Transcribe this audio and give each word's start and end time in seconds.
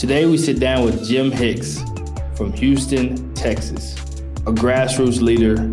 Today, 0.00 0.24
we 0.24 0.38
sit 0.38 0.58
down 0.58 0.86
with 0.86 1.06
Jim 1.06 1.30
Hicks 1.30 1.78
from 2.34 2.54
Houston, 2.54 3.34
Texas, 3.34 3.92
a 4.46 4.50
grassroots 4.50 5.20
leader. 5.20 5.70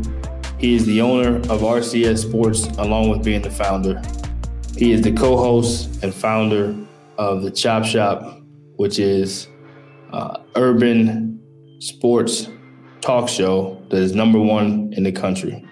He 0.59 0.75
is 0.75 0.85
the 0.85 0.99
owner 0.99 1.37
of 1.37 1.61
RCS 1.61 2.27
Sports, 2.27 2.65
along 2.77 3.07
with 3.07 3.23
being 3.23 3.41
the 3.41 3.49
founder. 3.49 4.01
He 4.75 4.91
is 4.91 5.01
the 5.01 5.13
co 5.13 5.37
host 5.37 6.03
and 6.03 6.13
founder 6.13 6.75
of 7.17 7.41
the 7.41 7.49
Chop 7.49 7.85
Shop, 7.85 8.41
which 8.75 8.99
is 8.99 9.47
uh, 10.11 10.39
urban 10.57 11.39
sports 11.79 12.49
talk 12.99 13.29
show 13.29 13.81
that 13.91 14.01
is 14.01 14.13
number 14.13 14.41
one 14.41 14.91
in 14.91 15.03
the 15.03 15.11
country. 15.13 15.65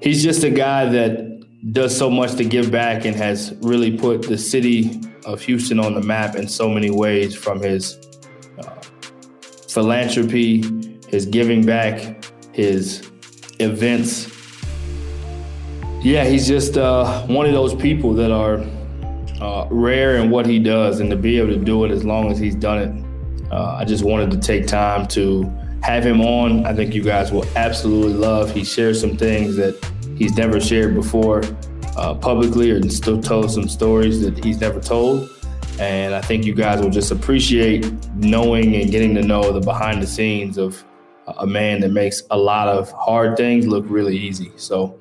He's 0.00 0.22
just 0.22 0.44
a 0.44 0.50
guy 0.50 0.84
that 0.90 1.72
does 1.72 1.98
so 1.98 2.08
much 2.08 2.36
to 2.36 2.44
give 2.44 2.70
back 2.70 3.04
and 3.04 3.16
has 3.16 3.52
really 3.62 3.98
put 3.98 4.22
the 4.22 4.38
city 4.38 5.00
of 5.26 5.42
Houston 5.42 5.80
on 5.80 5.94
the 5.94 6.00
map 6.00 6.36
in 6.36 6.48
so 6.48 6.68
many 6.68 6.90
ways 6.90 7.34
from 7.34 7.60
his 7.60 7.98
uh, 8.58 8.80
philanthropy, 9.68 10.62
his 11.08 11.26
giving 11.26 11.66
back, 11.66 12.24
his 12.52 13.10
events. 13.58 14.32
Yeah, 16.02 16.24
he's 16.24 16.46
just 16.46 16.78
uh, 16.78 17.22
one 17.26 17.46
of 17.46 17.52
those 17.52 17.74
people 17.74 18.14
that 18.14 18.30
are 18.30 18.64
uh, 19.40 19.66
rare 19.70 20.16
in 20.16 20.30
what 20.30 20.46
he 20.46 20.58
does, 20.58 21.00
and 21.00 21.10
to 21.10 21.16
be 21.16 21.38
able 21.38 21.48
to 21.48 21.58
do 21.58 21.84
it 21.84 21.90
as 21.90 22.04
long 22.04 22.30
as 22.30 22.38
he's 22.38 22.54
done 22.54 22.78
it, 22.78 23.52
uh, 23.52 23.76
I 23.76 23.84
just 23.84 24.04
wanted 24.04 24.30
to 24.30 24.38
take 24.38 24.66
time 24.66 25.06
to 25.08 25.42
have 25.82 26.06
him 26.06 26.20
on. 26.20 26.64
I 26.64 26.72
think 26.72 26.94
you 26.94 27.02
guys 27.02 27.32
will 27.32 27.46
absolutely 27.56 28.14
love. 28.14 28.52
He 28.52 28.64
shares 28.64 29.00
some 29.00 29.16
things 29.16 29.56
that 29.56 29.76
he's 30.16 30.36
never 30.36 30.60
shared 30.60 30.94
before 30.94 31.42
uh, 31.96 32.14
publicly 32.14 32.70
or 32.70 32.88
still 32.90 33.20
told 33.20 33.50
some 33.50 33.68
stories 33.68 34.20
that 34.20 34.42
he's 34.44 34.60
never 34.60 34.80
told. 34.80 35.30
And 35.78 36.14
I 36.14 36.20
think 36.20 36.44
you 36.44 36.54
guys 36.54 36.80
will 36.80 36.90
just 36.90 37.10
appreciate 37.10 37.90
knowing 38.14 38.76
and 38.76 38.90
getting 38.90 39.14
to 39.14 39.22
know 39.22 39.52
the 39.52 39.60
behind 39.60 40.02
the 40.02 40.06
scenes 40.06 40.56
of 40.56 40.82
a 41.38 41.46
man 41.46 41.80
that 41.80 41.90
makes 41.90 42.22
a 42.30 42.36
lot 42.36 42.68
of 42.68 42.90
hard 42.92 43.36
things 43.36 43.66
look 43.66 43.84
really 43.88 44.16
easy. 44.16 44.52
So 44.56 44.98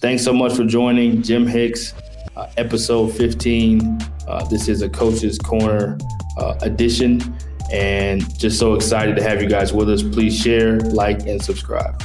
thanks 0.00 0.24
so 0.24 0.32
much 0.32 0.54
for 0.54 0.64
joining 0.64 1.22
Jim 1.22 1.46
Hicks, 1.46 1.94
uh, 2.36 2.50
episode 2.56 3.14
15. 3.14 3.98
Uh, 4.26 4.44
this 4.48 4.68
is 4.68 4.82
a 4.82 4.88
Coach's 4.88 5.38
Corner 5.38 5.98
uh, 6.38 6.56
edition. 6.62 7.36
And 7.72 8.38
just 8.38 8.58
so 8.58 8.74
excited 8.74 9.16
to 9.16 9.22
have 9.22 9.42
you 9.42 9.48
guys 9.48 9.72
with 9.72 9.90
us. 9.90 10.02
Please 10.02 10.36
share, 10.36 10.78
like, 10.80 11.26
and 11.26 11.42
subscribe. 11.42 12.00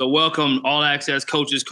So, 0.00 0.08
welcome, 0.08 0.62
All 0.64 0.82
Access 0.82 1.26
Coaches. 1.26 1.62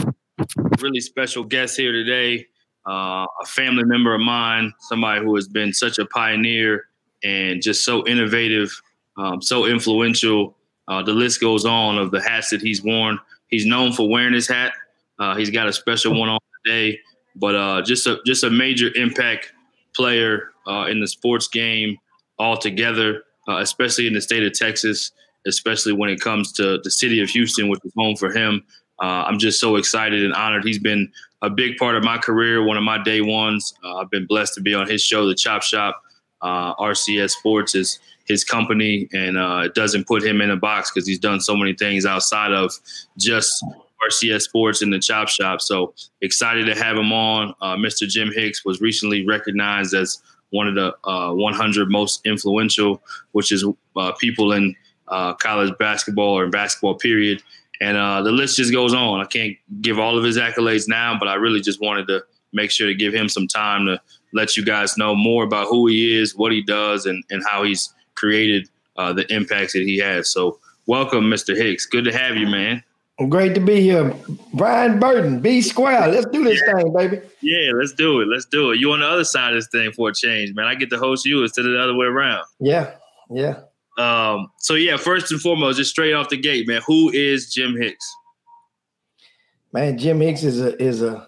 Really 0.82 1.00
special 1.00 1.42
guest 1.44 1.78
here 1.78 1.92
today. 1.92 2.44
Uh, 2.86 3.24
a 3.24 3.46
family 3.46 3.84
member 3.84 4.14
of 4.14 4.20
mine, 4.20 4.74
somebody 4.80 5.24
who 5.24 5.34
has 5.36 5.48
been 5.48 5.72
such 5.72 5.98
a 5.98 6.04
pioneer 6.04 6.88
and 7.24 7.62
just 7.62 7.86
so 7.86 8.06
innovative, 8.06 8.70
um, 9.16 9.40
so 9.40 9.64
influential. 9.64 10.58
Uh, 10.88 11.02
the 11.02 11.14
list 11.14 11.40
goes 11.40 11.64
on 11.64 11.96
of 11.96 12.10
the 12.10 12.20
hats 12.20 12.50
that 12.50 12.60
he's 12.60 12.82
worn. 12.82 13.18
He's 13.46 13.64
known 13.64 13.94
for 13.94 14.06
wearing 14.10 14.34
his 14.34 14.46
hat. 14.46 14.74
Uh, 15.18 15.34
he's 15.34 15.48
got 15.48 15.66
a 15.66 15.72
special 15.72 16.12
one 16.20 16.28
on 16.28 16.38
today, 16.66 17.00
but 17.34 17.54
uh, 17.54 17.80
just 17.80 18.06
a 18.06 18.18
just 18.26 18.44
a 18.44 18.50
major 18.50 18.90
impact 18.94 19.54
player 19.96 20.50
uh, 20.66 20.84
in 20.90 21.00
the 21.00 21.08
sports 21.08 21.48
game 21.48 21.96
altogether, 22.38 23.22
uh, 23.48 23.56
especially 23.56 24.06
in 24.06 24.12
the 24.12 24.20
state 24.20 24.42
of 24.42 24.52
Texas 24.52 25.12
especially 25.46 25.92
when 25.92 26.10
it 26.10 26.20
comes 26.20 26.52
to 26.52 26.78
the 26.82 26.90
city 26.90 27.20
of 27.20 27.30
Houston, 27.30 27.68
which 27.68 27.80
is 27.84 27.92
home 27.96 28.16
for 28.16 28.30
him. 28.30 28.64
Uh, 29.00 29.24
I'm 29.26 29.38
just 29.38 29.60
so 29.60 29.76
excited 29.76 30.24
and 30.24 30.34
honored. 30.34 30.64
He's 30.64 30.78
been 30.78 31.10
a 31.42 31.50
big 31.50 31.76
part 31.76 31.94
of 31.94 32.02
my 32.02 32.18
career, 32.18 32.64
one 32.64 32.76
of 32.76 32.82
my 32.82 33.02
day 33.02 33.20
ones. 33.20 33.72
Uh, 33.84 33.96
I've 33.96 34.10
been 34.10 34.26
blessed 34.26 34.54
to 34.54 34.60
be 34.60 34.74
on 34.74 34.88
his 34.88 35.02
show, 35.02 35.26
The 35.26 35.34
Chop 35.34 35.62
Shop. 35.62 36.00
Uh, 36.40 36.74
RCS 36.76 37.30
Sports 37.30 37.74
is 37.74 37.98
his 38.26 38.44
company, 38.44 39.08
and 39.12 39.38
uh, 39.38 39.62
it 39.64 39.74
doesn't 39.74 40.06
put 40.06 40.22
him 40.22 40.40
in 40.40 40.50
a 40.50 40.56
box 40.56 40.90
because 40.90 41.06
he's 41.06 41.18
done 41.18 41.40
so 41.40 41.56
many 41.56 41.74
things 41.74 42.06
outside 42.06 42.52
of 42.52 42.72
just 43.16 43.64
RCS 44.06 44.42
Sports 44.42 44.82
and 44.82 44.92
the 44.92 44.98
Chop 44.98 45.28
Shop. 45.28 45.60
So 45.60 45.94
excited 46.20 46.66
to 46.66 46.74
have 46.74 46.96
him 46.96 47.12
on. 47.12 47.54
Uh, 47.60 47.76
Mr. 47.76 48.06
Jim 48.08 48.32
Hicks 48.32 48.64
was 48.64 48.80
recently 48.80 49.26
recognized 49.26 49.94
as 49.94 50.20
one 50.50 50.66
of 50.66 50.74
the 50.74 50.94
uh, 51.08 51.32
100 51.32 51.90
most 51.90 52.24
influential, 52.24 53.02
which 53.32 53.52
is 53.52 53.64
people 54.18 54.52
in– 54.52 54.74
uh, 55.10 55.34
college 55.34 55.76
basketball 55.78 56.38
or 56.38 56.48
basketball 56.48 56.94
period. 56.94 57.42
And 57.80 57.96
uh, 57.96 58.22
the 58.22 58.32
list 58.32 58.56
just 58.56 58.72
goes 58.72 58.92
on. 58.92 59.20
I 59.20 59.24
can't 59.24 59.56
give 59.80 59.98
all 59.98 60.18
of 60.18 60.24
his 60.24 60.36
accolades 60.36 60.88
now, 60.88 61.16
but 61.18 61.28
I 61.28 61.34
really 61.34 61.60
just 61.60 61.80
wanted 61.80 62.08
to 62.08 62.24
make 62.52 62.70
sure 62.70 62.86
to 62.86 62.94
give 62.94 63.14
him 63.14 63.28
some 63.28 63.46
time 63.46 63.86
to 63.86 64.00
let 64.32 64.56
you 64.56 64.64
guys 64.64 64.96
know 64.96 65.14
more 65.14 65.44
about 65.44 65.68
who 65.68 65.86
he 65.86 66.16
is, 66.16 66.34
what 66.34 66.52
he 66.52 66.62
does, 66.62 67.06
and, 67.06 67.22
and 67.30 67.42
how 67.46 67.62
he's 67.62 67.94
created 68.14 68.68
uh, 68.96 69.12
the 69.12 69.32
impacts 69.32 69.72
that 69.74 69.82
he 69.82 69.98
has. 69.98 70.30
So, 70.30 70.58
welcome, 70.86 71.24
Mr. 71.24 71.56
Hicks. 71.56 71.86
Good 71.86 72.04
to 72.04 72.12
have 72.12 72.36
you, 72.36 72.46
man. 72.46 72.82
Great 73.28 73.54
to 73.54 73.60
be 73.60 73.80
here. 73.80 74.14
Brian 74.54 75.00
Burton, 75.00 75.40
B 75.40 75.60
Square. 75.60 76.08
Let's 76.08 76.26
do 76.26 76.44
this 76.44 76.62
thing, 76.62 76.92
baby. 76.92 77.20
Yeah, 77.40 77.72
let's 77.74 77.92
do 77.92 78.20
it. 78.20 78.28
Let's 78.28 78.44
do 78.44 78.70
it. 78.70 78.78
You 78.78 78.92
on 78.92 79.00
the 79.00 79.08
other 79.08 79.24
side 79.24 79.54
of 79.54 79.56
this 79.56 79.66
thing 79.68 79.90
for 79.90 80.10
a 80.10 80.14
change, 80.14 80.54
man. 80.54 80.66
I 80.66 80.76
get 80.76 80.88
to 80.90 80.98
host 80.98 81.26
you 81.26 81.42
instead 81.42 81.64
of 81.64 81.72
the 81.72 81.80
other 81.80 81.96
way 81.96 82.06
around. 82.06 82.44
Yeah, 82.60 82.92
yeah. 83.28 83.62
Um, 83.98 84.50
so 84.58 84.74
yeah, 84.74 84.96
first 84.96 85.32
and 85.32 85.40
foremost, 85.40 85.78
just 85.78 85.90
straight 85.90 86.12
off 86.12 86.28
the 86.28 86.36
gate, 86.36 86.68
man, 86.68 86.80
who 86.86 87.10
is 87.10 87.52
Jim 87.52 87.76
Hicks? 87.76 88.14
Man, 89.72 89.98
Jim 89.98 90.20
Hicks 90.20 90.44
is 90.44 90.60
a 90.60 90.80
is 90.82 91.02
a 91.02 91.26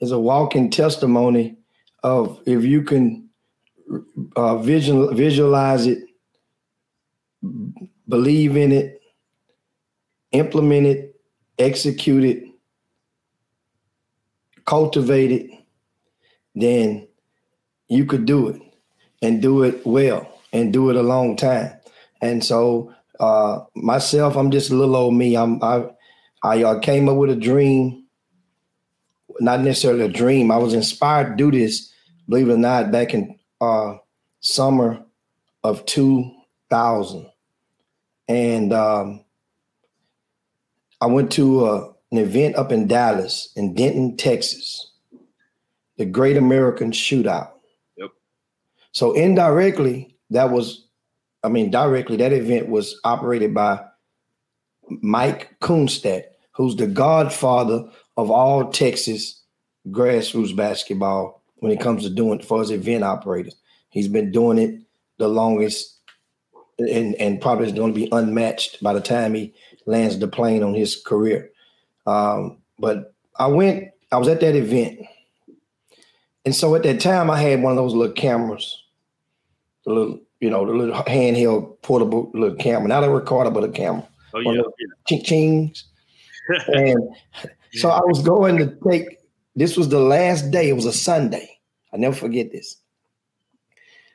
is 0.00 0.12
a 0.12 0.18
walking 0.18 0.70
testimony 0.70 1.56
of 2.02 2.40
if 2.46 2.62
you 2.62 2.82
can 2.82 3.28
uh, 4.36 4.58
visual, 4.58 5.14
visualize 5.14 5.86
it, 5.86 5.98
believe 8.08 8.56
in 8.56 8.70
it, 8.70 9.00
implement 10.32 10.86
it, 10.86 11.16
execute 11.58 12.24
it, 12.24 12.44
cultivate 14.66 15.32
it, 15.32 15.50
then 16.54 17.08
you 17.88 18.04
could 18.04 18.26
do 18.26 18.48
it 18.48 18.60
and 19.22 19.40
do 19.40 19.62
it 19.62 19.84
well 19.86 20.40
and 20.52 20.72
do 20.72 20.90
it 20.90 20.96
a 20.96 21.02
long 21.02 21.36
time. 21.36 21.72
And 22.24 22.42
so 22.42 22.94
uh, 23.20 23.60
myself, 23.76 24.36
I'm 24.36 24.50
just 24.50 24.70
a 24.70 24.74
little 24.74 24.96
old 24.96 25.14
me. 25.14 25.36
I'm 25.36 25.62
I 25.62 25.90
I 26.42 26.62
uh, 26.62 26.78
came 26.80 27.08
up 27.08 27.16
with 27.16 27.30
a 27.30 27.36
dream, 27.36 28.06
not 29.40 29.60
necessarily 29.60 30.06
a 30.06 30.08
dream. 30.08 30.50
I 30.50 30.56
was 30.56 30.72
inspired 30.72 31.30
to 31.30 31.36
do 31.36 31.50
this, 31.50 31.92
believe 32.28 32.48
it 32.48 32.54
or 32.54 32.56
not, 32.56 32.90
back 32.90 33.12
in 33.12 33.38
uh, 33.60 33.96
summer 34.40 35.04
of 35.62 35.84
2000. 35.84 37.26
And 38.26 38.72
um, 38.72 39.24
I 41.00 41.06
went 41.06 41.30
to 41.32 41.66
uh, 41.66 41.92
an 42.10 42.18
event 42.18 42.56
up 42.56 42.72
in 42.72 42.86
Dallas, 42.86 43.52
in 43.54 43.74
Denton, 43.74 44.16
Texas, 44.16 44.92
the 45.98 46.06
Great 46.06 46.38
American 46.38 46.90
Shootout. 46.90 47.50
Yep. 47.98 48.10
So 48.92 49.12
indirectly, 49.12 50.16
that 50.30 50.50
was, 50.50 50.86
I 51.44 51.48
mean, 51.48 51.70
directly, 51.70 52.16
that 52.16 52.32
event 52.32 52.68
was 52.68 52.98
operated 53.04 53.54
by 53.54 53.84
Mike 54.88 55.56
Kunstadt, 55.60 56.24
who's 56.52 56.74
the 56.76 56.86
godfather 56.86 57.84
of 58.16 58.30
all 58.30 58.70
Texas 58.70 59.42
grassroots 59.90 60.56
basketball 60.56 61.42
when 61.56 61.70
it 61.70 61.80
comes 61.80 62.02
to 62.02 62.10
doing 62.10 62.40
for 62.40 62.60
his 62.60 62.70
event 62.70 63.04
operators. 63.04 63.54
He's 63.90 64.08
been 64.08 64.32
doing 64.32 64.58
it 64.58 64.80
the 65.18 65.28
longest 65.28 66.00
and, 66.78 67.14
and 67.16 67.40
probably 67.40 67.66
is 67.66 67.72
going 67.72 67.92
to 67.92 68.00
be 68.00 68.08
unmatched 68.10 68.82
by 68.82 68.92
the 68.92 69.00
time 69.00 69.34
he 69.34 69.54
lands 69.86 70.18
the 70.18 70.26
plane 70.26 70.62
on 70.62 70.74
his 70.74 71.00
career. 71.00 71.50
Um, 72.06 72.58
but 72.78 73.14
I 73.38 73.46
went, 73.46 73.90
I 74.10 74.16
was 74.16 74.28
at 74.28 74.40
that 74.40 74.56
event. 74.56 75.00
And 76.44 76.54
so 76.54 76.74
at 76.74 76.82
that 76.82 77.00
time, 77.00 77.30
I 77.30 77.40
had 77.40 77.62
one 77.62 77.72
of 77.72 77.76
those 77.76 77.94
little 77.94 78.14
cameras, 78.14 78.82
the 79.84 79.92
little, 79.92 80.20
you 80.44 80.50
know, 80.50 80.66
the 80.66 80.74
little 80.74 80.94
handheld 81.04 81.80
portable 81.80 82.30
little 82.34 82.54
camera, 82.58 82.86
not 82.86 83.02
a 83.02 83.08
recorder, 83.08 83.50
but 83.50 83.64
a 83.64 83.68
camera. 83.70 84.06
Oh, 84.34 84.40
yeah. 84.40 84.60
Ching 85.08 85.22
chings. 85.22 85.84
and 86.68 87.00
so 87.72 87.88
I 87.88 88.00
was 88.00 88.20
going 88.20 88.58
to 88.58 88.76
take, 88.86 89.20
this 89.56 89.74
was 89.74 89.88
the 89.88 90.00
last 90.00 90.50
day, 90.50 90.68
it 90.68 90.74
was 90.74 90.84
a 90.84 90.92
Sunday. 90.92 91.48
I 91.94 91.96
never 91.96 92.14
forget 92.14 92.52
this. 92.52 92.76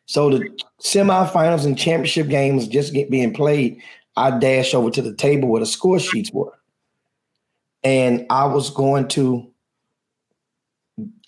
So 0.05 0.29
the 0.29 0.55
semifinals 0.83 1.65
and 1.65 1.75
championship 1.75 2.27
games 2.27 2.67
just 2.67 2.93
get 2.93 3.09
being 3.09 3.33
played. 3.33 3.81
I 4.15 4.37
dash 4.37 4.75
over 4.75 4.91
to 4.91 5.01
the 5.01 5.15
table 5.15 5.49
where 5.49 5.61
the 5.61 5.65
score 5.65 5.99
sheets 5.99 6.31
were. 6.31 6.53
And 7.83 8.27
I 8.29 8.45
was 8.45 8.69
going 8.69 9.07
to 9.09 9.51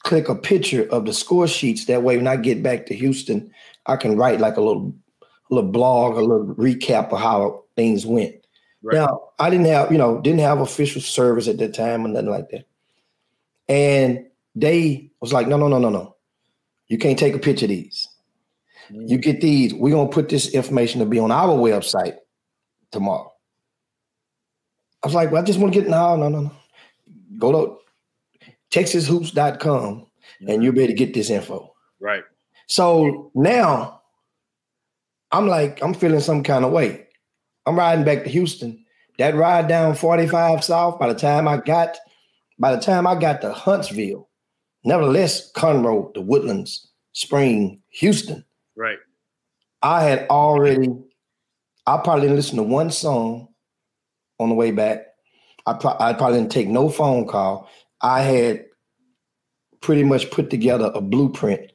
click 0.04 0.30
a 0.30 0.36
picture 0.36 0.88
of 0.92 1.06
the 1.06 1.13
score 1.13 1.47
sheets. 1.47 1.86
That 1.86 2.04
way, 2.04 2.18
when 2.18 2.27
I 2.27 2.36
get 2.36 2.62
back 2.62 2.86
to 2.86 2.94
Houston, 2.94 3.51
I 3.86 3.95
can 3.95 4.18
write 4.18 4.39
like 4.39 4.57
a 4.57 4.62
little, 4.62 4.94
a 5.22 5.54
little 5.54 5.72
blog, 5.72 6.18
a 6.18 6.22
little 6.22 6.56
recap 6.56 7.12
of 7.12 7.19
how 7.19 7.63
things 7.75 8.06
went. 8.06 8.36
Right. 8.83 8.95
Now, 8.95 9.30
I 9.39 9.50
didn't 9.50 9.68
have, 9.68 9.92
you 9.92 9.98
know, 9.98 10.19
didn't 10.22 10.39
have 10.39 10.60
official 10.60 11.01
service 11.01 11.48
at 11.48 11.57
that 11.57 11.74
time 11.74 12.06
or 12.06 12.10
nothing 12.10 12.30
like 12.30 12.50
that. 12.50 12.66
And 13.68 14.25
they 14.56 15.12
was 15.19 15.33
like, 15.33 15.48
no, 15.48 15.57
no, 15.57 15.68
no, 15.68 15.78
no, 15.78 15.89
no. 15.89 16.16
You 16.88 16.98
can't 16.98 17.18
take 17.18 17.36
a 17.36 17.39
picture 17.39 17.66
of 17.66 17.69
these. 17.69 18.07
Mm. 18.92 19.10
You 19.10 19.18
get 19.18 19.42
these. 19.42 19.74
We're 19.74 19.94
gonna 19.94 20.10
put 20.10 20.30
this 20.30 20.54
information 20.54 21.00
to 21.00 21.06
be 21.06 21.19
on 21.19 21.31
our 21.31 21.50
website 21.50 22.18
tomorrow. 22.92 23.31
I 25.04 25.07
was 25.07 25.16
like, 25.16 25.31
well, 25.31 25.42
I 25.42 25.45
just 25.45 25.60
want 25.60 25.74
to 25.74 25.80
get 25.80 25.89
no, 25.89 26.16
no, 26.16 26.30
no, 26.30 26.42
no. 26.42 26.51
Go 27.38 27.51
to 27.51 28.78
texashoops.com 28.78 30.06
and 30.48 30.63
you'll 30.63 30.74
be 30.74 30.81
able 30.83 30.94
to 30.94 30.98
get 30.98 31.13
this 31.13 31.30
info. 31.30 31.74
Right. 32.00 32.24
So 32.71 33.29
now 33.35 34.01
I'm 35.33 35.50
like, 35.50 35.83
I'm 35.83 35.94
feeling 35.94 36.21
some 36.21 36.41
kind 36.41 36.63
of 36.63 36.71
way. 36.71 37.06
I'm 37.65 37.77
riding 37.77 38.06
back 38.06 38.23
to 38.23 38.29
Houston. 38.29 38.85
That 39.18 39.35
ride 39.35 39.68
down 39.68 39.94
45 39.94 40.63
South, 40.63 40.97
by 40.97 41.12
the 41.12 41.19
time 41.19 41.50
I 41.50 41.57
got, 41.57 41.97
by 42.57 42.73
the 42.73 42.81
time 42.81 43.06
I 43.06 43.15
got 43.15 43.41
to 43.41 43.51
Huntsville, 43.51 44.29
nevertheless, 44.85 45.51
Conroe, 45.51 46.13
the 46.13 46.21
Woodlands, 46.21 46.88
Spring, 47.12 47.81
Houston. 47.89 48.45
Right. 48.77 49.00
I 49.81 50.03
had 50.03 50.27
already, 50.29 50.88
I 51.85 51.97
probably 51.97 52.21
didn't 52.21 52.38
listen 52.38 52.56
to 52.56 52.63
one 52.63 52.89
song 52.89 53.50
on 54.39 54.47
the 54.47 54.56
way 54.56 54.71
back. 54.71 55.07
I, 55.65 55.73
pro- 55.73 55.97
I 56.00 56.13
probably 56.13 56.39
didn't 56.39 56.53
take 56.53 56.69
no 56.69 56.88
phone 56.88 57.27
call. 57.27 57.69
I 58.00 58.21
had 58.21 58.63
pretty 59.81 60.06
much 60.06 60.31
put 60.31 60.50
together 60.50 60.89
a 60.95 61.01
blueprint 61.01 61.70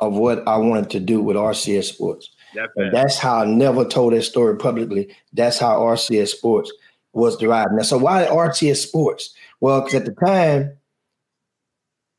of 0.00 0.14
what 0.14 0.46
I 0.48 0.56
wanted 0.56 0.90
to 0.90 1.00
do 1.00 1.20
with 1.20 1.36
RCS 1.36 1.84
Sports. 1.84 2.30
And 2.76 2.92
that's 2.92 3.18
how 3.18 3.42
I 3.42 3.44
never 3.44 3.84
told 3.84 4.12
that 4.12 4.22
story 4.22 4.56
publicly. 4.56 5.14
That's 5.32 5.58
how 5.58 5.78
RCS 5.78 6.28
Sports 6.28 6.72
was 7.12 7.36
derived. 7.36 7.72
Now, 7.72 7.82
so 7.82 7.98
why 7.98 8.24
RCS 8.24 8.76
Sports? 8.76 9.34
Well, 9.60 9.80
because 9.80 9.94
at 9.94 10.04
the 10.06 10.26
time, 10.26 10.76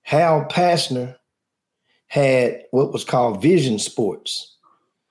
Hal 0.04 0.46
Pastner 0.50 1.16
had 2.08 2.64
what 2.72 2.94
was 2.94 3.04
called 3.04 3.42
Vision 3.42 3.80
Sports. 3.80 4.56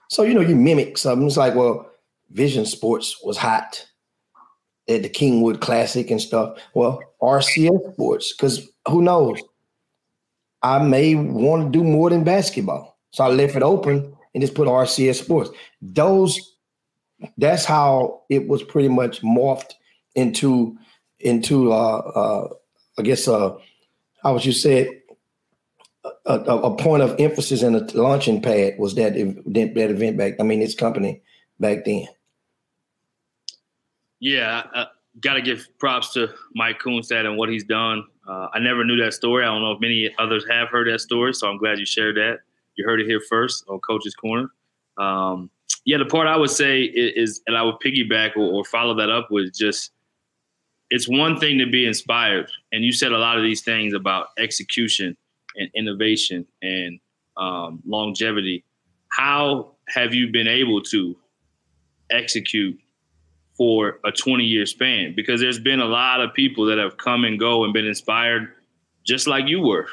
So, 0.09 0.23
you 0.23 0.35
know, 0.35 0.41
you 0.41 0.57
mimic 0.57 0.99
something. 0.99 1.27
It's 1.27 1.37
like, 1.37 1.55
well, 1.55 1.91
Vision 2.31 2.67
Sports 2.67 3.23
was 3.23 3.37
hot 3.37 3.87
at 4.89 5.03
the 5.03 5.09
Kingwood 5.09 5.61
Classic 5.61 6.11
and 6.11 6.21
stuff. 6.21 6.59
Well, 6.75 7.01
RCS 7.23 7.93
Sports, 7.95 8.33
because 8.33 8.69
who 8.89 9.03
knows? 9.03 9.41
I 10.63 10.79
may 10.79 11.15
want 11.15 11.73
to 11.73 11.79
do 11.79 11.85
more 11.85 12.11
than 12.11 12.25
basketball. 12.25 12.99
So 13.13 13.25
I 13.25 13.29
left 13.29 13.57
it 13.57 13.63
open 13.63 14.17
and 14.35 14.41
just 14.41 14.55
put 14.55 14.69
RCS 14.69 15.23
Sports. 15.23 15.51
Those, 15.81 16.57
that's 17.39 17.65
how 17.65 18.23
it 18.29 18.47
was 18.49 18.63
pretty 18.63 18.89
much 18.89 19.23
morphed 19.23 19.73
into 20.15 20.77
into 21.21 21.71
uh, 21.71 21.99
uh 21.99 22.49
I 22.99 23.03
guess 23.03 23.29
uh 23.29 23.55
how 24.23 24.33
would 24.35 24.45
you 24.45 24.53
say 24.53 24.79
it? 24.81 24.97
A, 26.25 26.33
a, 26.33 26.59
a, 26.63 26.77
point 26.77 27.03
of 27.03 27.19
emphasis 27.21 27.63
and 27.63 27.77
a 27.77 27.99
launching 27.99 28.41
pad 28.41 28.79
was 28.79 28.95
that 28.95 29.15
that 29.15 29.91
event 29.91 30.17
back. 30.17 30.35
I 30.41 30.45
mean, 30.45 30.63
its 30.63 30.75
company 30.75 31.23
back 31.59 31.85
then. 31.85 32.07
Yeah, 34.19 34.65
uh, 34.75 34.87
got 35.21 35.35
to 35.35 35.43
give 35.43 35.67
props 35.79 36.13
to 36.15 36.33
Mike 36.55 36.81
Kunstadt 36.81 37.27
and 37.27 37.37
what 37.37 37.49
he's 37.49 37.65
done. 37.65 38.05
Uh, 38.29 38.49
I 38.53 38.59
never 38.59 38.85
knew 38.85 38.97
that 39.03 39.15
story. 39.15 39.45
I 39.45 39.47
don't 39.47 39.63
know 39.63 39.73
if 39.73 39.81
many 39.81 40.11
others 40.19 40.45
have 40.49 40.69
heard 40.69 40.89
that 40.89 41.01
story, 41.01 41.35
so 41.35 41.49
I'm 41.49 41.59
glad 41.59 41.79
you 41.79 41.87
shared 41.87 42.17
that. 42.17 42.41
You 42.77 42.85
heard 42.85 43.01
it 43.01 43.07
here 43.07 43.21
first 43.29 43.65
on 43.69 43.81
Coach's 43.81 44.15
Corner. 44.15 44.51
Um, 44.99 45.51
yeah, 45.85 45.99
the 45.99 46.05
part 46.05 46.27
I 46.27 46.37
would 46.37 46.51
say 46.51 46.83
is, 46.83 47.31
is 47.31 47.43
and 47.47 47.57
I 47.57 47.63
would 47.63 47.77
piggyback 47.85 48.37
or, 48.37 48.53
or, 48.53 48.65
follow 48.65 48.95
that 48.97 49.09
up 49.09 49.31
with 49.31 49.55
just 49.55 49.93
it's 50.91 51.09
one 51.09 51.39
thing 51.39 51.59
to 51.59 51.67
be 51.67 51.87
inspired, 51.87 52.51
and 52.73 52.85
you 52.85 52.93
said 52.93 53.13
a 53.13 53.19
lot 53.19 53.39
of 53.39 53.43
these 53.43 53.63
things 53.63 53.95
about 53.95 54.29
execution 54.39 55.17
and 55.57 55.71
innovation 55.75 56.47
and 56.63 57.01
um, 57.37 57.81
longevity. 57.87 58.65
How 59.09 59.73
have 59.89 60.15
you 60.15 60.31
been 60.31 60.49
able 60.49 60.83
to 60.83 61.17
execute 62.11 62.79
for 63.61 64.01
a 64.07 64.11
20 64.11 64.43
year 64.43 64.65
span 64.65 65.13
because 65.15 65.39
there's 65.39 65.59
been 65.59 65.81
a 65.81 65.85
lot 65.85 66.23
of 66.23 66.33
people 66.33 66.65
that 66.65 66.79
have 66.79 66.97
come 66.97 67.25
and 67.25 67.39
go 67.39 67.63
and 67.63 67.75
been 67.75 67.85
inspired 67.85 68.55
just 69.07 69.27
like 69.27 69.47
you 69.47 69.61
were 69.61 69.87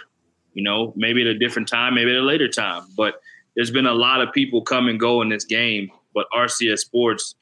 you 0.53 0.63
know 0.63 0.93
maybe 0.95 1.19
at 1.19 1.27
a 1.27 1.37
different 1.37 1.67
time 1.67 1.93
maybe 1.93 2.11
at 2.11 2.15
a 2.15 2.21
later 2.21 2.47
time. 2.47 2.83
But 2.95 3.15
there's 3.57 3.69
been 3.69 3.85
a 3.85 3.93
lot 3.93 4.21
of 4.21 4.31
people 4.31 4.61
come 4.61 4.87
and 4.87 4.97
go 4.97 5.21
in 5.21 5.27
this 5.27 5.43
game 5.43 5.91
but 6.15 6.27
rcs 6.33 6.79
sports 6.79 7.35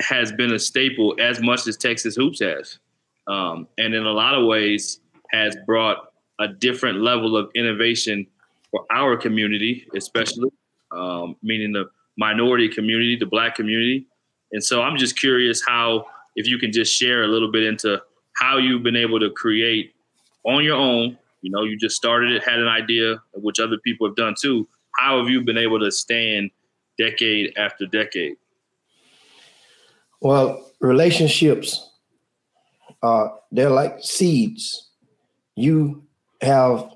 has 0.00 0.32
been 0.32 0.52
a 0.52 0.58
staple 0.58 1.14
as 1.20 1.40
much 1.40 1.68
as 1.68 1.76
texas 1.76 2.16
hoops 2.16 2.40
has. 2.40 2.80
Um, 3.28 3.68
and 3.78 3.94
in 3.94 4.04
a 4.04 4.10
lot 4.10 4.34
of 4.34 4.46
ways 4.46 5.00
has 5.30 5.56
brought 5.64 6.12
a 6.40 6.48
different 6.48 7.02
level 7.02 7.36
of 7.36 7.52
innovation 7.54 8.26
for 8.72 8.84
our 8.90 9.16
community 9.16 9.86
especially 9.94 10.50
um, 10.90 11.36
meaning 11.40 11.70
the 11.70 11.88
minority 12.18 12.68
community, 12.68 13.16
the 13.16 13.24
black 13.24 13.54
community. 13.54 14.06
And 14.52 14.62
so 14.62 14.82
I'm 14.82 14.98
just 14.98 15.18
curious 15.18 15.62
how, 15.66 16.04
if 16.36 16.46
you 16.46 16.58
can 16.58 16.72
just 16.72 16.94
share 16.94 17.22
a 17.22 17.28
little 17.28 17.50
bit 17.50 17.62
into 17.62 18.02
how 18.36 18.58
you've 18.58 18.82
been 18.82 18.96
able 18.96 19.18
to 19.20 19.30
create 19.30 19.94
on 20.44 20.64
your 20.64 20.76
own. 20.76 21.16
You 21.40 21.50
know, 21.50 21.62
you 21.62 21.78
just 21.78 21.96
started 21.96 22.32
it, 22.32 22.42
had 22.42 22.58
an 22.58 22.68
idea, 22.68 23.22
which 23.34 23.60
other 23.60 23.78
people 23.78 24.06
have 24.06 24.16
done 24.16 24.34
too. 24.40 24.68
How 24.96 25.18
have 25.18 25.30
you 25.30 25.42
been 25.42 25.56
able 25.56 25.78
to 25.78 25.90
stand 25.90 26.50
decade 26.98 27.56
after 27.56 27.86
decade? 27.86 28.36
Well, 30.20 30.72
relationships, 30.80 31.92
uh, 33.02 33.28
they're 33.52 33.70
like 33.70 33.98
seeds. 34.00 34.90
You 35.54 36.02
have 36.40 36.90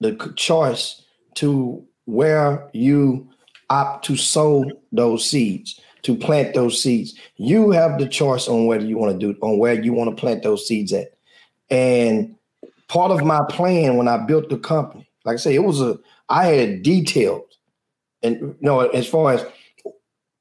the 0.00 0.32
choice 0.34 1.02
to 1.34 1.86
where 2.06 2.68
you 2.72 3.28
opt 3.70 4.04
to 4.06 4.16
sow 4.16 4.64
those 4.92 5.28
seeds, 5.28 5.80
to 6.02 6.16
plant 6.16 6.54
those 6.54 6.82
seeds. 6.82 7.18
You 7.36 7.70
have 7.70 7.98
the 7.98 8.08
choice 8.08 8.48
on 8.48 8.66
whether 8.66 8.84
you 8.84 8.98
want 8.98 9.18
to 9.18 9.32
do 9.32 9.38
on 9.40 9.58
where 9.58 9.80
you 9.80 9.92
want 9.92 10.10
to 10.10 10.20
plant 10.20 10.42
those 10.42 10.66
seeds 10.66 10.92
at. 10.92 11.12
And 11.70 12.36
part 12.88 13.10
of 13.10 13.24
my 13.24 13.42
plan 13.48 13.96
when 13.96 14.08
I 14.08 14.18
built 14.18 14.48
the 14.48 14.58
company, 14.58 15.08
like 15.24 15.34
I 15.34 15.38
say, 15.38 15.54
it 15.54 15.64
was 15.64 15.80
a 15.80 15.98
I 16.28 16.46
had 16.46 16.82
detailed, 16.82 17.44
and 18.22 18.40
you 18.40 18.56
know, 18.60 18.80
as 18.80 19.06
far 19.06 19.32
as 19.32 19.44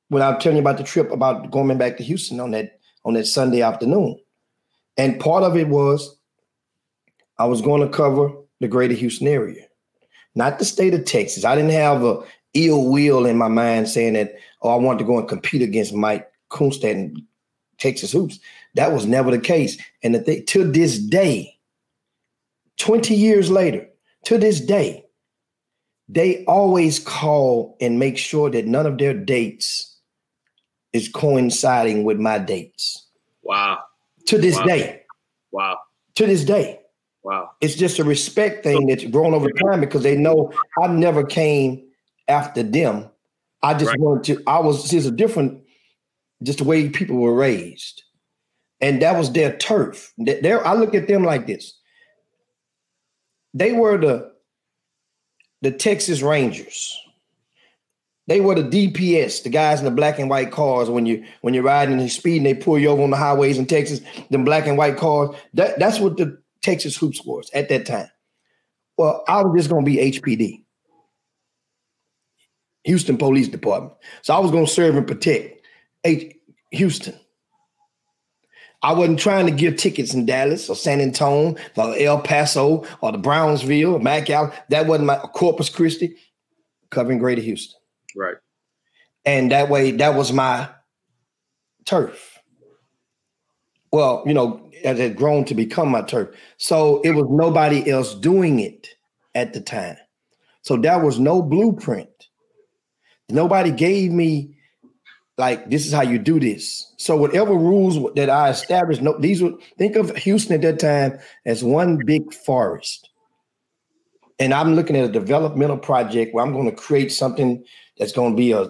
when 0.10 0.22
I 0.22 0.30
was 0.30 0.44
telling 0.44 0.58
you 0.58 0.62
about 0.62 0.78
the 0.78 0.84
trip 0.84 1.12
about 1.12 1.52
going 1.52 1.78
back 1.78 1.98
to 1.98 2.04
Houston 2.04 2.40
on 2.40 2.52
that 2.52 2.80
on 3.06 3.14
that 3.16 3.26
Sunday 3.26 3.62
afternoon. 3.62 4.20
And 4.98 5.20
part 5.20 5.44
of 5.44 5.58
it 5.58 5.68
was 5.68 6.18
I 7.40 7.46
was 7.46 7.62
going 7.62 7.82
to 7.82 7.90
cover 7.90 8.32
the 8.60 8.68
greater 8.68 8.94
Houston 8.94 9.28
area, 9.28 9.66
not 10.36 10.60
the 10.60 10.66
state 10.66 10.94
of 10.94 11.06
Texas. 11.06 11.46
I 11.46 11.56
didn't 11.56 11.72
have 11.72 12.04
a 12.04 12.24
ill 12.54 12.90
will 12.90 13.26
in 13.26 13.38
my 13.38 13.48
mind 13.48 13.90
saying 13.90 14.14
that, 14.14 14.36
oh, 14.62 14.70
I 14.70 14.76
want 14.76 15.00
to 15.00 15.06
go 15.06 15.18
and 15.18 15.28
compete 15.28 15.62
against 15.62 15.94
Mike 15.94 16.32
Kunstadt 16.50 16.92
and 16.92 17.22
Texas 17.80 18.12
hoops. 18.12 18.40
That 18.76 18.92
was 18.92 19.06
never 19.06 19.32
the 19.32 19.40
case. 19.40 19.82
And 20.04 20.16
the 20.16 20.20
thing, 20.20 20.46
to 20.48 20.64
this 20.72 21.00
day, 21.00 21.58
20 22.78 23.16
years 23.16 23.50
later, 23.50 23.88
to 24.26 24.38
this 24.38 24.60
day, 24.62 25.06
they 26.10 26.44
always 26.46 27.00
call 27.00 27.78
and 27.82 28.00
make 28.00 28.18
sure 28.18 28.50
that 28.50 28.66
none 28.66 28.86
of 28.86 28.98
their 28.98 29.14
dates 29.14 29.98
is 30.92 31.08
coinciding 31.08 32.04
with 32.04 32.20
my 32.20 32.38
dates. 32.38 33.08
Wow. 33.42 33.80
To 34.28 34.38
this 34.38 34.56
Wow. 34.58 34.64
day. 34.66 35.02
Wow. 35.52 35.78
To 36.16 36.26
this 36.26 36.44
day. 36.44 36.80
Wow. 37.24 37.52
It's 37.62 37.76
just 37.76 38.00
a 38.00 38.04
respect 38.04 38.64
thing 38.64 38.88
that's 38.88 39.06
grown 39.06 39.34
over 39.34 39.50
time 39.50 39.80
because 39.80 40.04
they 40.04 40.18
know 40.18 40.52
I 40.82 40.88
never 40.88 41.24
came 41.24 41.84
after 42.28 42.64
them. 42.64 43.10
I 43.62 43.74
just 43.74 43.92
Right. 43.92 44.00
wanted 44.00 44.24
to, 44.38 44.44
I 44.48 44.60
was 44.60 44.90
just 44.90 45.08
a 45.08 45.12
different, 45.12 45.64
just 46.44 46.60
the 46.60 46.66
way 46.66 46.90
people 46.90 47.18
were 47.18 47.34
raised. 47.34 48.04
And 48.82 49.02
that 49.02 49.18
was 49.18 49.32
their 49.32 49.56
turf. 49.58 50.12
They're, 50.18 50.66
I 50.66 50.74
look 50.74 50.94
at 50.94 51.08
them 51.08 51.24
like 51.24 51.48
this. 51.48 51.80
They 53.54 53.72
were 53.72 53.98
the 53.98 54.34
the 55.62 55.72
Texas 55.72 56.22
Rangers. 56.22 57.00
They 58.28 58.42
were 58.42 58.56
the 58.56 58.64
DPS, 58.64 59.44
the 59.44 59.50
guys 59.50 59.80
in 59.80 59.86
the 59.86 59.92
black 59.92 60.20
and 60.20 60.30
white 60.30 60.52
cars. 60.52 60.90
When 60.90 61.06
you 61.06 61.24
when 61.42 61.54
you're 61.54 61.64
riding 61.64 62.00
and 62.00 62.12
speeding, 62.12 62.44
they 62.44 62.54
pull 62.54 62.80
you 62.80 62.90
over 62.90 63.04
on 63.04 63.12
the 63.12 63.18
highways 63.18 63.58
in 63.58 63.66
Texas. 63.66 64.02
Them 64.30 64.44
black 64.44 64.66
and 64.68 64.78
white 64.78 64.98
cars. 64.98 65.36
That 65.54 65.80
that's 65.80 66.00
what 66.00 66.18
the 66.18 66.38
Texas 66.62 66.98
hoops 66.98 67.24
was 67.26 67.50
at 67.54 67.70
that 67.70 67.86
time. 67.86 68.10
Well, 68.98 69.24
I 69.28 69.42
was 69.44 69.56
just 69.58 69.70
gonna 69.70 69.86
be 69.86 69.98
HPD, 69.98 70.63
Houston 72.84 73.18
Police 73.18 73.48
Department. 73.48 73.94
So 74.22 74.34
I 74.34 74.40
was 74.40 74.52
gonna 74.52 74.68
serve 74.68 74.96
and 74.96 75.08
protect 75.08 75.62
H- 76.04 76.36
Houston. 76.72 77.16
I 78.82 78.92
wasn't 78.92 79.20
trying 79.20 79.46
to 79.46 79.52
give 79.52 79.78
tickets 79.78 80.14
in 80.14 80.26
Dallas 80.26 80.70
or 80.70 80.76
San 80.76 81.00
Antonio 81.00 81.56
or 81.78 81.96
El 81.98 82.22
Paso 82.22 82.86
or 83.00 83.14
the 83.14 83.18
Brownsville 83.18 83.96
or 83.96 84.00
McAllen. 84.00 84.54
That 84.70 84.88
wasn't 84.88 85.08
my 85.08 85.16
Corpus 85.18 85.70
Christi, 85.70 86.18
covering 86.90 87.18
Greater 87.18 87.42
Houston. 87.42 87.80
Right. 88.16 88.36
And 89.26 89.52
that 89.52 89.70
way, 89.70 89.92
that 89.92 90.16
was 90.16 90.34
my 90.34 90.68
turf. 91.86 92.38
Well, 93.94 94.24
you 94.26 94.34
know, 94.34 94.70
it 94.72 94.98
had 94.98 95.16
grown 95.16 95.46
to 95.46 95.56
become 95.56 95.90
my 95.90 96.02
turf. 96.02 96.36
So 96.58 97.00
it 97.02 97.12
was 97.12 97.28
nobody 97.30 97.90
else 97.90 98.14
doing 98.14 98.60
it 98.60 98.90
at 99.34 99.54
the 99.54 99.62
time. 99.62 99.98
So 100.62 100.76
there 100.76 101.00
was 101.00 101.20
no 101.20 101.42
blueprint. 101.42 102.10
Nobody 103.34 103.72
gave 103.72 104.12
me 104.12 104.56
like 105.38 105.70
this 105.70 105.88
is 105.88 105.92
how 105.92 106.04
you 106.04 106.20
do 106.20 106.40
this. 106.40 106.94
So 106.98 107.18
whatever 107.18 107.56
rules 107.56 108.14
that 108.16 108.30
I 108.30 108.50
established, 108.50 109.02
no, 109.02 109.18
these 109.18 109.42
were 109.42 109.54
think 109.78 109.96
of 109.96 110.16
Houston 110.16 110.54
at 110.54 110.62
that 110.62 110.80
time 110.80 111.20
as 111.46 111.64
one 111.64 111.98
big 112.06 112.32
forest. 112.34 113.10
And 114.40 114.54
I'm 114.54 114.76
looking 114.76 114.96
at 114.96 115.06
a 115.06 115.12
developmental 115.12 115.78
project 115.78 116.34
where 116.34 116.46
I'm 116.46 116.54
going 116.54 116.70
to 116.70 116.76
create 116.76 117.12
something 117.12 117.64
that's 117.98 118.12
going 118.12 118.34
to 118.34 118.38
be 118.38 118.52
a, 118.52 118.70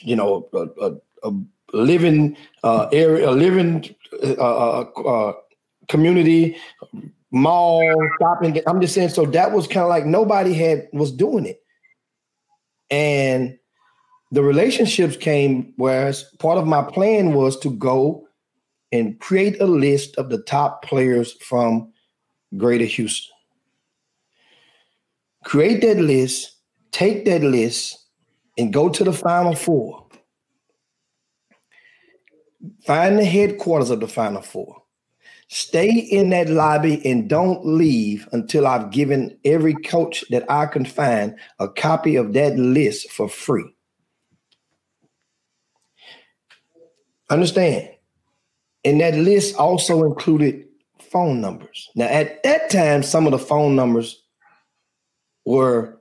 you 0.00 0.16
know, 0.16 0.48
a, 0.52 0.86
a, 0.86 1.30
a 1.30 1.32
living 1.72 2.36
uh, 2.64 2.88
area, 2.92 3.28
a 3.28 3.32
living 3.32 3.94
uh, 4.22 4.32
uh, 4.32 4.80
uh, 4.80 5.32
community, 5.88 6.56
mall, 7.30 7.82
shopping. 8.20 8.60
I'm 8.66 8.80
just 8.82 8.94
saying. 8.94 9.10
So 9.10 9.24
that 9.26 9.52
was 9.52 9.66
kind 9.66 9.84
of 9.84 9.88
like 9.88 10.04
nobody 10.04 10.52
had 10.52 10.88
was 10.92 11.12
doing 11.12 11.46
it, 11.46 11.62
and 12.90 13.58
the 14.32 14.42
relationships 14.42 15.16
came. 15.16 15.72
Whereas 15.76 16.24
part 16.38 16.58
of 16.58 16.66
my 16.66 16.82
plan 16.82 17.34
was 17.34 17.58
to 17.60 17.70
go 17.70 18.26
and 18.90 19.20
create 19.20 19.60
a 19.60 19.66
list 19.66 20.16
of 20.16 20.30
the 20.30 20.42
top 20.42 20.82
players 20.82 21.32
from 21.34 21.92
Greater 22.56 22.84
Houston. 22.84 23.32
Create 25.44 25.80
that 25.82 25.98
list, 25.98 26.56
take 26.90 27.24
that 27.26 27.42
list, 27.42 27.98
and 28.58 28.72
go 28.72 28.88
to 28.88 29.04
the 29.04 29.12
Final 29.12 29.54
Four. 29.54 30.06
Find 32.86 33.18
the 33.18 33.24
headquarters 33.24 33.90
of 33.90 34.00
the 34.00 34.08
Final 34.08 34.42
Four. 34.42 34.82
Stay 35.48 35.90
in 35.90 36.30
that 36.30 36.48
lobby 36.48 37.04
and 37.04 37.28
don't 37.28 37.66
leave 37.66 38.26
until 38.32 38.66
I've 38.66 38.90
given 38.90 39.36
every 39.44 39.74
coach 39.74 40.24
that 40.30 40.50
I 40.50 40.66
can 40.66 40.86
find 40.86 41.36
a 41.58 41.68
copy 41.68 42.16
of 42.16 42.32
that 42.32 42.56
list 42.56 43.10
for 43.10 43.28
free. 43.28 43.74
Understand? 47.32 47.88
And 48.84 49.00
that 49.00 49.14
list 49.14 49.56
also 49.56 50.04
included 50.04 50.66
phone 50.98 51.40
numbers. 51.40 51.88
Now, 51.94 52.06
at 52.06 52.42
that 52.42 52.68
time, 52.68 53.02
some 53.02 53.26
of 53.26 53.32
the 53.32 53.38
phone 53.38 53.74
numbers 53.74 54.22
were 55.46 55.98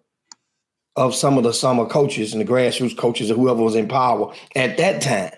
of 0.97 1.15
some 1.15 1.37
of 1.37 1.45
the 1.45 1.53
summer 1.53 1.85
coaches 1.85 2.33
and 2.33 2.41
the 2.41 2.51
grassroots 2.51 2.97
coaches 2.97 3.31
or 3.31 3.35
whoever 3.35 3.63
was 3.63 3.75
in 3.75 3.87
power 3.87 4.33
at 4.57 4.75
that 4.77 5.01
time. 5.01 5.31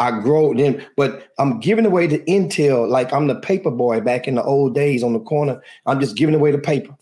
I 0.00 0.20
grow 0.20 0.52
them, 0.52 0.82
but 0.96 1.28
I'm 1.38 1.60
giving 1.60 1.86
away 1.86 2.08
the 2.08 2.18
intel 2.20 2.88
like 2.88 3.12
I'm 3.12 3.28
the 3.28 3.36
paper 3.36 3.70
boy 3.70 4.00
back 4.00 4.26
in 4.26 4.34
the 4.34 4.42
old 4.42 4.74
days 4.74 5.04
on 5.04 5.12
the 5.12 5.20
corner. 5.20 5.62
I'm 5.86 6.00
just 6.00 6.16
giving 6.16 6.34
away 6.34 6.50
the 6.50 6.58
paper. 6.58 6.94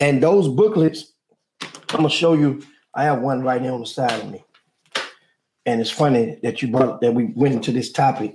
And 0.00 0.22
those 0.22 0.48
booklets, 0.48 1.12
I'm 1.62 1.96
gonna 1.96 2.10
show 2.10 2.34
you. 2.34 2.62
I 2.94 3.04
have 3.04 3.22
one 3.22 3.42
right 3.42 3.60
here 3.60 3.72
on 3.72 3.80
the 3.80 3.86
side 3.86 4.20
of 4.20 4.30
me. 4.30 4.44
And 5.66 5.80
it's 5.80 5.90
funny 5.90 6.38
that 6.42 6.62
you 6.62 6.68
brought 6.68 7.00
that 7.00 7.12
we 7.12 7.32
went 7.34 7.54
into 7.54 7.72
this 7.72 7.90
topic. 7.90 8.34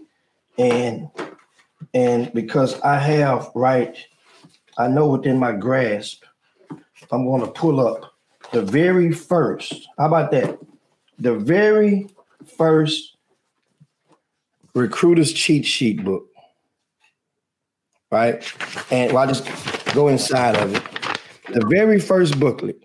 And 0.58 1.10
and 1.94 2.32
because 2.34 2.80
I 2.82 3.00
have 3.00 3.50
right, 3.56 3.98
I 4.78 4.88
know 4.90 5.08
within 5.08 5.40
my 5.40 5.54
grasp, 5.54 6.24
I'm 7.12 7.26
gonna 7.26 7.48
pull 7.48 7.80
up 7.80 8.14
the 8.52 8.62
very 8.62 9.14
first. 9.14 9.88
How 9.98 10.08
about 10.08 10.32
that? 10.32 10.60
The 11.20 11.36
very 11.36 12.10
first 12.58 13.16
recruiter's 14.74 15.32
cheat 15.32 15.66
sheet 15.66 16.04
book. 16.04 16.28
Right? 18.12 18.44
And 18.92 19.14
well, 19.14 19.24
I'll 19.24 19.34
just 19.34 19.48
go 19.94 20.10
inside 20.10 20.58
of 20.58 20.76
it. 20.76 20.84
The 21.54 21.66
very 21.68 22.00
first 22.00 22.40
booklet. 22.40 22.82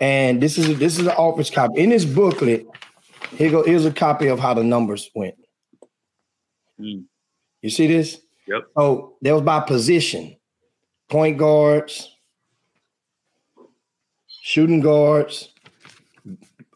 And 0.00 0.42
this 0.42 0.58
is 0.58 0.78
this 0.78 0.98
is 0.98 1.06
an 1.06 1.12
office 1.12 1.50
copy. 1.50 1.80
In 1.80 1.90
this 1.90 2.04
booklet, 2.04 2.66
here 3.36 3.50
go 3.50 3.62
here's 3.62 3.84
a 3.86 3.92
copy 3.92 4.28
of 4.28 4.38
how 4.38 4.54
the 4.54 4.64
numbers 4.64 5.10
went. 5.14 5.34
Mm. 6.80 7.04
You 7.62 7.70
see 7.70 7.86
this? 7.86 8.20
Yep. 8.46 8.68
So 8.76 9.16
that 9.22 9.32
was 9.32 9.42
by 9.42 9.60
position. 9.60 10.36
Point 11.08 11.38
guards, 11.38 12.16
shooting 14.26 14.80
guards, 14.80 15.52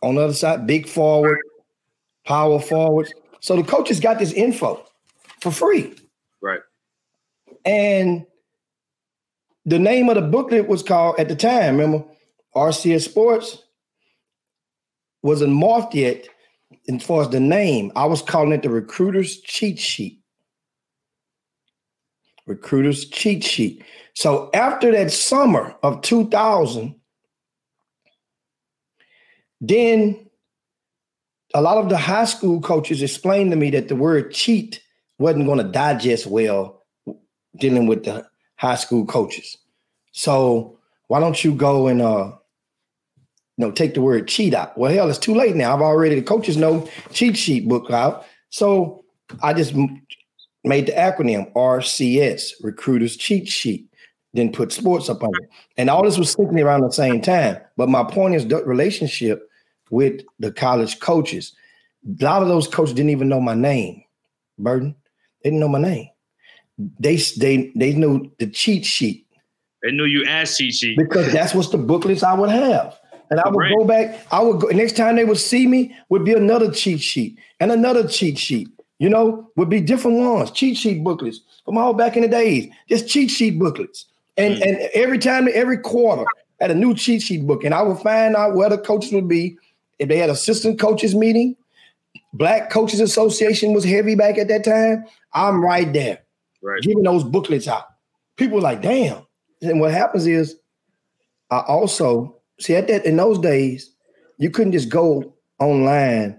on 0.02 0.16
the 0.16 0.22
other 0.22 0.34
side, 0.34 0.66
big 0.66 0.86
forward, 0.86 1.38
power 2.24 2.58
forwards. 2.58 3.12
So 3.40 3.56
the 3.56 3.62
coaches 3.62 4.00
got 4.00 4.18
this 4.18 4.32
info 4.32 4.84
for 5.40 5.50
free. 5.50 5.94
Right. 6.42 6.60
And 7.64 8.26
the 9.64 9.78
name 9.78 10.08
of 10.08 10.16
the 10.16 10.22
booklet 10.22 10.68
was 10.68 10.82
called 10.82 11.18
at 11.18 11.28
the 11.28 11.36
time, 11.36 11.76
remember, 11.76 12.04
RCS 12.54 13.02
Sports 13.02 13.62
wasn't 15.22 15.52
morphed 15.52 15.94
yet 15.94 16.28
as 16.88 17.02
far 17.02 17.22
as 17.22 17.30
the 17.30 17.40
name. 17.40 17.92
I 17.96 18.04
was 18.04 18.22
calling 18.22 18.52
it 18.52 18.62
the 18.62 18.70
Recruiter's 18.70 19.40
Cheat 19.40 19.78
Sheet. 19.78 20.20
Recruiter's 22.46 23.06
Cheat 23.06 23.42
Sheet. 23.42 23.82
So 24.14 24.50
after 24.54 24.92
that 24.92 25.10
summer 25.10 25.74
of 25.82 26.02
2000, 26.02 26.94
then 29.60 30.26
a 31.54 31.62
lot 31.62 31.78
of 31.78 31.88
the 31.88 31.96
high 31.96 32.24
school 32.24 32.60
coaches 32.60 33.02
explained 33.02 33.50
to 33.52 33.56
me 33.56 33.70
that 33.70 33.88
the 33.88 33.96
word 33.96 34.32
cheat 34.32 34.82
wasn't 35.18 35.46
going 35.46 35.58
to 35.58 35.64
digest 35.64 36.26
well 36.26 36.84
dealing 37.58 37.86
with 37.86 38.04
the 38.04 38.26
high 38.56 38.74
school 38.74 39.06
coaches. 39.06 39.56
So 40.12 40.78
why 41.06 41.20
don't 41.20 41.42
you 41.42 41.54
go 41.54 41.86
and 41.86 42.02
uh 42.02 42.32
you 43.56 43.64
know 43.64 43.70
take 43.70 43.94
the 43.94 44.00
word 44.00 44.28
cheat 44.28 44.54
out? 44.54 44.76
Well, 44.76 44.92
hell, 44.92 45.08
it's 45.08 45.18
too 45.18 45.34
late 45.34 45.56
now. 45.56 45.74
I've 45.74 45.82
already 45.82 46.14
the 46.14 46.22
coaches 46.22 46.56
know 46.56 46.88
cheat 47.12 47.36
sheet 47.36 47.68
book 47.68 47.90
out. 47.90 48.24
So 48.50 49.04
I 49.42 49.52
just 49.52 49.74
made 50.64 50.86
the 50.86 50.92
acronym 50.92 51.52
RCS, 51.52 52.52
Recruiters 52.62 53.16
Cheat 53.16 53.48
Sheet, 53.48 53.86
then 54.32 54.52
put 54.52 54.72
sports 54.72 55.08
up 55.08 55.22
on 55.22 55.30
it. 55.42 55.48
And 55.76 55.90
all 55.90 56.02
this 56.02 56.18
was 56.18 56.34
thinking 56.34 56.60
around 56.60 56.80
the 56.80 56.90
same 56.90 57.20
time. 57.20 57.58
But 57.76 57.88
my 57.88 58.04
point 58.04 58.34
is 58.34 58.46
the 58.46 58.64
relationship 58.64 59.48
with 59.90 60.22
the 60.38 60.50
college 60.50 61.00
coaches. 61.00 61.54
A 62.20 62.24
lot 62.24 62.42
of 62.42 62.48
those 62.48 62.66
coaches 62.66 62.94
didn't 62.94 63.10
even 63.10 63.28
know 63.28 63.40
my 63.40 63.54
name. 63.54 64.02
Burton. 64.58 64.94
They 65.42 65.50
didn't 65.50 65.60
know 65.60 65.68
my 65.68 65.80
name. 65.80 66.08
They 66.98 67.16
they 67.38 67.72
they 67.76 67.92
knew 67.92 68.30
the 68.38 68.46
cheat 68.48 68.84
sheet. 68.84 69.26
They 69.82 69.92
knew 69.92 70.04
you 70.04 70.24
as 70.24 70.56
cheat 70.56 70.74
sheet 70.74 70.96
because 70.96 71.32
that's 71.32 71.54
what's 71.54 71.68
the 71.68 71.78
booklets 71.78 72.22
I 72.22 72.34
would 72.34 72.50
have. 72.50 72.98
And 73.30 73.40
I 73.40 73.48
would 73.48 73.68
go 73.70 73.84
back. 73.84 74.26
I 74.30 74.42
would 74.42 74.60
go 74.60 74.68
next 74.68 74.96
time 74.96 75.16
they 75.16 75.24
would 75.24 75.38
see 75.38 75.66
me 75.66 75.96
would 76.08 76.24
be 76.24 76.32
another 76.32 76.70
cheat 76.70 77.00
sheet 77.00 77.38
and 77.60 77.72
another 77.72 78.06
cheat 78.06 78.38
sheet. 78.38 78.68
You 78.98 79.08
know, 79.08 79.50
would 79.56 79.68
be 79.68 79.80
different 79.80 80.18
ones, 80.18 80.50
cheat 80.50 80.76
sheet 80.76 81.02
booklets 81.02 81.40
from 81.64 81.76
all 81.76 81.94
back 81.94 82.16
in 82.16 82.22
the 82.22 82.28
days, 82.28 82.72
just 82.88 83.08
cheat 83.08 83.30
sheet 83.30 83.58
booklets. 83.58 84.06
And 84.36 84.56
mm. 84.56 84.62
and 84.62 84.78
every 84.94 85.18
time, 85.18 85.48
every 85.52 85.78
quarter, 85.78 86.24
had 86.60 86.70
a 86.70 86.74
new 86.74 86.94
cheat 86.94 87.22
sheet 87.22 87.46
book, 87.46 87.64
and 87.64 87.74
I 87.74 87.82
would 87.82 87.98
find 87.98 88.36
out 88.36 88.54
where 88.54 88.68
the 88.68 88.78
coaches 88.78 89.12
would 89.12 89.28
be 89.28 89.56
if 89.98 90.08
they 90.08 90.16
had 90.16 90.30
assistant 90.30 90.78
coaches 90.78 91.14
meeting. 91.14 91.56
Black 92.32 92.70
Coaches 92.70 93.00
Association 93.00 93.72
was 93.72 93.84
heavy 93.84 94.16
back 94.16 94.38
at 94.38 94.48
that 94.48 94.64
time. 94.64 95.04
I'm 95.34 95.64
right 95.64 95.92
there, 95.92 96.20
right. 96.62 96.82
giving 96.82 97.04
those 97.04 97.22
booklets 97.22 97.68
out. 97.68 97.84
People 98.36 98.60
like, 98.60 98.82
"Damn!" 98.82 99.24
And 99.62 99.80
what 99.80 99.92
happens 99.92 100.26
is, 100.26 100.56
I 101.50 101.60
also 101.60 102.36
see 102.60 102.74
at 102.74 102.88
that 102.88 103.04
in 103.04 103.16
those 103.16 103.38
days, 103.38 103.94
you 104.38 104.50
couldn't 104.50 104.72
just 104.72 104.88
go 104.88 105.34
online 105.60 106.38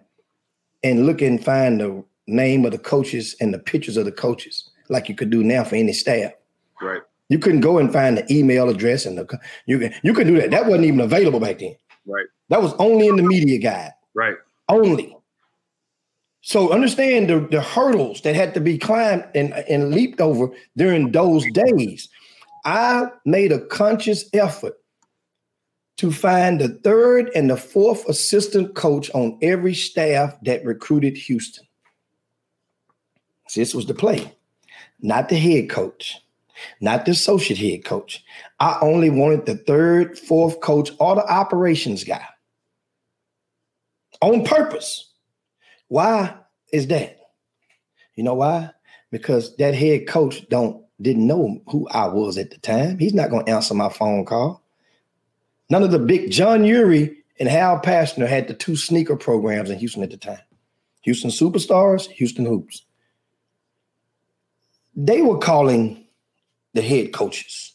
and 0.83 1.05
look 1.05 1.21
and 1.21 1.43
find 1.43 1.79
the 1.81 2.03
name 2.27 2.65
of 2.65 2.71
the 2.71 2.77
coaches 2.77 3.35
and 3.39 3.53
the 3.53 3.59
pictures 3.59 3.97
of 3.97 4.05
the 4.05 4.11
coaches 4.11 4.69
like 4.89 5.09
you 5.09 5.15
could 5.15 5.29
do 5.29 5.43
now 5.43 5.63
for 5.63 5.75
any 5.75 5.93
staff. 5.93 6.31
Right. 6.81 7.01
You 7.29 7.39
couldn't 7.39 7.61
go 7.61 7.79
and 7.79 7.91
find 7.91 8.17
the 8.17 8.33
email 8.33 8.69
address 8.69 9.05
and 9.05 9.17
the 9.17 9.39
you 9.65 9.79
can 9.79 9.93
you 10.03 10.13
could 10.13 10.27
do 10.27 10.35
that. 10.39 10.51
That 10.51 10.67
wasn't 10.67 10.85
even 10.85 10.99
available 10.99 11.39
back 11.39 11.59
then. 11.59 11.75
Right. 12.05 12.27
That 12.49 12.61
was 12.61 12.73
only 12.73 13.07
in 13.07 13.15
the 13.15 13.23
media 13.23 13.57
guide. 13.57 13.91
Right. 14.13 14.35
Only. 14.69 15.15
So 16.41 16.71
understand 16.71 17.29
the, 17.29 17.39
the 17.39 17.61
hurdles 17.61 18.21
that 18.21 18.35
had 18.35 18.53
to 18.53 18.61
be 18.61 18.77
climbed 18.77 19.27
and, 19.33 19.51
and 19.53 19.91
leaped 19.91 20.21
over 20.21 20.49
during 20.77 21.11
those 21.11 21.43
days. 21.51 22.07
I 22.65 23.05
made 23.25 23.51
a 23.51 23.65
conscious 23.65 24.29
effort 24.33 24.75
to 25.97 26.11
find 26.11 26.59
the 26.59 26.69
third 26.69 27.31
and 27.35 27.49
the 27.49 27.57
fourth 27.57 28.07
assistant 28.07 28.75
coach 28.75 29.09
on 29.11 29.37
every 29.41 29.73
staff 29.73 30.35
that 30.43 30.65
recruited 30.65 31.17
Houston. 31.17 31.65
This 33.55 33.73
was 33.73 33.85
the 33.85 33.93
play, 33.93 34.33
not 35.01 35.29
the 35.29 35.37
head 35.37 35.69
coach 35.69 36.19
not 36.81 37.05
the 37.05 37.11
associate 37.11 37.57
head 37.57 37.85
coach. 37.85 38.23
I 38.59 38.77
only 38.81 39.09
wanted 39.09 39.45
the 39.45 39.57
third, 39.57 40.17
fourth 40.17 40.59
coach 40.61 40.91
or 40.99 41.15
the 41.15 41.25
operations 41.25 42.03
guy 42.03 42.25
on 44.21 44.43
purpose. 44.45 45.11
Why 45.87 46.35
is 46.71 46.87
that? 46.87 47.19
You 48.15 48.23
know 48.23 48.33
why? 48.35 48.71
Because 49.11 49.55
that 49.57 49.75
head 49.75 50.07
coach 50.07 50.47
don't 50.49 50.83
didn't 51.01 51.27
know 51.27 51.61
who 51.67 51.87
I 51.89 52.07
was 52.07 52.37
at 52.37 52.51
the 52.51 52.57
time. 52.57 52.97
He's 52.97 53.13
not 53.13 53.29
going 53.29 53.45
to 53.45 53.51
answer 53.51 53.73
my 53.73 53.89
phone 53.89 54.25
call. 54.25 54.63
None 55.69 55.83
of 55.83 55.91
the 55.91 55.99
big 55.99 56.31
John 56.31 56.63
Urie 56.63 57.23
and 57.39 57.49
Hal 57.49 57.79
Pastner 57.79 58.27
had 58.27 58.47
the 58.47 58.53
two 58.53 58.75
sneaker 58.75 59.15
programs 59.15 59.69
in 59.69 59.79
Houston 59.79 60.03
at 60.03 60.11
the 60.11 60.17
time. 60.17 60.39
Houston 61.01 61.29
Superstars, 61.29 62.07
Houston 62.07 62.45
Hoops. 62.45 62.85
They 64.95 65.21
were 65.21 65.37
calling 65.37 66.05
the 66.73 66.81
head 66.81 67.13
coaches. 67.13 67.73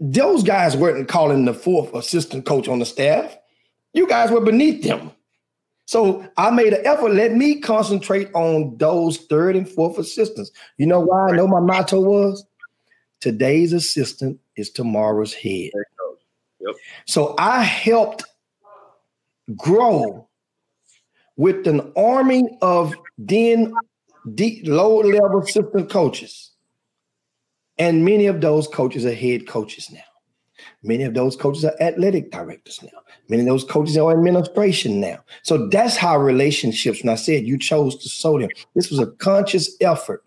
Those 0.00 0.42
guys 0.42 0.76
weren't 0.76 1.08
calling 1.08 1.44
the 1.44 1.54
fourth 1.54 1.92
assistant 1.94 2.46
coach 2.46 2.68
on 2.68 2.78
the 2.78 2.86
staff. 2.86 3.36
You 3.92 4.06
guys 4.06 4.30
were 4.30 4.40
beneath 4.40 4.82
them. 4.82 5.10
So 5.86 6.26
I 6.36 6.50
made 6.50 6.72
an 6.72 6.86
effort. 6.86 7.12
Let 7.12 7.32
me 7.32 7.60
concentrate 7.60 8.30
on 8.34 8.76
those 8.78 9.18
third 9.18 9.56
and 9.56 9.68
fourth 9.68 9.98
assistants. 9.98 10.52
You 10.78 10.86
know 10.86 11.00
why 11.00 11.28
I 11.28 11.32
know 11.32 11.48
my 11.48 11.60
motto 11.60 12.00
was? 12.00 12.46
Today's 13.20 13.72
assistant 13.72 14.38
is 14.56 14.70
tomorrow's 14.70 15.34
head. 15.34 15.70
So 17.06 17.34
I 17.38 17.62
helped 17.62 18.24
grow 19.56 20.28
with 21.36 21.66
an 21.66 21.92
army 21.96 22.58
of 22.60 22.94
then 23.18 23.72
low 24.24 25.00
level 25.00 25.42
assistant 25.42 25.90
coaches 25.90 26.52
and 27.78 28.04
many 28.04 28.26
of 28.26 28.40
those 28.40 28.68
coaches 28.68 29.04
are 29.06 29.14
head 29.14 29.46
coaches 29.46 29.90
now. 29.90 30.00
Many 30.84 31.04
of 31.04 31.14
those 31.14 31.36
coaches 31.36 31.64
are 31.64 31.74
athletic 31.80 32.30
directors 32.30 32.80
now. 32.82 33.00
Many 33.28 33.42
of 33.42 33.48
those 33.48 33.64
coaches 33.64 33.96
are 33.96 34.12
administration 34.12 35.00
now. 35.00 35.18
So 35.42 35.68
that's 35.68 35.96
how 35.96 36.18
relationships, 36.18 37.02
when 37.02 37.12
I 37.12 37.16
said 37.16 37.46
you 37.46 37.58
chose 37.58 37.96
to 38.02 38.08
sow 38.08 38.38
them, 38.38 38.50
this 38.74 38.90
was 38.90 38.98
a 38.98 39.06
conscious 39.06 39.76
effort. 39.80 40.24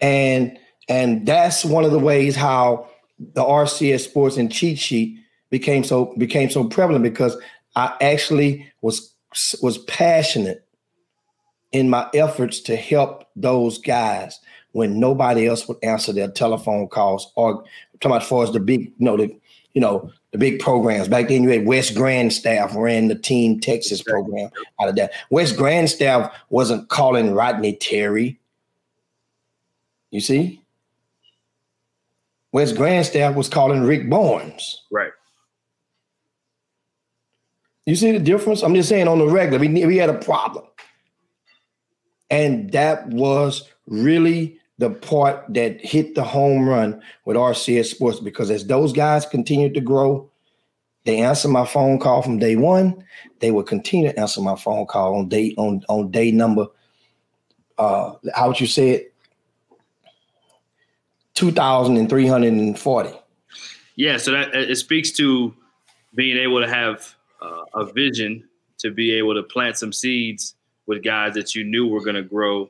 And 0.00 0.58
and 0.88 1.26
that's 1.26 1.64
one 1.64 1.84
of 1.84 1.92
the 1.92 1.98
ways 1.98 2.34
how 2.34 2.88
the 3.18 3.42
RCS 3.42 4.00
sports 4.00 4.36
and 4.36 4.50
cheat 4.50 4.78
sheet 4.78 5.18
became 5.50 5.84
so 5.84 6.14
became 6.18 6.50
so 6.50 6.64
prevalent 6.64 7.02
because 7.02 7.36
I 7.76 7.96
actually 8.00 8.70
was 8.82 9.14
was 9.62 9.78
passionate 9.78 10.64
in 11.72 11.90
my 11.90 12.08
efforts 12.14 12.60
to 12.60 12.76
help 12.76 13.24
those 13.36 13.78
guys 13.78 14.40
when 14.72 15.00
nobody 15.00 15.46
else 15.46 15.66
would 15.68 15.78
answer 15.82 16.12
their 16.12 16.30
telephone 16.30 16.88
calls 16.88 17.32
or 17.34 17.64
talking 18.00 18.12
about 18.12 18.22
as 18.22 18.28
far 18.28 18.44
as 18.44 18.52
the 18.52 18.60
big, 18.60 18.86
you 18.98 19.04
know, 19.04 19.16
the 19.16 19.34
you 19.74 19.80
know, 19.80 20.10
the 20.32 20.38
big 20.38 20.60
programs. 20.60 21.08
Back 21.08 21.28
then 21.28 21.42
you 21.42 21.50
had 21.50 21.66
Wes 21.66 21.90
Grandstaff 21.90 22.74
ran 22.74 23.08
the 23.08 23.14
Team 23.14 23.60
Texas 23.60 24.02
program 24.02 24.50
out 24.80 24.88
of 24.88 24.96
that. 24.96 25.12
Wes 25.30 25.52
Grandstaff 25.52 26.32
wasn't 26.50 26.88
calling 26.88 27.32
Rodney 27.32 27.74
Terry. 27.76 28.38
You 30.10 30.20
see? 30.20 30.62
Wes 32.52 32.72
Grandstaff 32.72 33.34
was 33.34 33.48
calling 33.48 33.82
Rick 33.82 34.08
Barnes. 34.08 34.82
Right. 34.90 35.12
You 37.86 37.96
see 37.96 38.12
the 38.12 38.18
difference? 38.18 38.62
I'm 38.62 38.74
just 38.74 38.88
saying 38.88 39.08
on 39.08 39.18
the 39.18 39.26
regular, 39.26 39.58
we, 39.58 39.86
we 39.86 39.96
had 39.96 40.10
a 40.10 40.18
problem. 40.18 40.64
And 42.30 42.70
that 42.72 43.08
was 43.08 43.68
really 43.86 44.58
the 44.78 44.90
part 44.90 45.44
that 45.54 45.84
hit 45.84 46.14
the 46.14 46.22
home 46.22 46.68
run 46.68 47.02
with 47.24 47.36
RCS 47.36 47.86
Sports 47.86 48.20
because 48.20 48.50
as 48.50 48.66
those 48.66 48.92
guys 48.92 49.26
continued 49.26 49.74
to 49.74 49.80
grow, 49.80 50.30
they 51.04 51.20
answered 51.20 51.48
my 51.48 51.64
phone 51.64 51.98
call 51.98 52.22
from 52.22 52.38
day 52.38 52.56
one. 52.56 53.02
They 53.40 53.50
would 53.50 53.66
continue 53.66 54.12
to 54.12 54.20
answer 54.20 54.40
my 54.40 54.56
phone 54.56 54.86
call 54.86 55.16
on 55.16 55.28
day 55.28 55.54
on 55.56 55.82
on 55.88 56.10
day 56.10 56.30
number. 56.30 56.66
Uh, 57.78 58.12
how 58.34 58.48
would 58.48 58.60
you 58.60 58.66
say 58.66 58.90
it? 58.90 59.07
Two 61.38 61.52
thousand 61.52 61.98
and 61.98 62.08
three 62.08 62.26
hundred 62.26 62.54
and 62.54 62.76
forty. 62.76 63.12
Yeah, 63.94 64.16
so 64.16 64.32
that 64.32 64.52
it 64.56 64.74
speaks 64.74 65.12
to 65.12 65.54
being 66.16 66.36
able 66.36 66.60
to 66.60 66.68
have 66.68 67.14
uh, 67.40 67.62
a 67.76 67.84
vision 67.92 68.42
to 68.78 68.90
be 68.90 69.12
able 69.12 69.34
to 69.34 69.44
plant 69.44 69.78
some 69.78 69.92
seeds 69.92 70.56
with 70.88 71.04
guys 71.04 71.34
that 71.34 71.54
you 71.54 71.62
knew 71.62 71.86
were 71.86 72.02
going 72.02 72.16
to 72.16 72.24
grow 72.24 72.68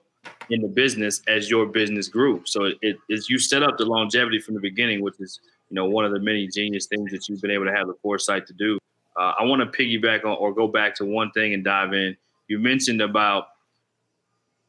in 0.50 0.60
the 0.60 0.68
business 0.68 1.22
as 1.28 1.48
your 1.48 1.64
business 1.64 2.08
grew. 2.08 2.42
So 2.44 2.70
it 2.82 2.98
is 3.08 3.30
you 3.30 3.38
set 3.38 3.62
up 3.62 3.78
the 3.78 3.86
longevity 3.86 4.38
from 4.38 4.52
the 4.52 4.60
beginning, 4.60 5.00
which 5.00 5.18
is 5.18 5.40
you 5.70 5.74
know 5.74 5.86
one 5.86 6.04
of 6.04 6.12
the 6.12 6.20
many 6.20 6.46
genius 6.46 6.84
things 6.88 7.10
that 7.12 7.26
you've 7.26 7.40
been 7.40 7.50
able 7.50 7.64
to 7.64 7.72
have 7.72 7.86
the 7.86 7.94
foresight 8.02 8.46
to 8.48 8.52
do. 8.52 8.78
Uh, 9.18 9.32
I 9.38 9.44
want 9.44 9.62
to 9.62 9.82
piggyback 9.82 10.26
on 10.26 10.36
or 10.38 10.52
go 10.52 10.68
back 10.68 10.94
to 10.96 11.06
one 11.06 11.30
thing 11.30 11.54
and 11.54 11.64
dive 11.64 11.94
in. 11.94 12.18
You 12.48 12.58
mentioned 12.58 13.00
about 13.00 13.44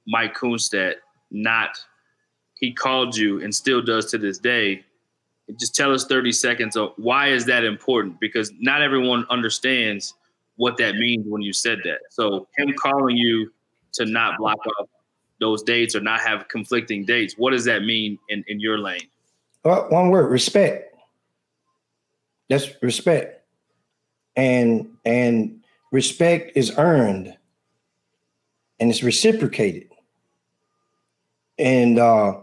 Mike 0.08 0.38
Kunstadt 0.38 0.94
not 1.32 1.78
he 2.60 2.74
called 2.74 3.16
you 3.16 3.42
and 3.42 3.54
still 3.54 3.82
does 3.82 4.12
to 4.12 4.18
this 4.18 4.38
day. 4.38 4.84
Just 5.60 5.76
tell 5.76 5.94
us 5.94 6.06
30 6.06 6.32
seconds 6.32 6.76
of 6.76 6.94
why 6.98 7.30
is 7.30 7.46
that 7.46 7.64
important? 7.64 8.20
Because 8.20 8.52
not 8.60 8.82
everyone 8.82 9.26
understands 9.30 10.14
what 10.58 10.78
that 10.78 10.96
means 10.96 11.26
when 11.28 11.42
you 11.42 11.54
said 11.54 11.80
that. 11.86 12.00
So 12.10 12.48
him 12.58 12.74
calling 12.78 13.18
you 13.18 13.52
to 13.94 14.06
not 14.06 14.38
block 14.38 14.60
off 14.80 14.90
those 15.40 15.64
dates 15.64 15.96
or 15.96 16.02
not 16.02 16.20
have 16.20 16.48
conflicting 16.50 17.06
dates. 17.06 17.36
What 17.38 17.52
does 17.52 17.66
that 17.66 17.84
mean 17.84 18.20
in, 18.28 18.44
in 18.48 18.60
your 18.60 18.78
lane? 18.78 19.08
Well, 19.64 19.88
one 19.90 20.10
word, 20.10 20.30
respect. 20.30 20.96
That's 22.50 22.70
respect. 22.82 23.46
And 24.36 24.98
and 25.06 25.62
respect 25.92 26.52
is 26.56 26.78
earned 26.78 27.36
and 28.80 28.90
it's 28.90 29.04
reciprocated. 29.04 29.90
And 31.58 32.00
uh, 32.00 32.42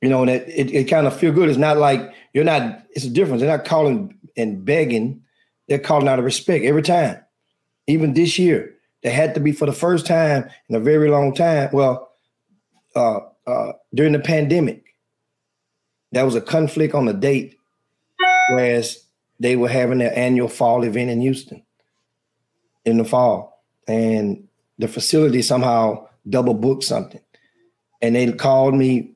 you 0.00 0.08
know, 0.08 0.24
that 0.24 0.48
it, 0.48 0.72
it 0.74 0.84
kind 0.84 1.06
of 1.06 1.16
feel 1.16 1.32
good. 1.32 1.48
It's 1.48 1.58
not 1.58 1.76
like 1.76 2.14
you're 2.32 2.44
not, 2.44 2.84
it's 2.90 3.04
a 3.04 3.10
difference. 3.10 3.40
They're 3.40 3.56
not 3.56 3.66
calling 3.66 4.18
and 4.36 4.64
begging, 4.64 5.22
they're 5.68 5.78
calling 5.78 6.08
out 6.08 6.18
of 6.18 6.24
respect 6.24 6.64
every 6.64 6.82
time. 6.82 7.18
Even 7.86 8.14
this 8.14 8.38
year, 8.38 8.74
they 9.02 9.10
had 9.10 9.34
to 9.34 9.40
be 9.40 9.52
for 9.52 9.66
the 9.66 9.72
first 9.72 10.06
time 10.06 10.48
in 10.68 10.76
a 10.76 10.80
very 10.80 11.10
long 11.10 11.34
time. 11.34 11.70
Well, 11.72 12.10
uh, 12.94 13.20
uh, 13.48 13.72
during 13.94 14.12
the 14.12 14.18
pandemic. 14.18 14.84
That 16.12 16.22
was 16.22 16.34
a 16.34 16.40
conflict 16.40 16.94
on 16.94 17.04
the 17.04 17.12
date, 17.12 17.56
whereas 18.50 19.04
they 19.40 19.56
were 19.56 19.68
having 19.68 19.98
their 19.98 20.16
annual 20.16 20.48
fall 20.48 20.82
event 20.84 21.10
in 21.10 21.20
Houston 21.20 21.62
in 22.84 22.98
the 22.98 23.04
fall, 23.04 23.62
and 23.86 24.48
the 24.78 24.88
facility 24.88 25.42
somehow 25.42 26.08
double 26.28 26.54
booked 26.54 26.84
something, 26.84 27.20
and 28.00 28.16
they 28.16 28.32
called 28.32 28.74
me 28.74 29.12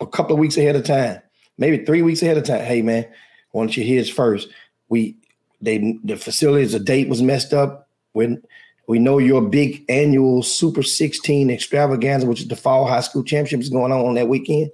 a 0.00 0.06
couple 0.06 0.34
of 0.34 0.38
weeks 0.38 0.56
ahead 0.56 0.76
of 0.76 0.84
time, 0.84 1.20
maybe 1.58 1.84
three 1.84 2.02
weeks 2.02 2.22
ahead 2.22 2.38
of 2.38 2.44
time. 2.44 2.64
Hey 2.64 2.82
man, 2.82 3.06
don't 3.54 3.76
you 3.76 3.84
hear 3.84 4.00
this 4.00 4.10
first? 4.10 4.48
We 4.88 5.16
they 5.60 5.98
the 6.04 6.16
facilities, 6.16 6.72
the 6.72 6.80
date 6.80 7.08
was 7.08 7.22
messed 7.22 7.52
up. 7.52 7.88
When 8.12 8.42
we 8.86 8.98
know 8.98 9.18
your 9.18 9.42
big 9.42 9.84
annual 9.88 10.42
Super 10.42 10.82
16 10.82 11.50
extravaganza, 11.50 12.26
which 12.26 12.40
is 12.40 12.48
the 12.48 12.56
fall 12.56 12.86
high 12.86 13.00
school 13.00 13.22
championship, 13.22 13.60
is 13.60 13.70
going 13.70 13.92
on 13.92 14.00
on 14.00 14.14
that 14.14 14.28
weekend. 14.28 14.70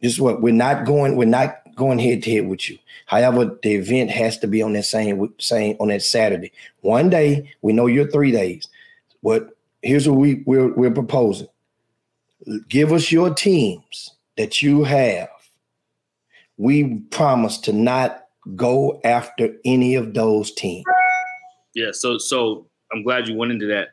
This 0.00 0.12
is 0.12 0.20
what 0.20 0.40
we're 0.40 0.54
not 0.54 0.86
going. 0.86 1.16
We're 1.16 1.24
not 1.24 1.56
going 1.74 1.98
head 1.98 2.22
to 2.22 2.30
head 2.30 2.46
with 2.46 2.68
you. 2.68 2.78
However, 3.06 3.58
the 3.62 3.74
event 3.74 4.10
has 4.10 4.38
to 4.38 4.46
be 4.46 4.62
on 4.62 4.74
that 4.74 4.84
same 4.84 5.32
same 5.38 5.76
on 5.80 5.88
that 5.88 6.02
Saturday. 6.02 6.52
One 6.82 7.10
day, 7.10 7.52
we 7.62 7.72
know 7.72 7.86
you're 7.86 8.10
three 8.10 8.30
days. 8.30 8.68
What 9.22 9.56
here's 9.82 10.08
what 10.08 10.18
we 10.18 10.42
we're, 10.46 10.72
we're 10.74 10.90
proposing. 10.90 11.48
Give 12.68 12.92
us 12.92 13.12
your 13.12 13.32
teams 13.32 14.16
that 14.36 14.62
you 14.62 14.84
have. 14.84 15.28
We 16.56 17.00
promise 17.10 17.58
to 17.58 17.72
not 17.72 18.24
go 18.56 19.00
after 19.04 19.54
any 19.64 19.94
of 19.94 20.14
those 20.14 20.52
teams. 20.52 20.84
Yeah, 21.74 21.90
so 21.92 22.18
so 22.18 22.66
I'm 22.92 23.02
glad 23.02 23.28
you 23.28 23.36
went 23.36 23.52
into 23.52 23.66
that. 23.66 23.88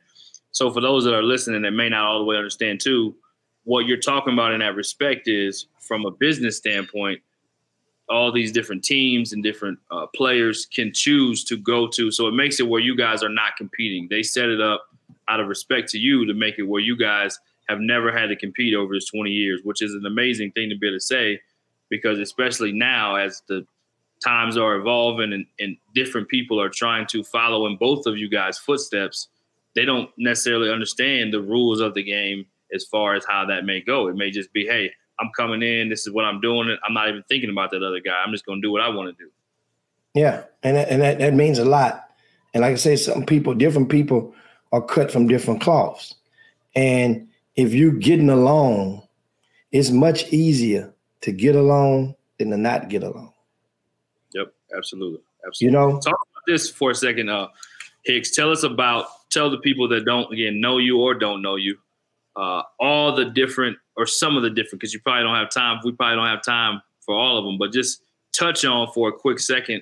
So 0.52 0.72
for 0.72 0.82
those 0.82 1.04
that 1.04 1.14
are 1.14 1.24
listening 1.24 1.62
that 1.62 1.72
may 1.72 1.90
not 1.90 2.06
all 2.06 2.20
the 2.20 2.26
way 2.26 2.36
understand 2.36 2.82
too, 2.82 3.16
what 3.64 3.86
you're 3.86 3.98
talking 3.98 4.34
about 4.34 4.54
in 4.54 4.62
that 4.62 4.76
respect 4.76 5.28
is 5.28 5.68
from 5.80 6.06
a 6.06 6.12
business 6.12 6.58
standpoint, 6.58 7.22
all 8.10 8.32
these 8.32 8.52
different 8.52 8.84
teams 8.84 9.34
and 9.34 9.44
different 9.44 9.78
uh, 9.92 10.08
players 10.16 10.66
can 10.66 10.92
choose 10.94 11.44
to 11.44 11.58
go 11.58 11.88
to. 11.90 12.10
So 12.10 12.28
it 12.28 12.34
makes 12.34 12.60
it 12.60 12.68
where 12.68 12.82
you 12.82 12.96
guys 12.96 13.22
are 13.22 13.30
not 13.30 13.56
competing. 13.58 14.08
They 14.10 14.24
set 14.24 14.50
it 14.50 14.62
up 14.62 14.88
out 15.28 15.40
of 15.40 15.48
respect 15.48 15.90
to 15.90 16.00
you 16.00 16.26
to 16.26 16.34
make 16.34 16.58
it 16.58 16.64
where 16.64 16.82
you 16.82 16.98
guys 16.98 17.38
have 17.70 17.80
never 17.80 18.12
had 18.12 18.28
to 18.28 18.36
compete 18.36 18.74
over 18.74 18.94
this 18.94 19.10
20 19.10 19.30
years, 19.30 19.62
which 19.64 19.82
is 19.82 19.94
an 19.94 20.06
amazing 20.06 20.52
thing 20.52 20.70
to 20.70 20.78
be 20.78 20.88
able 20.88 20.98
to 20.98 21.02
say 21.02 21.40
because 21.90 22.20
especially 22.20 22.72
now 22.72 23.16
as 23.16 23.42
the 23.48 23.66
times 24.24 24.58
are 24.58 24.76
evolving 24.76 25.34
and, 25.34 25.46
and 25.60 25.78
different 25.94 26.28
people 26.28 26.60
are 26.60 26.70
trying 26.70 27.06
to 27.08 27.24
follow 27.24 27.68
in 27.68 27.78
both 27.78 28.06
of 28.06 28.18
you 28.18 28.30
guys' 28.30 28.58
footsteps, 28.58 29.28
they 29.76 29.86
don't 29.86 30.10
necessarily 30.18 30.72
understand 30.72 31.34
the 31.34 31.42
rules 31.42 31.80
of 31.80 31.94
the 31.94 32.04
game 32.04 32.46
as 32.74 32.84
far 32.86 33.16
as 33.16 33.26
how 33.26 33.46
that 33.46 33.66
may 33.66 33.80
go. 33.82 34.08
It 34.08 34.16
may 34.16 34.32
just 34.32 34.52
be, 34.54 34.66
hey, 34.66 34.92
I'm 35.20 35.30
coming 35.36 35.62
in, 35.62 35.90
this 35.90 36.06
is 36.06 36.14
what 36.14 36.26
I'm 36.26 36.42
doing. 36.42 36.76
I'm 36.86 36.94
not 36.94 37.10
even 37.10 37.24
thinking 37.30 37.50
about 37.50 37.72
that 37.72 37.84
other 37.84 38.00
guy. 38.00 38.22
I'm 38.26 38.32
just 38.32 38.46
going 38.46 38.62
to 38.62 38.68
do 38.68 38.72
what 38.72 38.82
I 38.82 38.90
want 38.90 39.16
to 39.16 39.24
do. 39.24 39.30
Yeah, 40.14 40.44
and 40.64 40.76
that, 40.76 40.90
and 40.90 41.02
that, 41.02 41.20
that 41.20 41.34
means 41.34 41.60
a 41.60 41.66
lot. 41.66 42.10
And 42.54 42.62
like 42.62 42.74
I 42.74 42.76
say, 42.76 42.96
some 42.96 43.26
people, 43.26 43.54
different 43.54 43.90
people 43.90 44.34
are 44.72 44.82
cut 44.82 45.12
from 45.12 45.28
different 45.28 45.62
cloths. 45.62 46.16
And 46.76 47.27
if 47.58 47.74
you're 47.74 47.92
getting 47.92 48.30
along, 48.30 49.02
it's 49.72 49.90
much 49.90 50.32
easier 50.32 50.94
to 51.22 51.32
get 51.32 51.56
along 51.56 52.16
than 52.40 52.52
to 52.52 52.58
not 52.58 52.88
get 52.88 53.04
along. 53.04 53.34
Yep, 54.34 54.54
absolutely, 54.78 55.20
absolutely. 55.46 55.66
You 55.66 55.72
know, 55.72 56.00
talk 56.00 56.20
about 56.32 56.44
this 56.46 56.70
for 56.70 56.92
a 56.92 56.96
second, 56.96 57.30
uh, 57.30 57.48
Hicks. 58.06 58.32
Tell 58.32 58.52
us 58.52 58.64
about 58.64 59.08
tell 59.30 59.50
the 59.50 59.58
people 59.58 59.88
that 59.90 60.06
don't 60.06 60.32
again 60.32 60.62
know 60.62 60.78
you 60.78 61.00
or 61.02 61.14
don't 61.14 61.42
know 61.42 61.56
you, 61.56 61.78
uh, 62.38 62.62
all 62.80 63.14
the 63.14 63.26
different 63.26 63.78
or 63.98 64.06
some 64.06 64.38
of 64.38 64.44
the 64.44 64.50
different 64.50 64.80
because 64.80 64.94
you 64.94 65.02
probably 65.02 65.24
don't 65.24 65.36
have 65.36 65.50
time. 65.50 65.80
We 65.84 65.92
probably 65.92 66.16
don't 66.16 66.28
have 66.28 66.44
time 66.44 66.82
for 67.02 67.16
all 67.16 67.38
of 67.38 67.44
them, 67.44 67.58
but 67.58 67.74
just 67.74 68.04
touch 68.32 68.64
on 68.64 68.92
for 68.94 69.10
a 69.10 69.12
quick 69.12 69.40
second 69.40 69.82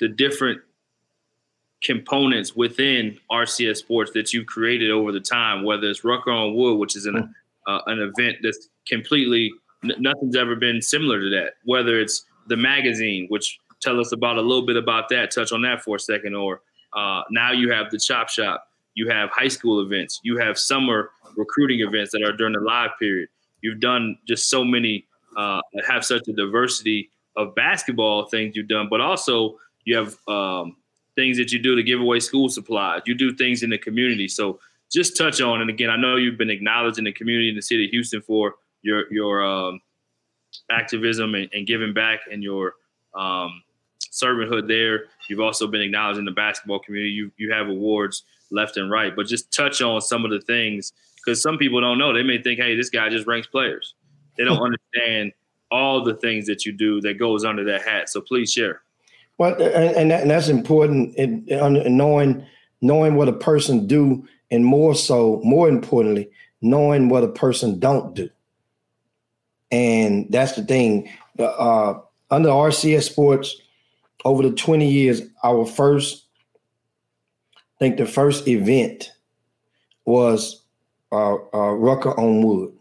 the 0.00 0.08
different 0.08 0.60
components 1.82 2.54
within 2.54 3.18
RCS 3.30 3.78
Sports 3.78 4.12
that 4.12 4.32
you've 4.32 4.46
created 4.46 4.90
over 4.90 5.12
the 5.12 5.20
time, 5.20 5.64
whether 5.64 5.88
it's 5.88 6.04
Rucker 6.04 6.30
on 6.30 6.54
Wood, 6.54 6.78
which 6.78 6.96
is 6.96 7.06
an 7.06 7.16
hmm. 7.16 7.72
uh, 7.72 7.80
an 7.86 7.98
event 8.00 8.38
that's 8.42 8.68
completely 8.88 9.50
n- 9.84 9.94
nothing's 9.98 10.36
ever 10.36 10.56
been 10.56 10.80
similar 10.80 11.20
to 11.20 11.30
that. 11.30 11.54
Whether 11.64 12.00
it's 12.00 12.24
the 12.48 12.56
magazine, 12.56 13.26
which 13.28 13.58
tell 13.80 14.00
us 14.00 14.12
about 14.12 14.38
a 14.38 14.40
little 14.40 14.66
bit 14.66 14.76
about 14.76 15.08
that, 15.10 15.30
touch 15.30 15.52
on 15.52 15.62
that 15.62 15.82
for 15.82 15.96
a 15.96 16.00
second, 16.00 16.34
or 16.34 16.62
uh, 16.94 17.22
now 17.30 17.52
you 17.52 17.70
have 17.70 17.90
the 17.90 17.98
Chop 17.98 18.28
Shop, 18.28 18.64
you 18.94 19.08
have 19.08 19.30
high 19.30 19.48
school 19.48 19.80
events, 19.80 20.20
you 20.22 20.36
have 20.38 20.58
summer 20.58 21.10
recruiting 21.36 21.80
events 21.80 22.12
that 22.12 22.22
are 22.22 22.32
during 22.32 22.52
the 22.52 22.60
live 22.60 22.90
period. 22.98 23.28
You've 23.62 23.80
done 23.80 24.16
just 24.26 24.50
so 24.50 24.64
many, 24.64 25.06
uh, 25.36 25.60
have 25.86 26.04
such 26.04 26.28
a 26.28 26.32
diversity 26.32 27.10
of 27.36 27.54
basketball 27.54 28.26
things 28.26 28.54
you've 28.54 28.68
done, 28.68 28.88
but 28.90 29.00
also 29.00 29.56
you 29.84 29.96
have 29.96 30.16
um, 30.28 30.76
things 31.14 31.36
that 31.36 31.52
you 31.52 31.58
do 31.58 31.76
to 31.76 31.82
give 31.82 32.00
away 32.00 32.20
school 32.20 32.48
supplies. 32.48 33.02
You 33.06 33.14
do 33.14 33.34
things 33.34 33.62
in 33.62 33.70
the 33.70 33.78
community. 33.78 34.28
So 34.28 34.60
just 34.92 35.16
touch 35.16 35.40
on, 35.40 35.60
and 35.60 35.70
again, 35.70 35.90
I 35.90 35.96
know 35.96 36.16
you've 36.16 36.38
been 36.38 36.50
acknowledged 36.50 36.98
in 36.98 37.04
the 37.04 37.12
community 37.12 37.48
in 37.48 37.56
the 37.56 37.62
city 37.62 37.86
of 37.86 37.90
Houston 37.90 38.20
for 38.22 38.56
your 38.82 39.12
your 39.12 39.42
um, 39.42 39.80
activism 40.70 41.34
and, 41.34 41.48
and, 41.52 41.66
giving 41.66 41.94
back 41.94 42.20
and 42.30 42.42
your 42.42 42.74
um, 43.14 43.62
servanthood 44.12 44.68
there. 44.68 45.04
You've 45.28 45.40
also 45.40 45.66
been 45.66 45.80
acknowledged 45.80 46.18
in 46.18 46.24
the 46.24 46.32
basketball 46.32 46.80
community. 46.80 47.10
You 47.10 47.30
you 47.38 47.52
have 47.52 47.68
awards 47.68 48.24
left 48.50 48.76
and 48.76 48.90
right, 48.90 49.16
but 49.16 49.26
just 49.26 49.52
touch 49.52 49.80
on 49.80 50.00
some 50.02 50.24
of 50.24 50.30
the 50.30 50.40
things 50.40 50.92
because 51.24 51.42
some 51.42 51.56
people 51.56 51.80
don't 51.80 51.98
know. 51.98 52.12
They 52.12 52.22
may 52.22 52.42
think, 52.42 52.60
hey, 52.60 52.76
this 52.76 52.90
guy 52.90 53.08
just 53.08 53.26
ranks 53.26 53.46
players. 53.46 53.94
They 54.36 54.44
don't 54.44 54.60
understand 54.94 55.32
all 55.70 56.04
the 56.04 56.14
things 56.14 56.46
that 56.46 56.66
you 56.66 56.72
do 56.72 57.00
that 57.00 57.18
goes 57.18 57.44
under 57.44 57.64
that 57.64 57.82
hat. 57.82 58.10
So 58.10 58.20
please 58.20 58.52
share. 58.52 58.81
Well, 59.42 59.60
and, 59.60 60.12
that, 60.12 60.20
and 60.22 60.30
that's 60.30 60.46
important 60.46 61.16
in, 61.16 61.44
in 61.48 61.96
knowing 61.96 62.46
knowing 62.80 63.16
what 63.16 63.28
a 63.28 63.32
person 63.32 63.88
do, 63.88 64.24
and 64.52 64.64
more 64.64 64.94
so, 64.94 65.40
more 65.42 65.68
importantly, 65.68 66.30
knowing 66.60 67.08
what 67.08 67.24
a 67.24 67.28
person 67.28 67.80
don't 67.80 68.14
do. 68.14 68.30
And 69.72 70.28
that's 70.30 70.52
the 70.52 70.62
thing. 70.62 71.10
Uh, 71.40 71.94
under 72.30 72.50
RCS 72.50 73.02
Sports, 73.02 73.60
over 74.24 74.44
the 74.44 74.52
20 74.52 74.88
years, 74.88 75.22
our 75.42 75.66
first, 75.66 76.24
I 77.56 77.78
think 77.80 77.96
the 77.96 78.06
first 78.06 78.46
event 78.46 79.10
was 80.04 80.62
uh, 81.10 81.34
uh, 81.52 81.72
Rucker 81.72 82.16
on 82.16 82.42
Wood. 82.42 82.72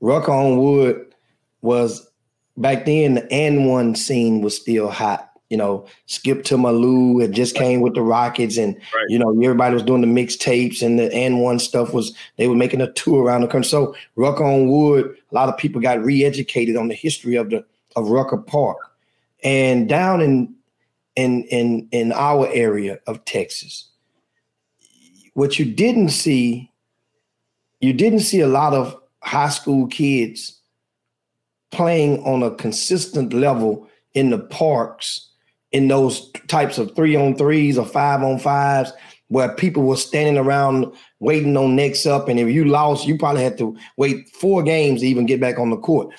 Rucker 0.00 0.30
on 0.30 0.58
Wood 0.58 1.12
was 1.60 2.08
back 2.56 2.84
then 2.84 3.14
the 3.14 3.22
AND1 3.22 3.96
scene 3.96 4.42
was 4.42 4.56
still 4.56 4.88
hot 4.88 5.32
you 5.50 5.56
know, 5.56 5.86
Skip 6.06 6.44
to 6.44 6.58
My 6.58 6.70
Lou 6.70 7.20
had 7.20 7.32
just 7.32 7.54
came 7.54 7.80
with 7.80 7.94
the 7.94 8.02
Rockets, 8.02 8.56
and 8.56 8.74
right. 8.74 9.04
you 9.08 9.18
know, 9.18 9.30
everybody 9.30 9.74
was 9.74 9.82
doing 9.82 10.00
the 10.00 10.06
mixtapes 10.06 10.82
and 10.82 10.98
the 10.98 11.08
AND1 11.10 11.60
stuff 11.60 11.92
was 11.92 12.14
they 12.36 12.48
were 12.48 12.56
making 12.56 12.80
a 12.80 12.92
tour 12.92 13.22
around 13.22 13.42
the 13.42 13.46
country. 13.46 13.68
So 13.68 13.94
Rucker 14.16 14.44
on 14.44 14.68
Wood, 14.68 15.16
a 15.30 15.34
lot 15.34 15.48
of 15.48 15.56
people 15.56 15.80
got 15.80 16.02
re-educated 16.02 16.76
on 16.76 16.88
the 16.88 16.94
history 16.94 17.36
of 17.36 17.50
the 17.50 17.64
of 17.94 18.08
Rucker 18.08 18.38
Park. 18.38 18.78
And 19.44 19.88
down 19.88 20.20
in 20.20 20.54
in 21.14 21.44
in 21.44 21.88
in 21.92 22.12
our 22.12 22.48
area 22.48 22.98
of 23.06 23.24
Texas, 23.24 23.88
what 25.34 25.58
you 25.58 25.64
didn't 25.64 26.10
see, 26.10 26.70
you 27.80 27.92
didn't 27.92 28.20
see 28.20 28.40
a 28.40 28.48
lot 28.48 28.74
of 28.74 28.96
high 29.22 29.48
school 29.48 29.86
kids 29.86 30.60
playing 31.70 32.22
on 32.24 32.42
a 32.42 32.54
consistent 32.54 33.32
level 33.32 33.88
in 34.14 34.30
the 34.30 34.38
parks 34.38 35.28
in 35.76 35.88
those 35.88 36.30
types 36.48 36.78
of 36.78 36.96
three 36.96 37.14
on 37.14 37.36
threes 37.36 37.76
or 37.76 37.84
five 37.84 38.22
on 38.22 38.38
fives 38.38 38.90
where 39.28 39.54
people 39.54 39.82
were 39.82 39.96
standing 39.96 40.38
around 40.38 40.90
waiting 41.20 41.54
on 41.54 41.76
next 41.76 42.06
up. 42.06 42.28
And 42.28 42.40
if 42.40 42.48
you 42.48 42.64
lost, 42.64 43.06
you 43.06 43.18
probably 43.18 43.42
had 43.42 43.58
to 43.58 43.76
wait 43.98 44.30
four 44.30 44.62
games 44.62 45.00
to 45.00 45.06
even 45.06 45.26
get 45.26 45.38
back 45.38 45.58
on 45.58 45.68
the 45.68 45.76
court. 45.76 46.14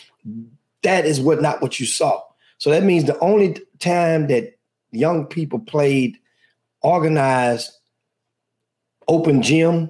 That 0.84 1.08
is 1.08 1.20
what 1.20 1.42
not 1.42 1.60
what 1.60 1.80
you 1.80 1.88
saw. 1.88 2.22
So 2.60 2.70
that 2.70 2.84
means 2.84 3.06
the 3.06 3.18
only 3.20 3.58
time 3.80 4.28
that 4.28 4.60
young 4.92 5.26
people 5.26 5.58
played 5.58 6.20
organized 6.84 7.72
open 9.08 9.42
gym 9.42 9.90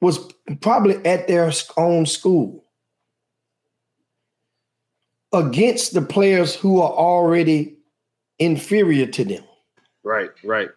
was 0.00 0.18
probably 0.60 0.96
at 1.06 1.28
their 1.28 1.52
own 1.76 2.06
school 2.06 2.64
against 5.32 5.94
the 5.94 6.02
players 6.02 6.56
who 6.56 6.80
are 6.80 6.90
already 6.90 7.76
inferior 8.44 9.06
to 9.06 9.24
them. 9.24 9.44
Right, 10.04 10.30
right. 10.44 10.68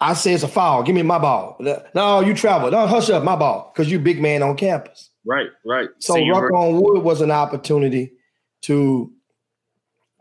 I 0.00 0.14
say 0.14 0.32
it's 0.32 0.42
a 0.42 0.48
foul. 0.48 0.82
Give 0.82 0.94
me 0.94 1.02
my 1.02 1.18
ball. 1.18 1.58
No, 1.94 2.20
you 2.20 2.34
travel. 2.34 2.70
No, 2.70 2.86
hush 2.86 3.10
up, 3.10 3.22
my 3.22 3.36
ball, 3.36 3.70
because 3.72 3.90
you 3.90 3.98
big 3.98 4.20
man 4.20 4.42
on 4.42 4.56
campus. 4.56 5.10
Right, 5.26 5.48
right. 5.66 5.88
So 5.98 6.14
Rucker 6.14 6.56
on 6.56 6.80
Wood 6.80 7.02
was 7.02 7.20
an 7.20 7.30
opportunity 7.30 8.12
to 8.62 9.12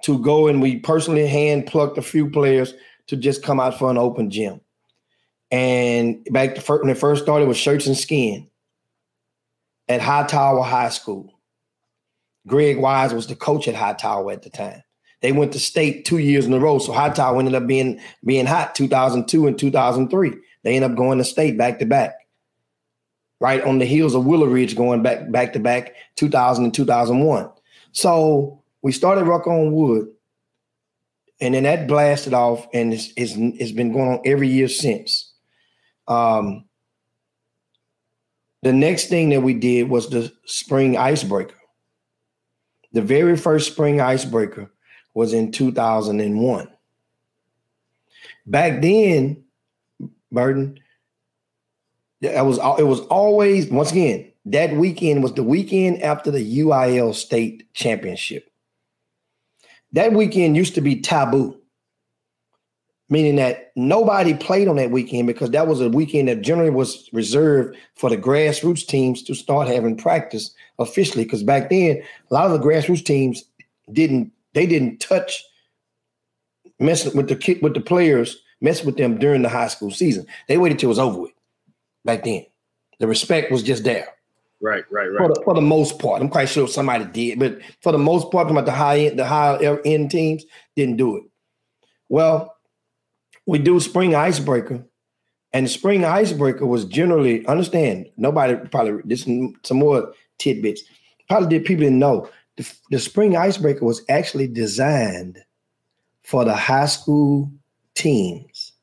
to 0.03 0.19
go 0.19 0.47
and 0.47 0.61
we 0.61 0.77
personally 0.77 1.27
hand 1.27 1.67
plucked 1.67 1.97
a 1.97 2.01
few 2.01 2.29
players 2.29 2.73
to 3.07 3.17
just 3.17 3.43
come 3.43 3.59
out 3.59 3.77
for 3.77 3.89
an 3.89 3.97
open 3.97 4.29
gym. 4.29 4.61
And 5.51 6.25
back 6.31 6.55
to 6.55 6.61
first, 6.61 6.83
when 6.83 6.91
it 6.91 6.97
first 6.97 7.23
started 7.23 7.47
with 7.47 7.57
shirts 7.57 7.87
and 7.87 7.97
skin 7.97 8.49
at 9.89 9.99
Hightower 9.99 10.63
High 10.63 10.89
School. 10.89 11.38
Greg 12.47 12.77
Wise 12.77 13.13
was 13.13 13.27
the 13.27 13.35
coach 13.35 13.67
at 13.67 13.75
Hightower 13.75 14.31
at 14.31 14.43
the 14.43 14.49
time. 14.49 14.83
They 15.21 15.31
went 15.31 15.51
to 15.53 15.59
state 15.59 16.05
two 16.05 16.19
years 16.19 16.45
in 16.45 16.53
a 16.53 16.59
row. 16.59 16.79
So 16.79 16.93
Hightower 16.93 17.37
ended 17.37 17.55
up 17.55 17.67
being 17.67 17.99
being 18.25 18.45
hot 18.45 18.75
2002 18.75 19.47
and 19.47 19.59
2003. 19.59 20.33
They 20.63 20.75
ended 20.75 20.91
up 20.91 20.97
going 20.97 21.17
to 21.17 21.23
state 21.23 21.57
back 21.57 21.79
to 21.79 21.85
back. 21.85 22.15
Right 23.41 23.63
on 23.63 23.79
the 23.79 23.85
heels 23.85 24.15
of 24.15 24.23
Willowridge 24.23 24.75
going 24.75 25.01
back 25.01 25.31
back 25.31 25.53
to 25.53 25.59
back 25.59 25.95
2000 26.15 26.65
and 26.65 26.73
2001. 26.73 27.49
So 27.91 28.61
we 28.81 28.91
started 28.91 29.25
Rucker 29.25 29.51
on 29.51 29.73
Wood, 29.73 30.09
and 31.41 31.53
then 31.53 31.63
that 31.63 31.87
blasted 31.87 32.33
off, 32.33 32.67
and 32.73 32.93
it's, 32.93 33.11
it's, 33.15 33.33
it's 33.35 33.71
been 33.71 33.91
going 33.91 34.09
on 34.09 34.21
every 34.25 34.47
year 34.47 34.67
since. 34.67 35.33
Um, 36.07 36.65
the 38.61 38.73
next 38.73 39.07
thing 39.07 39.29
that 39.29 39.41
we 39.41 39.53
did 39.53 39.89
was 39.89 40.09
the 40.09 40.31
spring 40.45 40.97
icebreaker. 40.97 41.55
The 42.91 43.01
very 43.01 43.37
first 43.37 43.71
spring 43.71 44.01
icebreaker 44.01 44.71
was 45.13 45.33
in 45.33 45.51
2001. 45.51 46.69
Back 48.45 48.81
then, 48.81 49.43
Burton, 50.31 50.79
it 52.21 52.45
was 52.45 52.57
it 52.79 52.83
was 52.87 53.01
always 53.01 53.69
once 53.69 53.91
again 53.91 54.31
that 54.45 54.75
weekend 54.75 55.21
was 55.21 55.33
the 55.33 55.43
weekend 55.43 56.01
after 56.01 56.31
the 56.31 56.59
UIL 56.59 57.13
state 57.13 57.71
championship. 57.73 58.49
That 59.93 60.13
weekend 60.13 60.55
used 60.55 60.75
to 60.75 60.81
be 60.81 61.01
taboo 61.01 61.59
meaning 63.09 63.35
that 63.37 63.71
nobody 63.75 64.33
played 64.33 64.67
on 64.67 64.75
that 64.77 64.91
weekend 64.91 65.27
because 65.27 65.49
that 65.51 65.67
was 65.67 65.81
a 65.81 65.89
weekend 65.89 66.27
that 66.27 66.41
generally 66.41 66.69
was 66.69 67.09
reserved 67.11 67.75
for 67.95 68.09
the 68.09 68.17
grassroots 68.17 68.85
teams 68.85 69.23
to 69.23 69.33
start 69.33 69.67
having 69.67 69.97
practice 69.97 70.51
officially. 70.77 71.23
Because 71.23 71.43
back 71.43 71.69
then, 71.69 72.01
a 72.29 72.33
lot 72.33 72.45
of 72.45 72.51
the 72.51 72.65
grassroots 72.65 73.03
teams 73.03 73.43
didn't 73.91 74.31
they 74.53 74.65
didn't 74.65 74.99
touch 74.99 75.43
messing 76.79 77.15
with 77.15 77.27
the 77.27 77.35
kid 77.35 77.61
with 77.61 77.73
the 77.73 77.81
players, 77.81 78.41
mess 78.61 78.83
with 78.83 78.97
them 78.97 79.17
during 79.17 79.41
the 79.41 79.49
high 79.49 79.67
school 79.67 79.91
season. 79.91 80.25
They 80.47 80.57
waited 80.57 80.79
till 80.79 80.87
it 80.87 80.91
was 80.91 80.99
over 80.99 81.19
with. 81.21 81.31
Back 82.05 82.23
then, 82.23 82.45
the 82.99 83.07
respect 83.07 83.51
was 83.51 83.63
just 83.63 83.83
there. 83.83 84.07
Right, 84.61 84.83
right, 84.91 85.07
right. 85.07 85.17
For 85.17 85.27
the, 85.29 85.41
for 85.45 85.53
the 85.53 85.61
most 85.61 85.99
part, 85.99 86.21
I'm 86.21 86.29
quite 86.29 86.49
sure 86.49 86.67
somebody 86.67 87.05
did, 87.05 87.39
but 87.39 87.59
for 87.81 87.91
the 87.91 87.97
most 87.97 88.29
part, 88.31 88.51
about 88.51 88.65
the 88.65 88.71
high 88.71 88.99
end, 88.99 89.17
the 89.17 89.25
high 89.25 89.57
end 89.85 90.11
teams 90.11 90.43
didn't 90.75 90.97
do 90.97 91.17
it. 91.17 91.23
Well, 92.09 92.55
we 93.49 93.57
do 93.57 93.79
spring 93.79 94.13
icebreaker, 94.13 94.85
and 95.53 95.67
spring 95.67 96.05
icebreaker 96.05 96.67
was 96.67 96.85
generally 96.85 97.43
understand. 97.47 98.07
Nobody 98.15 98.55
probably 98.69 99.01
this 99.05 99.23
some 99.63 99.77
more 99.77 100.13
tidbits. 100.37 100.83
Probably 101.27 101.49
did 101.49 101.65
people 101.65 101.83
didn't 101.85 101.97
know 101.97 102.29
the, 102.57 102.71
the 102.91 102.99
spring 102.99 103.35
icebreaker 103.35 103.83
was 103.83 104.03
actually 104.07 104.45
designed 104.45 105.39
for 106.21 106.45
the 106.45 106.55
high 106.55 106.85
school 106.85 107.51
teams 107.95 108.73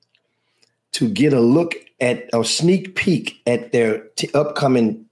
to 0.93 1.09
get 1.09 1.33
a 1.33 1.41
look 1.41 1.77
at 2.01 2.29
a 2.33 2.45
sneak 2.45 2.97
peek 2.97 3.41
at 3.47 3.71
their 3.71 4.01
t- 4.17 4.31
upcoming 4.35 5.07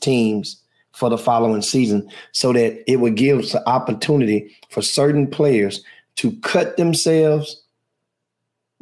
teams 0.00 0.60
for 0.92 1.08
the 1.08 1.16
following 1.16 1.62
season 1.62 2.06
so 2.32 2.52
that 2.52 2.84
it 2.86 2.96
would 2.96 3.14
give 3.14 3.38
an 3.54 3.62
opportunity 3.66 4.54
for 4.68 4.82
certain 4.82 5.26
players 5.26 5.82
to 6.16 6.32
cut 6.42 6.76
themselves 6.76 7.63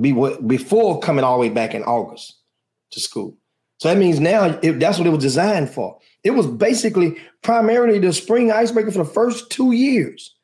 before 0.03 1.01
coming 1.01 1.25
all 1.25 1.37
the 1.37 1.49
way 1.49 1.49
back 1.49 1.75
in 1.75 1.83
August 1.85 2.37
to 2.91 3.01
school. 3.01 3.37
So 3.79 3.89
that 3.89 3.99
means 3.99 4.21
now 4.21 4.59
if 4.63 4.79
that's 4.79 4.99
what 4.99 5.07
it 5.07 5.11
was 5.11 5.23
designed 5.23 5.71
for. 5.71 5.99
It 6.23 6.33
was 6.33 6.47
basically 6.47 7.17
primarily 7.43 7.99
the 7.99 8.13
spring 8.13 8.53
icebreaker 8.53 8.93
for 8.93 8.99
the 8.99 9.05
first 9.05 9.51
two 9.51 9.73
years. 9.73 10.35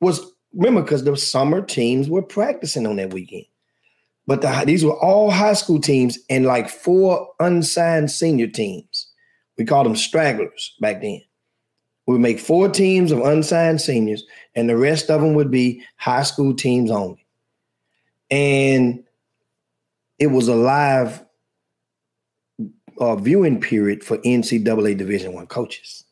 Was 0.00 0.32
remember 0.52 0.82
because 0.82 1.04
the 1.04 1.16
summer 1.16 1.62
teams 1.62 2.08
were 2.08 2.22
practicing 2.22 2.86
on 2.86 2.96
that 2.96 3.12
weekend. 3.12 3.44
But 4.26 4.40
the, 4.40 4.64
these 4.66 4.84
were 4.84 4.98
all 4.98 5.30
high 5.30 5.52
school 5.52 5.80
teams 5.80 6.18
and 6.30 6.46
like 6.46 6.68
four 6.68 7.28
unsigned 7.40 8.10
senior 8.10 8.46
teams. 8.46 9.08
We 9.56 9.64
called 9.64 9.86
them 9.86 9.96
stragglers 9.96 10.74
back 10.80 11.00
then. 11.00 11.22
We 12.06 12.14
would 12.14 12.22
make 12.22 12.40
four 12.40 12.68
teams 12.68 13.12
of 13.12 13.20
unsigned 13.20 13.80
seniors, 13.80 14.24
and 14.54 14.68
the 14.68 14.76
rest 14.76 15.10
of 15.10 15.20
them 15.20 15.34
would 15.34 15.50
be 15.50 15.82
high 15.96 16.22
school 16.22 16.54
teams 16.54 16.90
only 16.90 17.23
and 18.34 19.04
it 20.18 20.26
was 20.26 20.48
a 20.48 20.56
live 20.56 21.24
uh, 22.98 23.14
viewing 23.14 23.60
period 23.60 24.02
for 24.02 24.18
NCAA 24.18 24.98
Division 24.98 25.34
One 25.34 25.46
coaches. 25.46 26.04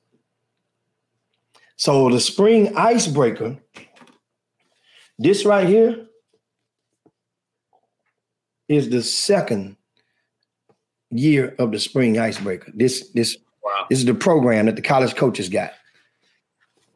So 1.75 2.09
the 2.11 2.21
spring 2.21 2.77
icebreaker, 2.77 3.57
this 5.19 5.45
right 5.45 5.67
here, 5.67 6.07
is 8.69 8.89
the 8.89 9.03
second 9.03 9.77
year 11.11 11.57
of 11.59 11.73
the 11.73 11.81
spring 11.81 12.21
icebreaker. 12.21 12.71
This 12.73 13.11
this 13.15 13.37
wow. 13.65 13.87
this 13.91 13.99
is 13.99 14.05
the 14.05 14.15
program 14.15 14.67
that 14.67 14.77
the 14.77 14.83
college 14.83 15.17
coaches 15.17 15.49
got. 15.49 15.73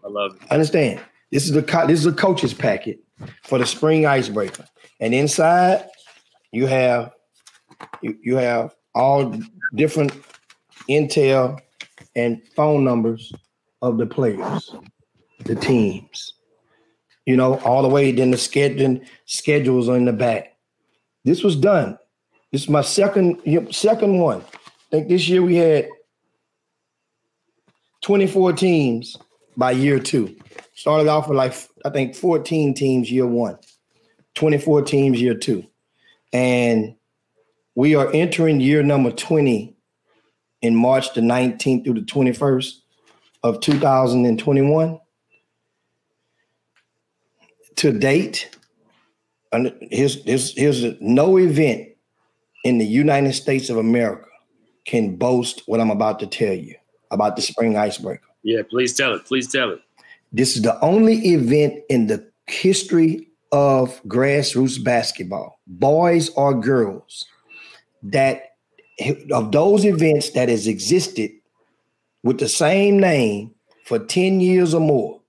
I 0.05 0.09
love 0.09 0.37
it. 0.41 0.53
Understand? 0.53 1.01
This 1.33 1.47
is 1.47 1.51
the 1.51 1.63
this 1.89 1.99
is 1.99 2.07
a 2.07 2.13
coaches 2.13 2.55
packet 2.55 3.01
for 3.45 3.59
the 3.59 3.67
spring 3.67 4.07
icebreaker. 4.07 4.67
And 5.01 5.15
inside, 5.15 5.89
you 6.53 6.67
have 6.67 7.13
you, 8.03 8.19
you 8.23 8.37
have 8.37 8.75
all 8.95 9.35
different 9.75 10.13
intel 10.89 11.61
and 12.15 12.41
phone 12.55 12.85
numbers 12.85 13.33
of 13.83 13.99
the 13.99 14.07
players, 14.07 14.75
the 15.45 15.55
teams. 15.55 16.35
You 17.27 17.37
know, 17.37 17.59
all 17.61 17.83
the 17.83 17.89
way 17.89 18.13
then 18.13 18.31
the 18.31 18.37
scheduling 18.37 19.05
schedules 19.25 19.89
on 19.89 20.05
the 20.05 20.13
back. 20.13 20.57
This 21.25 21.43
was 21.43 21.57
done. 21.57 21.99
This 22.53 22.63
is 22.63 22.69
my 22.69 22.83
second 22.83 23.41
second 23.73 24.19
one. 24.19 24.43
I 24.43 24.91
think 24.91 25.09
this 25.09 25.29
year 25.29 25.43
we 25.43 25.57
had 25.57 25.89
24 28.03 28.53
teams 28.53 29.17
by 29.57 29.73
year 29.73 29.99
two. 29.99 30.37
Started 30.75 31.09
off 31.09 31.29
with 31.29 31.37
like 31.37 31.55
I 31.87 31.91
think 31.91 32.17
14 32.17 32.75
teams 32.75 33.13
year 33.13 33.29
one. 33.29 33.59
24 34.35 34.83
teams 34.83 35.21
year 35.21 35.35
two. 35.35 35.65
And 36.33 36.97
we 37.77 37.95
are 37.95 38.11
entering 38.13 38.61
year 38.61 38.83
number 38.83 39.13
20 39.13 39.77
in 40.63 40.75
March 40.75 41.15
the 41.15 41.21
19th 41.21 41.85
through 41.85 41.95
the 41.95 42.01
21st 42.01 42.73
of 43.45 43.61
2021. 43.61 44.99
To 47.77 47.93
date, 47.93 48.57
here's, 49.53 50.25
here's, 50.25 50.57
here's 50.57 50.83
a, 50.83 50.97
no 51.01 51.39
event 51.39 51.89
in 52.65 52.79
the 52.79 52.87
United 52.87 53.35
States 53.35 53.71
of 53.71 53.77
America 53.77 54.27
can 54.87 55.15
boast 55.15 55.63
what 55.67 55.81
I'm 55.81 55.91
about 55.91 56.19
to 56.19 56.27
tell 56.27 56.55
you 56.55 56.75
about 57.13 57.37
the 57.37 57.43
spring 57.43 57.77
icebreaker. 57.77 58.27
Yeah, 58.43 58.63
please 58.69 58.93
tell 58.95 59.15
it. 59.15 59.25
Please 59.25 59.47
tell 59.47 59.71
it. 59.71 59.81
This 60.33 60.57
is 60.57 60.63
the 60.63 60.79
only 60.81 61.17
event 61.29 61.83
in 61.89 62.09
the 62.09 62.31
history 62.47 63.29
of 63.53 64.03
grassroots 64.05 64.83
basketball, 64.83 65.61
boys 65.67 66.31
or 66.31 66.59
girls, 66.61 67.25
that 68.03 68.43
of 69.31 69.53
those 69.53 69.85
events 69.85 70.31
that 70.31 70.49
has 70.49 70.67
existed 70.67 71.31
with 72.23 72.39
the 72.39 72.49
same 72.49 72.99
name 72.99 73.55
for 73.85 73.99
10 73.99 74.41
years 74.41 74.75
or 74.75 74.81
more, 74.81 75.21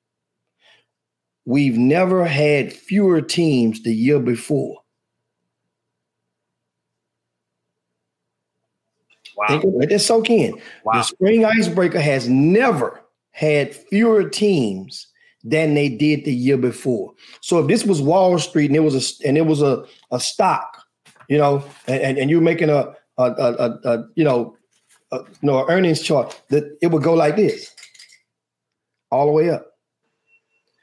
we've 1.45 1.77
never 1.77 2.25
had 2.25 2.73
fewer 2.73 3.21
teams 3.21 3.83
the 3.83 3.93
year 3.93 4.19
before. 4.19 4.81
Wow. 9.37 9.45
Think, 9.47 9.65
let 9.75 9.89
that 9.89 9.99
soak 9.99 10.31
in. 10.31 10.59
Wow. 10.83 10.93
The 10.93 11.03
spring 11.03 11.45
icebreaker 11.45 11.99
has 11.99 12.27
never 12.27 13.01
had 13.37 13.75
fewer 13.75 14.27
teams 14.27 15.05
than 15.43 15.75
they 15.75 15.87
did 15.87 16.25
the 16.25 16.33
year 16.33 16.57
before. 16.57 17.13
So 17.41 17.59
if 17.59 17.67
this 17.67 17.85
was 17.85 18.01
Wall 18.01 18.39
Street 18.39 18.65
and 18.65 18.75
it 18.75 18.79
was 18.79 18.95
a 18.95 19.27
and 19.27 19.37
it 19.37 19.45
was 19.45 19.61
a, 19.61 19.85
a 20.11 20.19
stock, 20.19 20.83
you 21.29 21.37
know, 21.37 21.63
and, 21.87 22.17
and 22.17 22.31
you're 22.31 22.41
making 22.41 22.71
a, 22.71 22.95
a, 23.19 23.23
a, 23.23 23.79
a 23.83 24.05
you 24.15 24.23
know, 24.23 24.57
a, 25.11 25.17
you 25.19 25.25
know, 25.43 25.63
an 25.63 25.69
earnings 25.69 26.01
chart, 26.01 26.41
that 26.49 26.63
it 26.81 26.87
would 26.87 27.03
go 27.03 27.13
like 27.13 27.35
this, 27.35 27.71
all 29.11 29.27
the 29.27 29.31
way 29.31 29.51
up. 29.51 29.67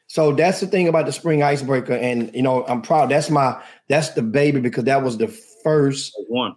So 0.07 0.31
that's 0.31 0.61
the 0.61 0.69
thing 0.69 0.87
about 0.87 1.07
the 1.07 1.13
spring 1.13 1.43
icebreaker, 1.43 1.95
and 1.95 2.33
you 2.33 2.43
know, 2.43 2.65
I'm 2.69 2.83
proud. 2.83 3.11
That's 3.11 3.31
my 3.31 3.61
that's 3.89 4.11
the 4.11 4.23
baby 4.23 4.61
because 4.61 4.85
that 4.85 5.03
was 5.03 5.19
the 5.19 5.27
first 5.65 6.17
one 6.29 6.55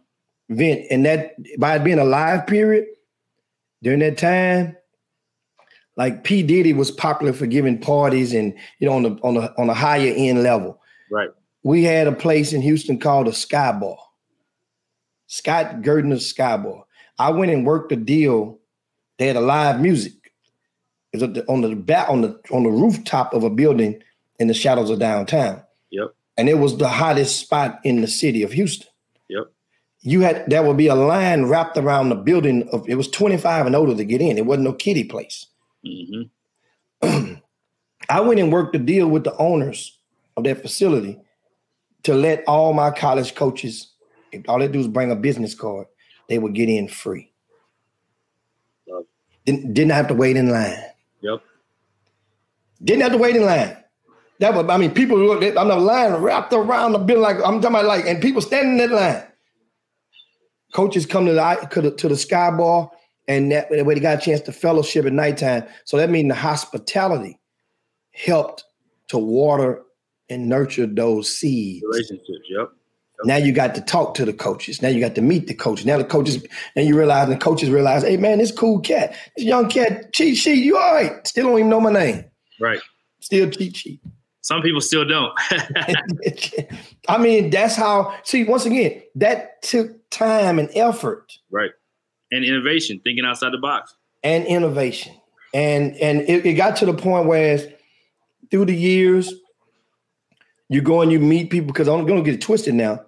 event, 0.50 0.86
and 0.92 1.04
that 1.08 1.34
by 1.58 1.78
it 1.78 1.84
being 1.84 1.98
a 1.98 2.06
live 2.06 2.46
period 2.46 2.86
during 3.82 4.02
that 4.02 4.20
time, 4.20 4.78
like 5.98 6.24
P 6.24 6.44
Diddy 6.44 6.74
was 6.74 6.92
popular 6.92 7.34
for 7.34 7.48
giving 7.48 7.80
parties 7.80 8.34
and 8.34 8.54
you 8.80 8.88
know 8.88 8.96
on 8.96 9.04
the 9.04 9.10
on 9.24 9.34
the 9.34 9.54
on 9.60 9.70
a 9.70 9.74
higher 9.74 10.14
end 10.16 10.44
level. 10.44 10.80
Right. 11.12 11.30
We 11.64 11.84
had 11.84 12.08
a 12.08 12.12
place 12.12 12.54
in 12.54 12.62
Houston 12.62 13.00
called 13.00 13.28
a 13.28 13.34
Sky 13.34 13.72
Bar. 13.74 13.98
Scott 15.26 15.82
Gertner's 15.82 16.26
Sky 16.26 16.56
Bar. 16.56 16.86
I 17.20 17.32
went 17.32 17.52
and 17.52 17.66
worked 17.66 17.92
a 17.92 17.96
deal. 17.96 18.60
They 19.18 19.28
had 19.28 19.36
a 19.36 19.42
live 19.42 19.82
music. 19.82 20.14
It 21.12 21.22
was 21.22 21.44
on 21.50 21.62
the 21.62 21.76
back 21.76 22.10
on 22.10 22.22
the 22.22 22.40
on 22.52 22.64
the 22.64 22.70
rooftop 22.70 23.34
of 23.34 23.44
a 23.44 23.50
building 23.50 24.02
in 24.40 24.48
the 24.48 24.54
shadows 24.54 24.90
of 24.90 25.00
downtown. 25.00 25.64
Yep. 25.90 26.14
And 26.38 26.48
it 26.48 26.60
was 26.60 26.78
the 26.78 26.88
hottest 26.88 27.40
spot 27.40 27.80
in 27.84 28.02
the 28.02 28.08
city 28.08 28.44
of 28.44 28.52
Houston. 28.52 28.88
Yep. 29.30 29.52
You 30.02 30.22
had 30.22 30.48
there 30.48 30.62
would 30.62 30.78
be 30.78 30.88
a 30.88 30.96
line 30.96 31.46
wrapped 31.46 31.76
around 31.76 32.10
the 32.10 32.16
building 32.16 32.70
of 32.72 32.88
it 32.88 32.96
was 32.96 33.10
25 33.10 33.66
and 33.66 33.76
older 33.76 33.96
to 33.96 34.06
get 34.06 34.22
in. 34.22 34.38
It 34.38 34.46
wasn't 34.46 34.66
no 34.66 34.74
kiddie 34.74 35.04
place. 35.04 35.48
Mm-hmm. 35.86 37.34
I 38.10 38.22
went 38.22 38.40
and 38.40 38.52
worked 38.52 38.76
a 38.76 38.80
deal 38.80 39.08
with 39.08 39.24
the 39.24 39.36
owners 39.38 39.98
of 40.36 40.44
that 40.46 40.62
facility 40.62 41.20
to 42.04 42.14
let 42.14 42.44
all 42.48 42.74
my 42.74 42.92
college 42.92 43.36
coaches, 43.36 43.92
if 44.32 44.48
all 44.48 44.60
they 44.60 44.68
do 44.68 44.80
is 44.80 44.88
bring 44.88 45.12
a 45.12 45.16
business 45.16 45.54
card, 45.54 45.88
they 46.30 46.40
would 46.40 46.54
get 46.54 46.70
in 46.70 46.88
free. 46.88 47.32
Didn't, 49.46 49.74
didn't 49.74 49.92
have 49.92 50.10
to 50.10 50.14
wait 50.14 50.36
in 50.36 50.50
line. 50.50 50.78
Yep. 51.22 51.42
Didn't 52.84 53.02
have 53.02 53.14
to 53.14 53.18
wait 53.18 53.36
in 53.36 53.46
line. 53.46 53.78
That 54.40 54.54
was, 54.54 54.68
I 54.70 54.78
mean, 54.78 54.92
people 54.92 55.18
look 55.18 55.42
on 55.58 55.68
the 55.70 55.76
line 55.76 56.14
wrapped 56.16 56.54
around 56.54 56.92
the 56.92 57.00
building 57.00 57.24
like 57.24 57.38
I'm 57.38 57.62
talking 57.62 57.78
about 57.78 57.86
like, 57.86 58.06
and 58.06 58.22
people 58.22 58.42
standing 58.42 58.74
in 58.74 58.90
that 58.90 58.92
line. 58.92 59.24
Coaches 60.74 61.06
come 61.06 61.26
to 61.26 61.34
the 61.34 61.68
to 61.72 61.82
the, 61.82 61.92
to 61.92 62.10
the 62.10 62.18
sky 62.18 62.52
ball, 62.52 62.94
and 63.28 63.52
that 63.52 63.70
way 63.70 63.94
they 63.94 64.00
got 64.00 64.18
a 64.18 64.22
chance 64.22 64.42
to 64.42 64.52
fellowship 64.52 65.06
at 65.06 65.14
nighttime. 65.14 65.64
So 65.86 65.98
that 65.98 66.10
means 66.10 66.30
the 66.30 66.36
hospitality 66.36 67.40
helped 68.14 68.64
to 69.10 69.18
water 69.18 69.84
and 70.30 70.48
nurture 70.48 70.86
those 70.86 71.36
seeds. 71.36 71.84
Relationships. 71.88 72.48
Yep. 72.50 72.72
Now 73.24 73.38
you 73.38 73.52
got 73.52 73.74
to 73.76 73.82
talk 73.82 74.14
to 74.16 74.26
the 74.26 74.34
coaches. 74.34 74.82
Now 74.82 74.90
you 74.90 75.00
got 75.00 75.16
to 75.16 75.22
meet 75.22 75.48
the 75.48 75.56
coaches. 75.56 75.86
Now 75.86 75.98
the 75.98 76.04
coaches, 76.04 76.46
and 76.76 76.88
you 76.88 76.96
realize, 76.96 77.24
and 77.24 77.34
the 77.34 77.44
coaches 77.44 77.70
realize, 77.70 78.04
hey 78.04 78.18
man, 78.18 78.38
this 78.38 78.52
cool 78.52 78.80
cat, 78.80 79.16
this 79.36 79.46
young 79.46 79.70
cat, 79.70 80.14
cheat 80.14 80.38
sheet, 80.38 80.64
you 80.64 80.78
all 80.78 80.94
right? 80.94 81.26
Still 81.26 81.48
don't 81.48 81.60
even 81.60 81.70
know 81.70 81.80
my 81.80 81.92
name. 81.92 82.26
Right. 82.60 82.80
Still 83.20 83.50
cheat 83.50 83.76
sheet. 83.76 84.02
Some 84.42 84.62
people 84.62 84.82
still 84.82 85.04
don't. 85.04 85.34
I 87.10 87.18
mean, 87.18 87.50
that's 87.50 87.76
how. 87.76 88.16
See, 88.24 88.46
once 88.46 88.66
again, 88.66 89.02
that 89.16 89.62
took 89.62 90.10
time 90.10 90.58
and 90.58 90.70
effort 90.74 91.34
right. 91.52 91.72
And 92.32 92.44
innovation, 92.44 93.00
thinking 93.04 93.26
outside 93.26 93.54
the 93.54 93.58
box. 93.58 93.96
and 94.24 94.46
innovation, 94.46 95.14
and 95.54 95.96
and 95.98 96.22
it, 96.22 96.46
it 96.46 96.54
got 96.54 96.76
to 96.78 96.86
the 96.86 96.94
point 96.94 97.28
where, 97.28 97.60
through 98.52 98.66
the 98.66 98.76
years, 98.76 99.34
you 100.70 100.82
go 100.82 101.02
and 101.02 101.12
you 101.12 101.20
meet 101.20 101.50
people 101.50 101.68
because 101.68 101.88
I'm 101.88 102.06
going 102.06 102.24
to 102.24 102.30
get 102.30 102.36
it 102.36 102.42
twisted 102.42 102.74
now. 102.74 103.00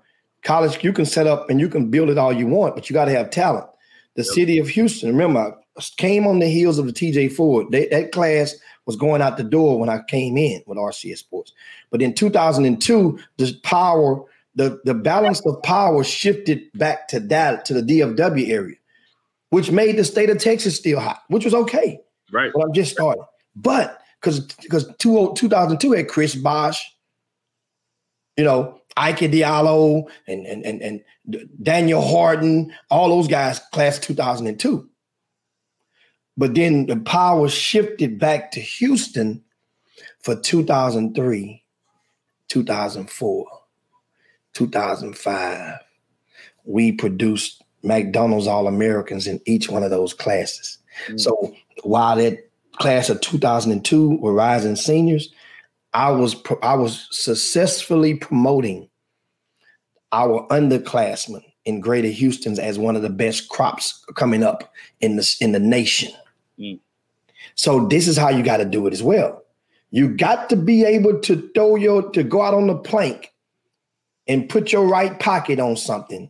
College, 0.44 0.82
you 0.84 0.94
can 0.94 1.06
set 1.06 1.28
up 1.28 1.50
and 1.50 1.60
you 1.60 1.68
can 1.68 1.90
build 1.92 2.10
it 2.10 2.18
all 2.18 2.32
you 2.32 2.48
want, 2.48 2.76
but 2.76 2.90
you 2.90 2.94
got 2.94 3.06
to 3.06 3.12
have 3.12 3.30
talent. 3.30 3.66
The 4.16 4.24
Yep. 4.24 4.34
city 4.34 4.58
of 4.60 4.70
Houston, 4.70 5.10
remember, 5.10 5.56
I 5.78 5.82
came 5.98 6.26
on 6.26 6.40
the 6.40 6.48
heels 6.48 6.80
of 6.80 6.86
the 6.86 6.94
TJ 6.94 7.34
Ford. 7.34 7.68
They, 7.72 7.88
that 7.88 8.12
class 8.14 8.56
was 8.86 8.96
going 8.96 9.22
out 9.22 9.38
the 9.38 9.44
door 9.44 9.80
when 9.80 9.90
I 9.90 10.02
came 10.08 10.38
in 10.38 10.64
with 10.66 10.78
RCS 10.78 11.18
Sports. 11.20 11.54
But 11.92 12.02
in 12.02 12.14
2002, 12.14 13.20
the 13.38 13.60
power, 13.64 14.24
the, 14.56 14.80
the 14.86 14.94
balance 14.94 15.42
of 15.46 15.62
power 15.62 16.04
shifted 16.04 16.64
back 16.74 17.08
to 17.10 17.20
that, 17.20 17.66
to 17.66 17.74
the 17.74 17.82
DFW 17.82 18.50
area, 18.50 18.78
which 19.50 19.72
made 19.72 19.98
the 19.98 20.04
state 20.04 20.30
of 20.30 20.38
Texas 20.38 20.76
still 20.76 21.00
hot, 21.00 21.22
which 21.28 21.46
was 21.46 21.54
okay. 21.54 22.00
Right. 22.32 22.52
Well, 22.54 22.68
I'm 22.68 22.74
just 22.74 22.92
starting. 22.92 23.24
But 23.56 24.02
because 24.22 24.42
because 24.42 24.92
2002 25.00 25.92
had 25.94 26.08
Chris 26.08 26.36
Bosh, 26.36 26.84
you 28.38 28.44
know, 28.44 28.80
Ike 28.98 29.32
Diogu 29.32 30.08
and, 30.28 30.46
and, 30.46 30.66
and, 30.66 30.82
and 30.82 31.46
Daniel 31.62 32.02
Horton, 32.02 32.74
all 32.90 33.10
those 33.10 33.28
guys, 33.28 33.60
class 33.72 34.00
2002. 34.00 34.90
But 36.38 36.56
then 36.56 36.86
the 36.86 36.98
power 36.98 37.50
shifted 37.50 38.18
back 38.20 38.52
to 38.52 38.62
Houston 38.62 39.44
for 40.22 40.36
2003, 40.36 41.64
2004, 42.48 43.48
2005. 44.54 45.80
We 46.66 46.92
produced 46.92 47.59
McDonald's 47.84 48.48
All 48.48 48.68
Americans 48.68 49.28
in 49.28 49.40
each 49.46 49.70
one 49.70 49.84
of 49.84 49.92
those 49.92 50.14
classes. 50.14 50.78
Mm. 51.08 51.20
So 51.20 51.56
while 51.84 52.18
that 52.18 52.50
class 52.74 53.10
of 53.10 53.22
2002 53.22 54.18
were 54.18 54.34
rising 54.34 54.76
seniors, 54.76 55.32
I 55.94 56.12
was 56.12 56.36
I 56.62 56.76
was 56.76 57.08
successfully 57.12 58.16
promoting 58.16 58.90
our 60.12 60.48
underclassmen 60.50 61.44
in 61.66 61.82
Greater 61.82 62.10
Houston's 62.10 62.60
as 62.60 62.80
one 62.80 62.96
of 62.96 63.02
the 63.02 63.10
best 63.10 63.50
crops 63.50 64.04
coming 64.16 64.44
up 64.44 64.72
in 65.02 65.16
the 65.16 65.36
in 65.42 65.52
the 65.52 65.60
nation. 65.60 66.12
Mm. 66.60 66.80
So 67.56 67.88
this 67.88 68.08
is 68.08 68.18
how 68.18 68.30
you 68.30 68.44
got 68.44 68.58
to 68.58 68.66
do 68.66 68.88
it 68.88 68.94
as 68.94 69.04
well. 69.04 69.44
You 69.92 70.10
got 70.10 70.50
to 70.50 70.56
be 70.56 70.84
able 70.84 71.20
to 71.22 71.50
throw 71.56 71.76
your 71.76 72.10
to 72.12 72.24
go 72.24 72.42
out 72.42 72.54
on 72.54 72.68
the 72.68 72.76
plank 72.76 73.34
and 74.28 74.48
put 74.48 74.72
your 74.72 74.86
right 74.86 75.20
pocket 75.20 75.60
on 75.60 75.76
something. 75.76 76.30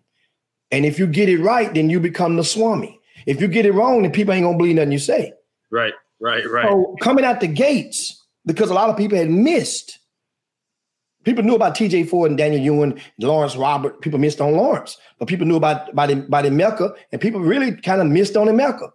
And 0.72 0.86
if 0.86 1.00
you 1.00 1.08
get 1.08 1.30
it 1.30 1.40
right, 1.40 1.74
then 1.74 1.90
you 1.90 2.00
become 2.00 2.36
the 2.36 2.44
swami. 2.44 3.00
If 3.26 3.42
you 3.42 3.48
get 3.48 3.66
it 3.66 3.74
wrong, 3.74 4.02
then 4.04 4.12
people 4.12 4.34
ain't 4.34 4.44
gonna 4.46 4.58
believe 4.58 4.76
nothing 4.76 4.92
you 4.92 5.00
say. 5.00 5.34
Right. 5.72 5.94
Right. 6.20 6.50
Right. 6.50 6.66
So 6.66 6.96
coming 7.02 7.26
out 7.26 7.40
the 7.42 7.48
gates, 7.48 8.24
because 8.46 8.70
a 8.70 8.74
lot 8.74 8.90
of 8.90 8.98
people 8.98 9.18
had 9.18 9.30
missed. 9.30 9.98
People 11.26 11.44
knew 11.44 11.56
about 11.56 11.76
TJ 11.76 12.08
Ford 12.08 12.32
and 12.32 12.38
Daniel 12.38 12.62
Ewing, 12.62 13.00
Lawrence 13.20 13.56
Robert. 13.56 14.00
People 14.02 14.20
missed 14.20 14.40
on 14.40 14.54
Lawrence, 14.54 14.98
but 15.20 15.28
people 15.28 15.46
knew 15.46 15.58
about 15.58 15.94
by 15.94 16.08
the 16.08 16.16
by 16.16 16.42
Emeka, 16.42 16.96
and 17.12 17.20
people 17.20 17.42
really 17.42 17.74
kind 17.74 18.00
of 18.02 18.08
missed 18.08 18.38
on 18.38 18.48
Emeka. 18.48 18.90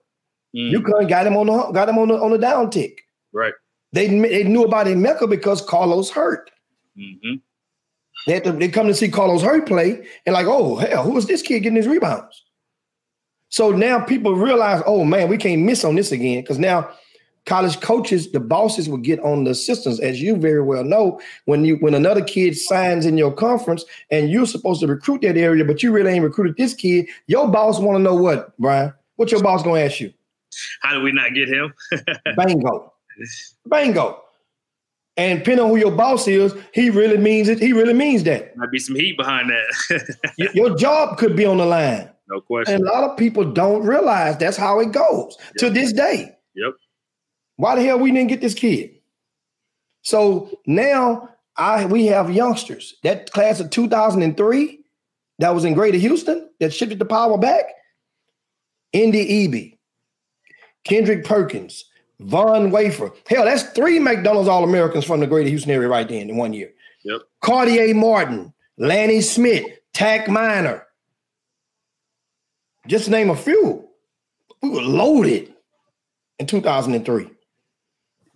Mm, 0.57 0.71
You 0.71 0.81
couldn't 0.81 1.09
got 1.09 1.27
him 1.27 1.37
on 1.37 1.47
the 1.47 1.71
got 1.73 1.89
him 1.89 1.99
on 1.99 2.09
the 2.09 2.15
on 2.15 2.31
the 2.31 2.39
down 2.39 2.71
tick. 2.71 3.03
right. 3.33 3.53
They 3.93 4.09
they 4.09 4.43
knew 4.45 4.65
about 4.65 4.87
Emeka 4.87 5.29
because 5.31 5.61
Carlos 5.63 6.11
hurt. 6.11 6.51
Mm-hmm. 6.99 7.35
They 8.27 8.41
to, 8.41 8.53
they 8.53 8.69
come 8.69 8.87
to 8.87 8.95
see 8.95 9.09
Carlos 9.09 9.43
Hurt 9.43 9.67
play 9.67 10.07
and 10.27 10.33
like, 10.33 10.47
oh 10.47 10.77
hell, 10.77 11.03
who 11.03 11.17
is 11.17 11.27
this 11.27 11.43
kid 11.43 11.61
getting 11.61 11.77
his 11.77 11.87
rebounds? 11.87 12.43
So 13.51 13.71
now 13.71 14.01
people 14.01 14.35
realize, 14.35 14.83
oh 14.87 15.05
man, 15.05 15.29
we 15.29 15.37
can't 15.37 15.63
miss 15.63 15.85
on 15.85 15.95
this 15.95 16.11
again 16.11 16.41
because 16.41 16.59
now 16.59 16.91
college 17.47 17.81
coaches, 17.81 18.33
the 18.33 18.41
bosses 18.41 18.89
will 18.89 18.99
get 18.99 19.21
on 19.21 19.45
the 19.45 19.51
assistants, 19.51 20.01
as 20.01 20.21
you 20.21 20.37
very 20.37 20.63
well 20.63 20.85
know. 20.85 21.21
When 21.45 21.65
you 21.65 21.77
when 21.77 21.95
another 21.95 22.23
kid 22.23 22.57
signs 22.57 23.07
in 23.07 23.19
your 23.19 23.33
conference 23.33 23.85
and 24.11 24.31
you're 24.31 24.47
supposed 24.47 24.81
to 24.81 24.87
recruit 24.87 25.23
that 25.23 25.37
area, 25.37 25.65
but 25.65 25.83
you 25.83 25.93
really 25.93 26.13
ain't 26.13 26.25
recruited 26.25 26.57
this 26.57 26.75
kid, 26.75 27.07
your 27.27 27.49
boss 27.49 27.79
want 27.79 27.97
to 27.97 28.03
know 28.03 28.15
what, 28.15 28.57
Brian? 28.59 28.93
What 29.17 29.31
your 29.31 29.43
boss 29.43 29.63
gonna 29.63 29.81
ask 29.81 30.01
you? 30.01 30.13
How 30.81 30.95
do 30.95 31.03
we 31.03 31.13
not 31.13 31.35
get 31.35 31.49
him? 31.49 31.73
Bingo. 32.37 32.93
Bingo. 33.69 34.24
And 35.17 35.39
depending 35.39 35.65
on 35.65 35.71
who 35.71 35.77
your 35.77 35.93
boss 35.93 36.27
is, 36.27 36.55
he 36.73 36.91
really 36.91 37.19
means 37.19 37.49
it. 37.49 37.61
He 37.61 37.73
really 37.73 37.95
means 37.95 38.25
that. 38.25 38.57
Might 38.57 38.73
be 38.73 38.81
some 38.81 38.97
heat 38.97 39.17
behind 39.17 39.49
that. 39.49 40.17
Your 40.55 40.77
job 40.77 41.19
could 41.19 41.37
be 41.37 41.47
on 41.47 41.59
the 41.59 41.67
line. 41.67 42.11
no 42.29 42.41
question. 42.41 42.75
And 42.75 42.85
a 42.85 42.93
lot 42.93 43.09
of 43.09 43.17
people 43.17 43.45
don't 43.45 43.87
realize 43.87 44.37
that's 44.39 44.57
how 44.57 44.81
it 44.81 44.91
goes 44.91 45.37
to 45.59 45.71
this 45.71 45.93
day. 45.93 46.35
Yep. 46.57 46.73
Why 47.57 47.77
the 47.77 47.83
hell 47.85 47.99
we 48.01 48.11
didn't 48.11 48.29
get 48.29 48.41
this 48.41 48.55
kid? 48.55 48.91
So 50.03 50.59
now 50.67 51.29
I 51.57 51.87
we 51.87 52.07
have 52.07 52.31
youngsters. 52.31 52.95
That 53.05 53.31
class 53.33 53.61
of 53.61 53.71
2003 53.71 54.81
that 55.39 55.55
was 55.55 55.65
in 55.65 55.75
Greater 55.75 55.99
Houston 55.99 56.51
that 56.59 56.73
shifted 56.73 56.99
the 56.99 57.05
power 57.05 57.39
back. 57.39 57.65
Ndudi 58.95 59.49
Ebi, 59.49 59.79
Kendrick 60.85 61.25
Perkins, 61.25 61.85
Von 62.21 62.71
Wafer. 62.71 63.13
Hell, 63.29 63.45
that's 63.45 63.65
three 63.65 63.99
McDonald's 63.99 64.49
All 64.49 64.65
Americans 64.65 65.05
from 65.05 65.21
the 65.21 65.27
Greater 65.27 65.49
Houston 65.49 65.71
area 65.71 65.89
right 65.89 66.09
there 66.09 66.21
in 66.21 66.37
one 66.37 66.53
year. 66.53 66.73
Yep. 67.05 67.21
Cartier 67.41 67.95
Martin, 67.95 68.53
Lanny 68.79 69.21
Smith, 69.21 69.67
Tack 69.93 70.29
Miner. 70.29 70.87
Just 72.87 73.09
name 73.09 73.31
a 73.31 73.37
few. 73.37 73.89
We 74.63 74.71
were 74.71 74.83
loaded 74.83 75.53
in 76.39 76.47
2003. 76.47 77.31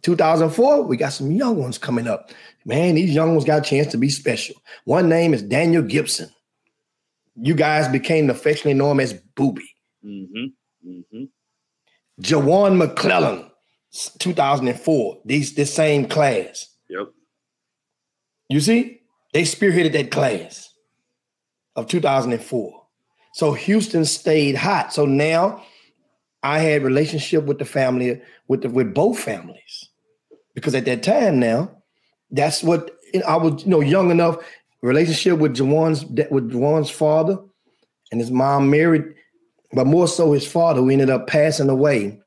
2004, 0.02 0.82
we 0.82 0.96
got 0.96 1.12
some 1.12 1.32
young 1.32 1.56
ones 1.56 1.76
coming 1.76 2.06
up. 2.06 2.30
Man, 2.64 2.94
these 2.94 3.14
young 3.14 3.32
ones 3.32 3.44
got 3.44 3.66
a 3.66 3.68
chance 3.68 3.88
to 3.88 3.98
be 3.98 4.08
special. 4.08 4.54
One 4.84 5.08
name 5.08 5.34
is 5.34 5.42
Daniel 5.42 5.82
Gibson. 5.82 6.30
You 7.34 7.54
guys 7.54 7.88
became 7.88 8.30
affectionately 8.30 8.74
known 8.74 9.00
as 9.00 9.14
Boobie. 9.36 9.62
Mm-hmm. 10.04 10.88
Mm-hmm. 10.88 11.24
Jawan 12.20 12.76
McClellan, 12.76 13.47
2004. 13.90 15.20
These 15.24 15.54
this 15.54 15.72
same 15.72 16.06
class. 16.08 16.68
Yep. 16.88 17.08
You 18.48 18.60
see, 18.60 19.00
they 19.32 19.42
spearheaded 19.42 19.92
that 19.92 20.10
class 20.10 20.72
of 21.76 21.86
2004. 21.86 22.82
So 23.34 23.52
Houston 23.52 24.04
stayed 24.04 24.56
hot. 24.56 24.92
So 24.92 25.06
now 25.06 25.62
I 26.42 26.58
had 26.58 26.82
relationship 26.82 27.44
with 27.44 27.58
the 27.58 27.64
family, 27.64 28.20
with 28.48 28.62
the, 28.62 28.70
with 28.70 28.94
both 28.94 29.18
families, 29.18 29.88
because 30.54 30.74
at 30.74 30.84
that 30.86 31.02
time 31.02 31.38
now, 31.38 31.70
that's 32.30 32.62
what 32.62 32.90
I 33.26 33.36
was, 33.36 33.64
you 33.64 33.70
know, 33.70 33.80
young 33.80 34.10
enough. 34.10 34.36
Relationship 34.82 35.38
with 35.38 35.56
Jawan's 35.56 36.04
with 36.30 36.52
Jawan's 36.52 36.90
father 36.90 37.38
and 38.12 38.20
his 38.20 38.30
mom 38.30 38.70
married, 38.70 39.04
but 39.72 39.86
more 39.86 40.06
so 40.06 40.32
his 40.32 40.46
father, 40.46 40.80
who 40.80 40.90
ended 40.90 41.10
up 41.10 41.26
passing 41.26 41.68
away 41.68 42.20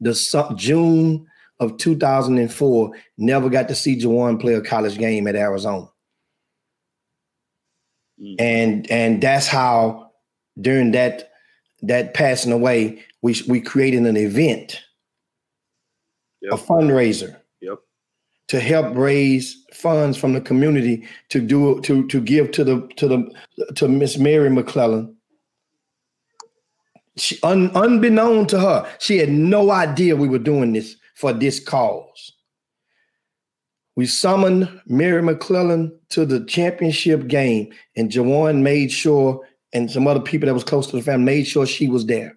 the 0.00 0.14
June 0.56 1.26
of 1.60 1.76
2004 1.78 2.92
never 3.18 3.48
got 3.48 3.68
to 3.68 3.74
see 3.74 3.98
Jawan 3.98 4.40
play 4.40 4.54
a 4.54 4.60
college 4.60 4.98
game 4.98 5.26
at 5.26 5.36
Arizona. 5.36 5.86
Mm. 8.20 8.36
And 8.38 8.90
and 8.90 9.22
that's 9.22 9.46
how 9.46 10.10
during 10.60 10.92
that 10.92 11.30
that 11.82 12.14
passing 12.14 12.52
away, 12.52 13.02
we 13.22 13.36
we 13.48 13.60
created 13.60 14.04
an 14.04 14.16
event, 14.16 14.80
yep. 16.40 16.52
a 16.52 16.56
fundraiser, 16.56 17.36
yep. 17.60 17.78
to 18.48 18.60
help 18.60 18.96
raise 18.96 19.64
funds 19.72 20.16
from 20.16 20.32
the 20.32 20.40
community 20.40 21.06
to 21.30 21.40
do 21.40 21.80
to 21.82 22.06
to 22.08 22.20
give 22.20 22.52
to 22.52 22.64
the 22.64 22.88
to 22.96 23.08
the 23.08 23.72
to 23.74 23.88
Miss 23.88 24.16
Mary 24.16 24.50
McClellan. 24.50 25.13
She, 27.16 27.38
un, 27.42 27.70
unbeknown 27.74 28.46
to 28.48 28.60
her, 28.60 28.88
she 28.98 29.18
had 29.18 29.30
no 29.30 29.70
idea 29.70 30.16
we 30.16 30.28
were 30.28 30.38
doing 30.38 30.72
this 30.72 30.96
for 31.14 31.32
this 31.32 31.60
cause. 31.60 32.32
We 33.96 34.06
summoned 34.06 34.80
Mary 34.86 35.22
McClellan 35.22 35.96
to 36.10 36.26
the 36.26 36.44
championship 36.44 37.28
game, 37.28 37.72
and 37.96 38.10
Jawan 38.10 38.62
made 38.62 38.90
sure, 38.90 39.46
and 39.72 39.90
some 39.90 40.08
other 40.08 40.20
people 40.20 40.46
that 40.46 40.54
was 40.54 40.64
close 40.64 40.88
to 40.88 40.96
the 40.96 41.02
family 41.02 41.24
made 41.24 41.46
sure 41.46 41.66
she 41.66 41.86
was 41.86 42.06
there. 42.06 42.36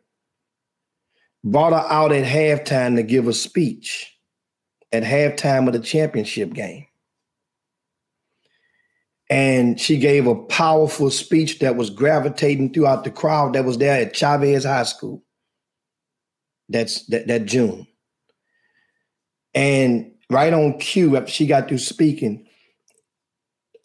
Brought 1.43 1.73
her 1.73 1.91
out 1.91 2.11
at 2.11 2.25
halftime 2.25 2.95
to 2.95 3.03
give 3.03 3.27
a 3.27 3.33
speech 3.33 4.13
at 4.91 5.03
halftime 5.03 5.67
of 5.67 5.73
the 5.73 5.79
championship 5.79 6.53
game. 6.53 6.86
And 9.29 9.79
she 9.79 9.97
gave 9.97 10.25
a 10.25 10.35
powerful 10.35 11.11
speech 11.11 11.59
that 11.59 11.75
was 11.75 11.89
gravitating 11.89 12.73
throughout 12.73 13.03
the 13.03 13.11
crowd 13.11 13.53
that 13.53 13.65
was 13.65 13.77
there 13.77 14.01
at 14.01 14.15
Chavez 14.15 14.63
High 14.63 14.83
School. 14.83 15.23
That's 16.69 17.05
that, 17.07 17.27
that 17.27 17.45
June. 17.45 17.87
And 19.53 20.11
right 20.29 20.53
on 20.53 20.77
cue, 20.79 21.17
after 21.17 21.31
she 21.31 21.45
got 21.45 21.67
through 21.67 21.79
speaking, 21.79 22.47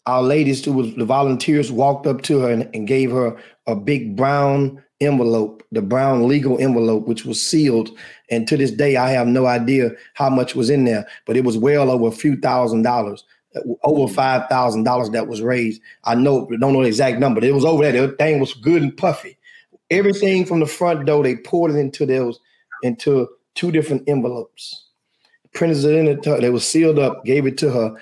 our 0.05 0.21
ladies 0.21 0.63
who 0.63 0.73
was 0.73 0.93
the 0.95 1.05
volunteers 1.05 1.71
walked 1.71 2.07
up 2.07 2.21
to 2.23 2.39
her 2.39 2.51
and, 2.51 2.69
and 2.73 2.87
gave 2.87 3.11
her 3.11 3.37
a 3.67 3.75
big 3.75 4.15
brown 4.15 4.83
envelope, 4.99 5.63
the 5.71 5.81
brown 5.81 6.27
legal 6.27 6.59
envelope, 6.59 7.07
which 7.07 7.25
was 7.25 7.45
sealed. 7.45 7.89
And 8.29 8.47
to 8.47 8.57
this 8.57 8.71
day, 8.71 8.97
I 8.97 9.09
have 9.11 9.27
no 9.27 9.45
idea 9.45 9.91
how 10.13 10.29
much 10.29 10.55
was 10.55 10.69
in 10.69 10.85
there, 10.85 11.07
but 11.25 11.37
it 11.37 11.43
was 11.43 11.57
well 11.57 11.89
over 11.89 12.07
a 12.07 12.11
few 12.11 12.35
thousand 12.37 12.83
dollars, 12.83 13.23
over 13.83 14.11
five 14.11 14.47
thousand 14.49 14.83
dollars 14.83 15.09
that 15.11 15.27
was 15.27 15.41
raised. 15.41 15.81
I 16.03 16.15
know, 16.15 16.47
don't 16.47 16.73
know 16.73 16.81
the 16.81 16.87
exact 16.87 17.19
number, 17.19 17.41
but 17.41 17.47
it 17.47 17.53
was 17.53 17.65
over 17.65 17.83
there. 17.83 18.07
The 18.07 18.13
thing 18.15 18.39
was 18.39 18.53
good 18.53 18.81
and 18.81 18.95
puffy. 18.95 19.37
Everything 19.89 20.45
from 20.45 20.59
the 20.59 20.65
front 20.65 21.05
door, 21.05 21.23
they 21.23 21.35
poured 21.35 21.71
it 21.71 21.77
into 21.77 22.05
those 22.05 22.39
into 22.81 23.29
two 23.55 23.71
different 23.71 24.03
envelopes 24.07 24.83
printed 25.53 25.83
it 25.85 25.95
in 25.95 26.07
it. 26.07 26.23
They 26.23 26.49
was 26.49 26.67
sealed 26.67 26.99
up, 26.99 27.23
gave 27.25 27.45
it 27.45 27.57
to 27.59 27.71
her. 27.71 27.95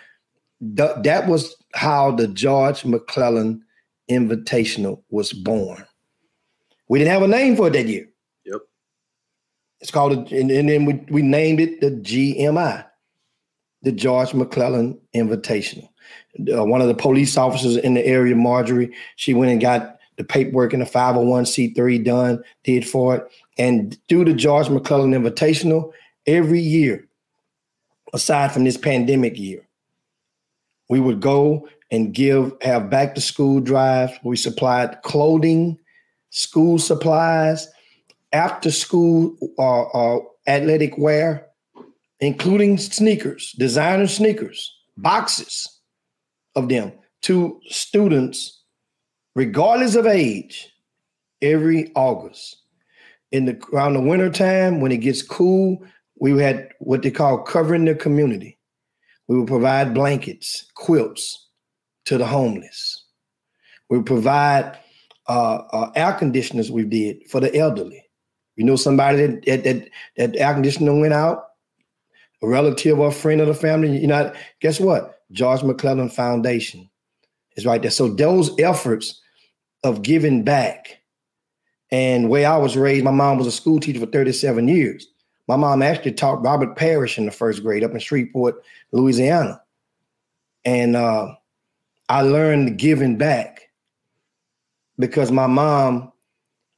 that 0.61 1.27
was 1.27 1.55
how 1.73 2.11
the 2.11 2.27
George 2.27 2.85
McClellan 2.85 3.63
Invitational 4.09 5.01
was 5.09 5.31
born. 5.31 5.85
We 6.89 6.99
didn't 6.99 7.13
have 7.13 7.21
a 7.21 7.27
name 7.27 7.55
for 7.55 7.67
it 7.67 7.73
that 7.73 7.87
year. 7.87 8.09
Yep. 8.45 8.61
It's 9.79 9.91
called, 9.91 10.31
and, 10.31 10.51
and 10.51 10.69
then 10.69 10.85
we, 10.85 10.93
we 11.09 11.21
named 11.21 11.61
it 11.61 11.79
the 11.79 11.91
GMI, 11.91 12.85
the 13.81 13.91
George 13.91 14.33
McClellan 14.33 14.99
Invitational. 15.15 15.89
Uh, 16.53 16.63
one 16.63 16.81
of 16.81 16.87
the 16.87 16.93
police 16.93 17.37
officers 17.37 17.77
in 17.77 17.93
the 17.93 18.05
area, 18.05 18.35
Marjorie, 18.35 18.93
she 19.15 19.33
went 19.33 19.51
and 19.51 19.61
got 19.61 19.97
the 20.17 20.23
paperwork 20.23 20.73
in 20.73 20.79
the 20.79 20.85
501c3 20.85 22.03
done, 22.05 22.43
did 22.63 22.87
for 22.87 23.15
it. 23.15 23.27
And 23.57 23.97
through 24.07 24.25
the 24.25 24.33
George 24.33 24.69
McClellan 24.69 25.11
Invitational, 25.11 25.91
every 26.27 26.59
year 26.59 27.07
aside 28.13 28.51
from 28.51 28.63
this 28.63 28.77
pandemic 28.77 29.37
year. 29.37 29.67
We 30.89 30.99
would 30.99 31.21
go 31.21 31.67
and 31.91 32.13
give, 32.13 32.53
have 32.61 32.89
back 32.89 33.15
to 33.15 33.21
school 33.21 33.59
drives. 33.59 34.13
We 34.23 34.35
supplied 34.35 35.01
clothing, 35.03 35.79
school 36.29 36.77
supplies, 36.77 37.67
after 38.33 38.71
school 38.71 39.35
uh, 39.57 39.83
uh, 39.83 40.19
athletic 40.47 40.97
wear, 40.97 41.47
including 42.21 42.77
sneakers, 42.77 43.53
designer 43.57 44.07
sneakers, 44.07 44.73
boxes 44.95 45.67
of 46.55 46.69
them 46.69 46.93
to 47.23 47.59
students, 47.67 48.63
regardless 49.35 49.95
of 49.95 50.05
age, 50.05 50.69
every 51.41 51.91
August. 51.95 52.57
In 53.31 53.45
the 53.45 53.57
around 53.73 53.93
the 53.93 54.01
winter 54.01 54.29
time, 54.29 54.81
when 54.81 54.91
it 54.91 54.97
gets 54.97 55.21
cool, 55.21 55.81
we 56.19 56.39
had 56.41 56.69
what 56.79 57.01
they 57.01 57.11
call 57.11 57.39
covering 57.39 57.85
the 57.85 57.95
community. 57.95 58.57
We 59.27 59.37
would 59.37 59.47
provide 59.47 59.93
blankets, 59.93 60.69
quilts 60.75 61.47
to 62.05 62.17
the 62.17 62.25
homeless. 62.25 63.05
We 63.89 63.97
would 63.97 64.05
provide 64.05 64.77
uh, 65.29 65.61
uh, 65.71 65.91
air 65.95 66.13
conditioners 66.13 66.69
we 66.69 66.83
did 66.83 67.29
for 67.29 67.39
the 67.39 67.55
elderly. 67.55 68.03
You 68.57 68.65
know 68.65 68.75
somebody 68.75 69.25
that, 69.25 69.45
that, 69.45 69.63
that, 69.63 69.89
that 70.17 70.35
air 70.35 70.53
conditioner 70.53 70.99
went 70.99 71.13
out, 71.13 71.45
a 72.41 72.47
relative 72.47 72.99
or 72.99 73.07
a 73.07 73.11
friend 73.11 73.41
of 73.41 73.47
the 73.47 73.53
family, 73.53 73.97
you 73.97 74.07
know, 74.07 74.33
guess 74.59 74.79
what? 74.79 75.21
George 75.31 75.63
McClellan 75.63 76.09
Foundation 76.09 76.89
is 77.55 77.65
right 77.65 77.81
there. 77.81 77.91
So 77.91 78.07
those 78.07 78.51
efforts 78.59 79.21
of 79.83 80.01
giving 80.01 80.43
back 80.43 81.01
and 81.91 82.29
way 82.29 82.45
I 82.45 82.57
was 82.57 82.77
raised, 82.77 83.03
my 83.03 83.11
mom 83.11 83.37
was 83.37 83.47
a 83.47 83.51
school 83.51 83.79
teacher 83.79 83.99
for 83.99 84.05
37 84.05 84.67
years. 84.67 85.07
My 85.47 85.55
mom 85.55 85.81
actually 85.81 86.13
taught 86.13 86.43
Robert 86.43 86.77
Parish 86.77 87.17
in 87.17 87.25
the 87.25 87.31
first 87.31 87.61
grade 87.61 87.83
up 87.83 87.91
in 87.91 87.99
Shreveport, 87.99 88.63
Louisiana. 88.91 89.61
And 90.63 90.95
uh, 90.95 91.33
I 92.07 92.21
learned 92.21 92.77
giving 92.77 93.17
back 93.17 93.69
because 94.97 95.31
my 95.31 95.47
mom, 95.47 96.11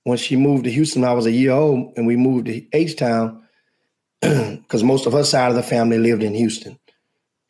when 0.04 0.18
she 0.18 0.36
moved 0.36 0.64
to 0.64 0.72
Houston, 0.72 1.04
I 1.04 1.14
was 1.14 1.26
a 1.26 1.32
year 1.32 1.52
old, 1.52 1.94
and 1.96 2.08
we 2.08 2.16
moved 2.16 2.48
to 2.48 2.66
H 2.76 2.96
Town 2.96 3.43
because 4.62 4.84
most 4.84 5.06
of 5.06 5.14
her 5.14 5.24
side 5.24 5.50
of 5.50 5.56
the 5.56 5.64
family 5.64 5.98
lived 5.98 6.24
in 6.24 6.34
Houston. 6.34 6.80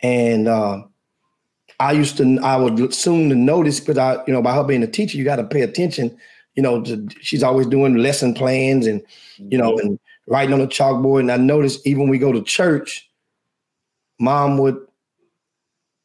And 0.02 0.48
uh, 0.48 0.84
I 1.80 1.92
used 1.92 2.18
to, 2.18 2.40
I 2.42 2.58
would 2.58 2.94
soon 2.94 3.46
notice 3.46 3.80
because 3.80 3.98
I, 3.98 4.24
you 4.26 4.34
know, 4.34 4.42
by 4.42 4.54
her 4.56 4.64
being 4.64 4.84
a 4.84 4.88
teacher, 4.88 5.18
you 5.18 5.24
got 5.24 5.38
to 5.38 5.44
pay 5.44 5.62
attention. 5.62 6.18
You 6.56 6.64
know, 6.64 6.82
to, 6.84 7.08
she's 7.22 7.44
always 7.44 7.68
doing 7.68 7.98
lesson 7.98 8.34
plans 8.34 8.86
and, 8.86 9.02
you 9.38 9.58
know, 9.58 9.78
and 9.80 10.00
writing 10.28 10.54
on 10.54 10.60
the 10.60 10.68
chalkboard. 10.68 11.22
And 11.22 11.32
I 11.32 11.38
noticed 11.38 11.86
even 11.86 12.02
when 12.02 12.10
we 12.10 12.20
go 12.20 12.32
to 12.32 12.44
church, 12.44 13.10
mom 14.20 14.58
would 14.60 14.78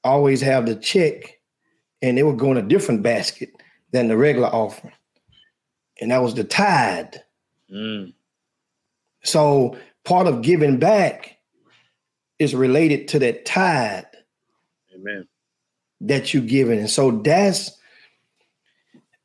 always 0.04 0.40
have 0.40 0.66
the 0.66 0.74
check 0.74 1.38
and 2.02 2.18
it 2.18 2.24
would 2.24 2.38
go 2.38 2.50
in 2.50 2.56
a 2.56 2.62
different 2.62 3.02
basket 3.02 3.50
than 3.92 4.08
the 4.08 4.16
regular 4.16 4.48
offering. 4.48 4.94
And 6.00 6.10
that 6.10 6.22
was 6.22 6.34
the 6.34 6.44
tithe. 6.44 7.14
Mm. 7.72 8.12
So 9.24 9.76
part 10.08 10.26
of 10.26 10.40
giving 10.40 10.78
back 10.78 11.36
is 12.38 12.54
related 12.54 13.08
to 13.08 13.18
that 13.18 13.44
tithe. 13.44 14.04
Amen. 14.94 15.28
That 16.00 16.32
you 16.32 16.40
giving. 16.40 16.78
And 16.78 16.88
so 16.88 17.10
that's 17.10 17.78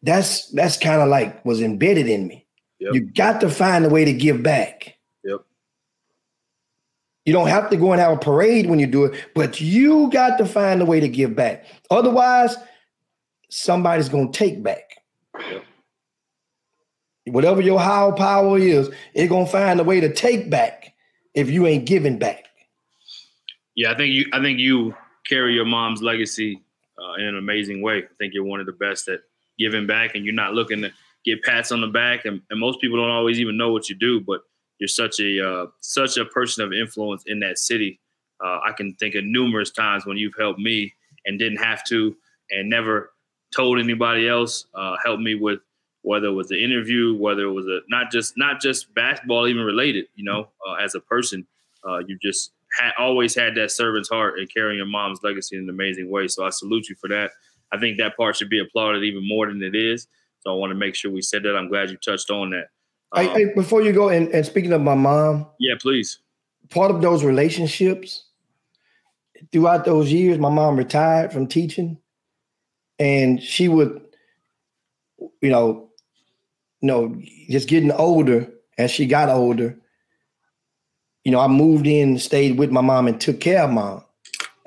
that's 0.01 0.49
that's 0.49 0.77
kind 0.77 1.01
of 1.01 1.07
like 1.07 1.43
was 1.45 1.61
embedded 1.61 2.09
in 2.09 2.27
me. 2.27 2.45
Yep. 2.79 2.93
You 2.95 3.01
got 3.01 3.39
to 3.41 3.49
find 3.49 3.85
a 3.85 3.89
way 3.89 4.03
to 4.03 4.11
give 4.11 4.43
back. 4.43 4.97
Yep. 5.23 5.39
You 7.25 7.31
don't 7.31 7.47
have 7.47 7.69
to 7.69 7.77
go 7.77 7.93
and 7.93 8.01
have 8.01 8.11
a 8.11 8.19
parade 8.19 8.69
when 8.69 8.79
you 8.79 8.87
do 8.87 9.05
it, 9.05 9.23
but 9.33 9.61
you 9.61 10.09
got 10.11 10.37
to 10.39 10.45
find 10.45 10.81
a 10.81 10.85
way 10.85 10.99
to 10.99 11.07
give 11.07 11.33
back. 11.33 11.65
Otherwise, 11.91 12.57
somebody's 13.49 14.09
going 14.09 14.33
to 14.33 14.37
take 14.37 14.61
back. 14.61 14.97
Yep. 15.49 15.63
Whatever 17.25 17.61
your 17.61 17.79
higher 17.79 18.11
power 18.11 18.57
is, 18.57 18.89
it's 19.13 19.31
to 19.31 19.45
find 19.45 19.79
a 19.79 19.83
way 19.83 19.99
to 20.01 20.13
take 20.13 20.49
back 20.49 20.93
if 21.33 21.49
you 21.49 21.65
ain't 21.67 21.85
giving 21.85 22.19
back. 22.19 22.45
Yeah, 23.75 23.91
I 23.91 23.97
think 23.97 24.13
you 24.13 24.25
I 24.33 24.41
think 24.41 24.59
you 24.59 24.95
carry 25.27 25.53
your 25.53 25.65
mom's 25.65 26.01
legacy 26.01 26.61
uh, 27.01 27.13
in 27.13 27.25
an 27.25 27.37
amazing 27.37 27.81
way. 27.81 27.99
I 27.99 28.13
think 28.19 28.33
you're 28.33 28.43
one 28.43 28.59
of 28.59 28.65
the 28.65 28.73
best 28.73 29.07
at 29.07 29.21
giving 29.57 29.87
back 29.87 30.15
and 30.15 30.25
you're 30.25 30.33
not 30.33 30.53
looking 30.53 30.81
to 30.81 30.91
get 31.25 31.41
pats 31.43 31.71
on 31.71 31.81
the 31.81 31.87
back, 31.87 32.25
and, 32.25 32.41
and 32.49 32.59
most 32.59 32.81
people 32.81 32.97
don't 32.97 33.09
always 33.09 33.39
even 33.39 33.57
know 33.57 33.71
what 33.71 33.89
you 33.89 33.95
do. 33.95 34.19
But 34.19 34.41
you're 34.79 34.87
such 34.87 35.19
a 35.19 35.45
uh, 35.45 35.65
such 35.79 36.17
a 36.17 36.25
person 36.25 36.63
of 36.63 36.73
influence 36.73 37.23
in 37.25 37.39
that 37.39 37.57
city. 37.57 37.99
Uh, 38.43 38.59
I 38.65 38.73
can 38.75 38.93
think 38.95 39.15
of 39.15 39.23
numerous 39.23 39.71
times 39.71 40.05
when 40.05 40.17
you've 40.17 40.35
helped 40.37 40.59
me 40.59 40.93
and 41.25 41.39
didn't 41.39 41.63
have 41.63 41.83
to, 41.85 42.15
and 42.51 42.69
never 42.69 43.11
told 43.55 43.79
anybody 43.79 44.27
else. 44.27 44.65
Uh, 44.73 44.97
helped 45.03 45.21
me 45.21 45.35
with 45.35 45.59
whether 46.03 46.27
it 46.27 46.33
was 46.33 46.51
an 46.51 46.59
interview, 46.59 47.15
whether 47.15 47.43
it 47.43 47.51
was 47.51 47.65
a 47.65 47.79
not 47.89 48.11
just 48.11 48.37
not 48.37 48.61
just 48.61 48.93
basketball, 48.93 49.47
even 49.47 49.63
related. 49.63 50.05
You 50.15 50.25
know, 50.25 50.49
uh, 50.67 50.75
as 50.75 50.95
a 50.95 50.99
person, 50.99 51.47
uh, 51.87 51.99
you 52.07 52.17
just 52.21 52.51
ha- 52.79 52.93
always 52.99 53.35
had 53.35 53.55
that 53.55 53.71
servant's 53.71 54.09
heart 54.09 54.37
and 54.37 54.53
carrying 54.53 54.77
your 54.77 54.85
mom's 54.85 55.19
legacy 55.23 55.57
in 55.57 55.63
an 55.63 55.69
amazing 55.69 56.11
way. 56.11 56.27
So 56.27 56.45
I 56.45 56.49
salute 56.49 56.89
you 56.89 56.95
for 56.95 57.09
that. 57.09 57.31
I 57.71 57.79
think 57.79 57.97
that 57.97 58.15
part 58.15 58.35
should 58.35 58.49
be 58.49 58.59
applauded 58.59 59.03
even 59.03 59.27
more 59.27 59.47
than 59.47 59.63
it 59.63 59.75
is. 59.75 60.07
So 60.41 60.53
I 60.53 60.55
want 60.55 60.71
to 60.71 60.75
make 60.75 60.93
sure 60.93 61.11
we 61.11 61.21
said 61.21 61.43
that. 61.43 61.55
I'm 61.55 61.69
glad 61.69 61.89
you 61.89 61.97
touched 61.97 62.29
on 62.29 62.51
that. 62.51 62.67
Um, 63.13 63.51
before 63.55 63.81
you 63.81 63.93
go, 63.93 64.09
and, 64.09 64.27
and 64.29 64.45
speaking 64.45 64.73
of 64.73 64.81
my 64.81 64.95
mom, 64.95 65.47
yeah, 65.59 65.75
please. 65.79 66.19
part 66.69 66.91
of 66.91 67.01
those 67.01 67.23
relationships 67.23 68.25
throughout 69.51 69.85
those 69.85 70.11
years, 70.11 70.39
my 70.39 70.49
mom 70.49 70.75
retired 70.75 71.31
from 71.31 71.47
teaching, 71.47 71.97
and 72.97 73.41
she 73.41 73.67
would, 73.67 74.01
you 75.41 75.49
know, 75.49 75.89
you 76.83 76.87
know, 76.87 77.15
just 77.49 77.67
getting 77.67 77.91
older 77.91 78.47
as 78.77 78.91
she 78.91 79.05
got 79.07 79.29
older. 79.29 79.75
You 81.23 81.31
know, 81.31 81.39
I 81.39 81.47
moved 81.47 81.87
in, 81.87 82.19
stayed 82.19 82.59
with 82.59 82.69
my 82.69 82.81
mom, 82.81 83.07
and 83.07 83.19
took 83.19 83.39
care 83.39 83.63
of 83.63 83.71
mom, 83.71 84.03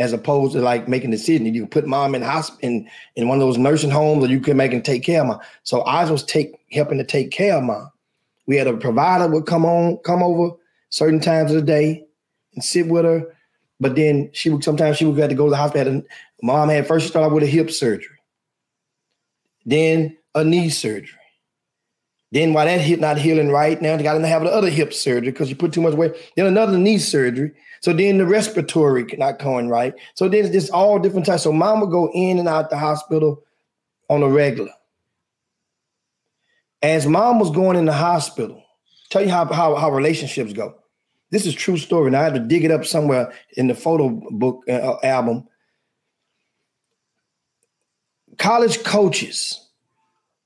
as 0.01 0.13
opposed 0.13 0.55
to 0.55 0.61
like 0.61 0.89
making 0.89 1.13
a 1.13 1.17
decision. 1.17 1.55
You 1.55 1.67
put 1.67 1.87
mom 1.87 2.15
in 2.15 2.23
hospital 2.23 2.69
in, 2.69 2.89
in 3.15 3.29
one 3.29 3.39
of 3.39 3.47
those 3.47 3.59
nursing 3.59 3.91
homes, 3.91 4.25
or 4.25 4.29
you 4.29 4.41
could 4.41 4.57
make 4.57 4.73
and 4.73 4.85
take 4.85 5.05
care 5.05 5.21
of 5.21 5.29
mom. 5.29 5.41
So 5.63 5.83
I 5.83 6.11
was 6.11 6.25
take 6.25 6.55
helping 6.73 6.99
to 6.99 7.05
take 7.05 7.31
care 7.31 7.59
of 7.59 7.65
mom. 7.65 7.93
We 8.47 8.57
had 8.57 8.67
a 8.67 8.77
provider 8.77 9.29
would 9.29 9.47
come 9.47 9.65
on, 9.65 9.99
come 9.99 10.23
over 10.23 10.57
certain 10.89 11.21
times 11.21 11.53
of 11.53 11.57
the 11.57 11.63
day 11.63 12.07
and 12.55 12.65
sit 12.65 12.89
with 12.89 13.05
her 13.05 13.37
but 13.81 13.95
then 13.95 14.31
she 14.33 14.51
would 14.51 14.65
sometimes 14.65 14.97
she 14.97 15.05
would 15.05 15.19
have 15.19 15.29
to 15.29 15.35
go 15.35 15.47
to 15.47 15.51
the 15.51 15.57
hospital. 15.57 15.93
And 15.93 16.07
mom 16.43 16.69
had 16.69 16.87
first 16.87 17.09
started 17.09 17.35
with 17.35 17.45
a 17.45 17.47
hip 17.47 17.71
surgery, 17.71 18.17
then 19.65 20.17
a 20.35 20.45
knee 20.45 20.71
surgery. 20.71 21.16
Then 22.33 22.53
while 22.53 22.67
that 22.67 22.81
hip 22.81 22.99
not 22.99 23.19
healing 23.19 23.51
right, 23.51 23.81
now 23.81 23.97
they 23.97 24.03
got 24.03 24.19
to 24.19 24.27
have 24.27 24.43
the 24.43 24.51
other 24.51 24.69
hip 24.69 24.93
surgery 24.93 25.31
because 25.31 25.49
you 25.49 25.57
put 25.57 25.73
too 25.73 25.81
much 25.81 25.95
weight. 25.95 26.15
Then 26.37 26.47
another 26.47 26.77
knee 26.77 26.99
surgery. 26.99 27.53
So 27.81 27.93
then 27.93 28.19
the 28.19 28.27
respiratory 28.27 29.05
not 29.17 29.39
going 29.39 29.69
right. 29.69 29.95
So 30.15 30.29
then 30.29 30.45
it's 30.45 30.53
just 30.53 30.73
all 30.73 30.99
different 30.99 31.27
types. 31.27 31.45
So 31.45 31.53
mom 31.53 31.81
would 31.81 31.91
go 31.91 32.11
in 32.13 32.39
and 32.39 32.49
out 32.49 32.71
the 32.71 32.79
hospital 32.79 33.45
on 34.09 34.23
a 34.23 34.29
regular. 34.29 34.73
As 36.83 37.07
mom 37.07 37.39
was 37.39 37.51
going 37.51 37.77
in 37.77 37.85
the 37.85 37.93
hospital, 37.93 38.63
tell 39.09 39.23
you 39.23 39.31
how, 39.31 39.45
how, 39.47 39.77
how 39.77 39.91
relationships 39.91 40.53
go. 40.53 40.75
This 41.31 41.47
is 41.47 41.55
true 41.55 41.77
story. 41.77 42.09
And 42.09 42.17
I 42.17 42.25
had 42.25 42.35
to 42.35 42.41
dig 42.41 42.65
it 42.65 42.71
up 42.71 42.85
somewhere 42.85 43.33
in 43.57 43.69
the 43.69 43.75
photo 43.75 44.09
book 44.31 44.65
uh, 44.69 44.97
album. 45.03 45.47
College 48.39 48.83
coaches 48.85 49.66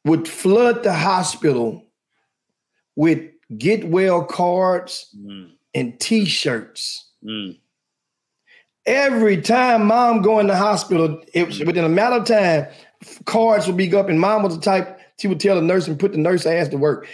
would 0.05 0.27
flood 0.27 0.83
the 0.83 0.95
hospital 0.95 1.85
with 2.97 3.23
get 3.59 3.85
well 3.89 4.25
cards 4.25 5.15
mm. 5.17 5.51
and 5.75 5.99
t-shirts. 6.01 7.11
Mm. 7.25 7.59
Every 8.87 9.41
time 9.41 9.87
mom 9.87 10.23
go 10.23 10.39
in 10.39 10.47
the 10.47 10.57
hospital, 10.57 11.23
it 11.35 11.47
was 11.47 11.61
within 11.61 11.85
a 11.85 11.89
matter 11.89 12.17
of 12.17 12.25
time, 12.25 12.67
cards 13.27 13.67
would 13.67 13.77
be 13.77 13.95
up, 13.95 14.09
and 14.09 14.19
mom 14.19 14.43
was 14.43 14.57
the 14.57 14.63
type 14.63 14.99
she 15.21 15.29
would 15.29 15.39
tell 15.39 15.57
the 15.57 15.63
nurse 15.63 15.87
and 15.87 15.99
put 15.99 16.13
the 16.13 16.19
nurse 16.19 16.47
ass 16.47 16.69
to 16.69 16.79
work. 16.79 17.07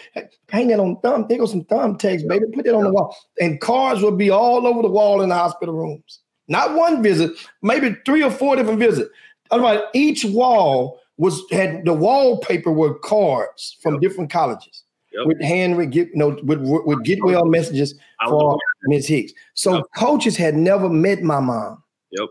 Hang 0.48 0.68
that 0.68 0.78
on 0.78 1.00
thumb. 1.00 1.26
There 1.28 1.38
goes 1.38 1.50
some 1.50 1.64
thumbtacks, 1.64 2.26
baby. 2.26 2.44
Put 2.54 2.64
that 2.64 2.74
on 2.74 2.84
the 2.84 2.92
wall. 2.92 3.16
And 3.40 3.60
cards 3.60 4.00
would 4.00 4.16
be 4.16 4.30
all 4.30 4.64
over 4.64 4.80
the 4.80 4.88
wall 4.88 5.22
in 5.22 5.28
the 5.28 5.34
hospital 5.34 5.74
rooms. 5.74 6.20
Not 6.46 6.74
one 6.74 7.02
visit, 7.02 7.32
maybe 7.62 7.96
three 8.06 8.22
or 8.22 8.30
four 8.30 8.54
different 8.54 8.78
visits. 8.78 9.10
Otherwise, 9.50 9.80
each 9.92 10.24
wall 10.24 11.00
was 11.18 11.42
had 11.50 11.84
the 11.84 11.92
wallpaper 11.92 12.72
were 12.72 12.98
cards 12.98 13.76
from 13.82 13.94
yep. 13.94 14.02
different 14.02 14.30
colleges 14.30 14.84
yep. 15.16 15.26
with 15.26 15.40
handwritten, 15.42 15.90
get 15.90 16.08
you 16.08 16.16
know, 16.16 16.38
with, 16.42 16.60
with 16.60 17.04
get 17.04 17.22
well 17.24 17.44
messages 17.44 17.94
for 18.28 18.58
Ms. 18.84 19.06
Hicks. 19.06 19.32
So 19.54 19.76
yep. 19.76 19.84
coaches 19.96 20.36
had 20.36 20.54
never 20.54 20.88
met 20.88 21.22
my 21.22 21.40
mom. 21.40 21.82
Yep. 22.10 22.28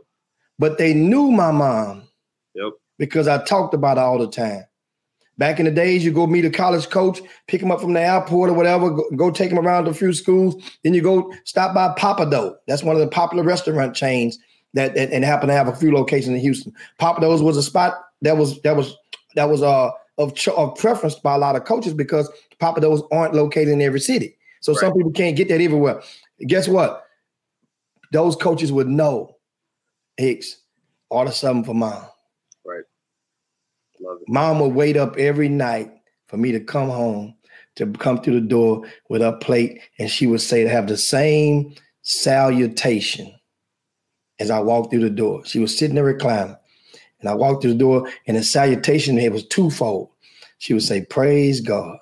But 0.59 0.77
they 0.77 0.93
knew 0.93 1.31
my 1.31 1.51
mom. 1.51 2.03
Yep. 2.53 2.73
Because 2.97 3.27
I 3.27 3.43
talked 3.43 3.73
about 3.73 3.97
it 3.97 4.01
all 4.01 4.17
the 4.17 4.29
time. 4.29 4.63
Back 5.37 5.59
in 5.59 5.65
the 5.65 5.71
days, 5.71 6.05
you 6.05 6.13
go 6.13 6.27
meet 6.27 6.45
a 6.45 6.49
college 6.49 6.89
coach, 6.89 7.19
pick 7.47 7.61
him 7.61 7.69
up 7.69 7.81
from 7.81 7.91
the 7.91 7.99
airport 7.99 8.49
or 8.49 8.53
whatever, 8.53 8.89
go, 8.89 9.03
go 9.17 9.31
take 9.31 9.51
him 9.51 9.59
around 9.59 9.83
to 9.83 9.91
a 9.91 9.93
few 9.93 10.13
schools. 10.13 10.55
Then 10.83 10.93
you 10.93 11.01
go 11.01 11.33
stop 11.43 11.75
by 11.75 11.93
Pappadeaux. 11.97 12.55
That's 12.67 12.83
one 12.83 12.95
of 12.95 13.01
the 13.01 13.09
popular 13.09 13.43
restaurant 13.43 13.93
chains 13.93 14.39
that, 14.75 14.95
that 14.95 15.11
and 15.11 15.25
happen 15.25 15.49
to 15.49 15.53
have 15.53 15.67
a 15.67 15.75
few 15.75 15.91
locations 15.91 16.35
in 16.35 16.39
Houston. 16.39 16.71
Pappadeaux 17.01 17.41
was 17.41 17.57
a 17.57 17.63
spot 17.63 17.95
that 18.25 18.37
was 18.37 18.61
that 18.61 18.75
was 18.75 18.95
that 19.35 19.49
was 19.49 19.61
uh 19.61 19.89
of, 20.17 20.33
of 20.55 20.75
preference 20.75 21.15
by 21.15 21.35
a 21.35 21.37
lot 21.37 21.55
of 21.55 21.65
coaches 21.65 21.93
because 21.93 22.29
Papa 22.59 22.79
Pappadeaux 22.79 23.07
aren't 23.11 23.33
located 23.33 23.69
in 23.69 23.81
every 23.81 23.99
city. 23.99 24.37
So 24.61 24.73
right. 24.73 24.79
some 24.79 24.93
people 24.93 25.11
can't 25.11 25.35
get 25.35 25.49
that 25.49 25.61
everywhere. 25.61 26.01
Guess 26.47 26.67
what? 26.67 27.05
Those 28.11 28.35
coaches 28.35 28.71
would 28.71 28.87
know 28.87 29.35
Hicks, 30.17 30.57
order 31.09 31.31
something 31.31 31.65
for 31.65 31.73
mom. 31.73 32.05
Right? 32.65 32.83
Love 33.99 34.17
it. 34.21 34.29
Mom 34.31 34.59
would 34.59 34.73
wait 34.73 34.95
up 34.95 35.17
every 35.17 35.49
night 35.49 35.91
for 36.27 36.37
me 36.37 36.51
to 36.53 36.59
come 36.59 36.89
home 36.89 37.35
to 37.75 37.91
come 37.93 38.21
through 38.21 38.39
the 38.39 38.47
door 38.47 38.83
with 39.09 39.21
a 39.21 39.33
plate, 39.33 39.81
and 39.99 40.09
she 40.09 40.27
would 40.27 40.41
say 40.41 40.63
to 40.63 40.69
have 40.69 40.87
the 40.87 40.97
same 40.97 41.75
salutation 42.03 43.33
as 44.39 44.49
I 44.49 44.59
walked 44.59 44.91
through 44.91 45.01
the 45.01 45.09
door. 45.09 45.45
She 45.45 45.59
was 45.59 45.77
sitting 45.77 45.97
in 45.97 46.03
the 46.03 46.13
recliner, 46.13 46.57
and 47.19 47.29
I 47.29 47.33
walked 47.33 47.61
through 47.61 47.73
the 47.73 47.79
door, 47.79 48.09
and 48.27 48.37
the 48.37 48.43
salutation 48.43 49.17
it 49.17 49.31
was 49.31 49.47
twofold. 49.47 50.09
She 50.57 50.73
would 50.73 50.83
say, 50.83 51.01
"Praise 51.01 51.61
God." 51.61 51.97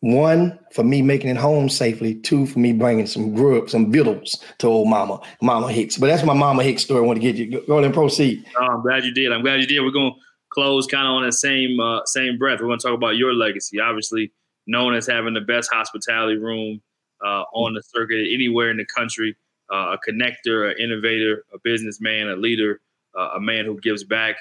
One 0.00 0.58
for 0.72 0.84
me 0.84 1.02
making 1.02 1.30
it 1.30 1.36
home 1.36 1.68
safely. 1.68 2.14
Two 2.14 2.46
for 2.46 2.60
me 2.60 2.72
bringing 2.72 3.06
some 3.06 3.34
grub, 3.34 3.68
some 3.68 3.90
victuals 3.90 4.44
to 4.58 4.68
old 4.68 4.88
Mama, 4.88 5.20
Mama 5.42 5.72
Hicks. 5.72 5.96
But 5.96 6.06
that's 6.06 6.22
my 6.22 6.34
Mama 6.34 6.62
Hicks 6.62 6.82
story. 6.82 7.02
I 7.02 7.06
want 7.06 7.20
to 7.20 7.20
get 7.20 7.34
you. 7.34 7.60
Go 7.66 7.74
ahead 7.74 7.84
and 7.84 7.94
proceed. 7.94 8.44
Oh, 8.60 8.64
I'm 8.64 8.82
glad 8.82 9.04
you 9.04 9.12
did. 9.12 9.32
I'm 9.32 9.42
glad 9.42 9.60
you 9.60 9.66
did. 9.66 9.80
We're 9.80 9.90
gonna 9.90 10.14
close 10.50 10.86
kind 10.86 11.06
of 11.06 11.14
on 11.14 11.24
the 11.24 11.32
same 11.32 11.80
uh, 11.80 12.04
same 12.04 12.38
breath. 12.38 12.60
We're 12.60 12.68
gonna 12.68 12.78
talk 12.78 12.94
about 12.94 13.16
your 13.16 13.34
legacy. 13.34 13.80
Obviously, 13.80 14.32
known 14.68 14.94
as 14.94 15.06
having 15.06 15.34
the 15.34 15.40
best 15.40 15.68
hospitality 15.72 16.36
room 16.36 16.80
uh, 17.24 17.42
on 17.52 17.74
the 17.74 17.82
circuit 17.82 18.28
anywhere 18.32 18.70
in 18.70 18.76
the 18.76 18.86
country. 18.86 19.36
Uh, 19.72 19.96
a 19.96 19.98
connector, 20.10 20.70
an 20.70 20.78
innovator, 20.78 21.44
a 21.52 21.58
businessman, 21.62 22.28
a 22.28 22.36
leader, 22.36 22.80
uh, 23.18 23.32
a 23.36 23.40
man 23.40 23.64
who 23.64 23.78
gives 23.80 24.04
back. 24.04 24.36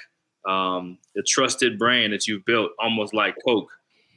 Um, 0.47 0.97
the 1.13 1.23
trusted 1.23 1.78
brand 1.78 2.13
that 2.13 2.28
you've 2.28 2.45
built, 2.45 2.71
almost 2.80 3.13
like 3.13 3.36
Coke 3.43 3.69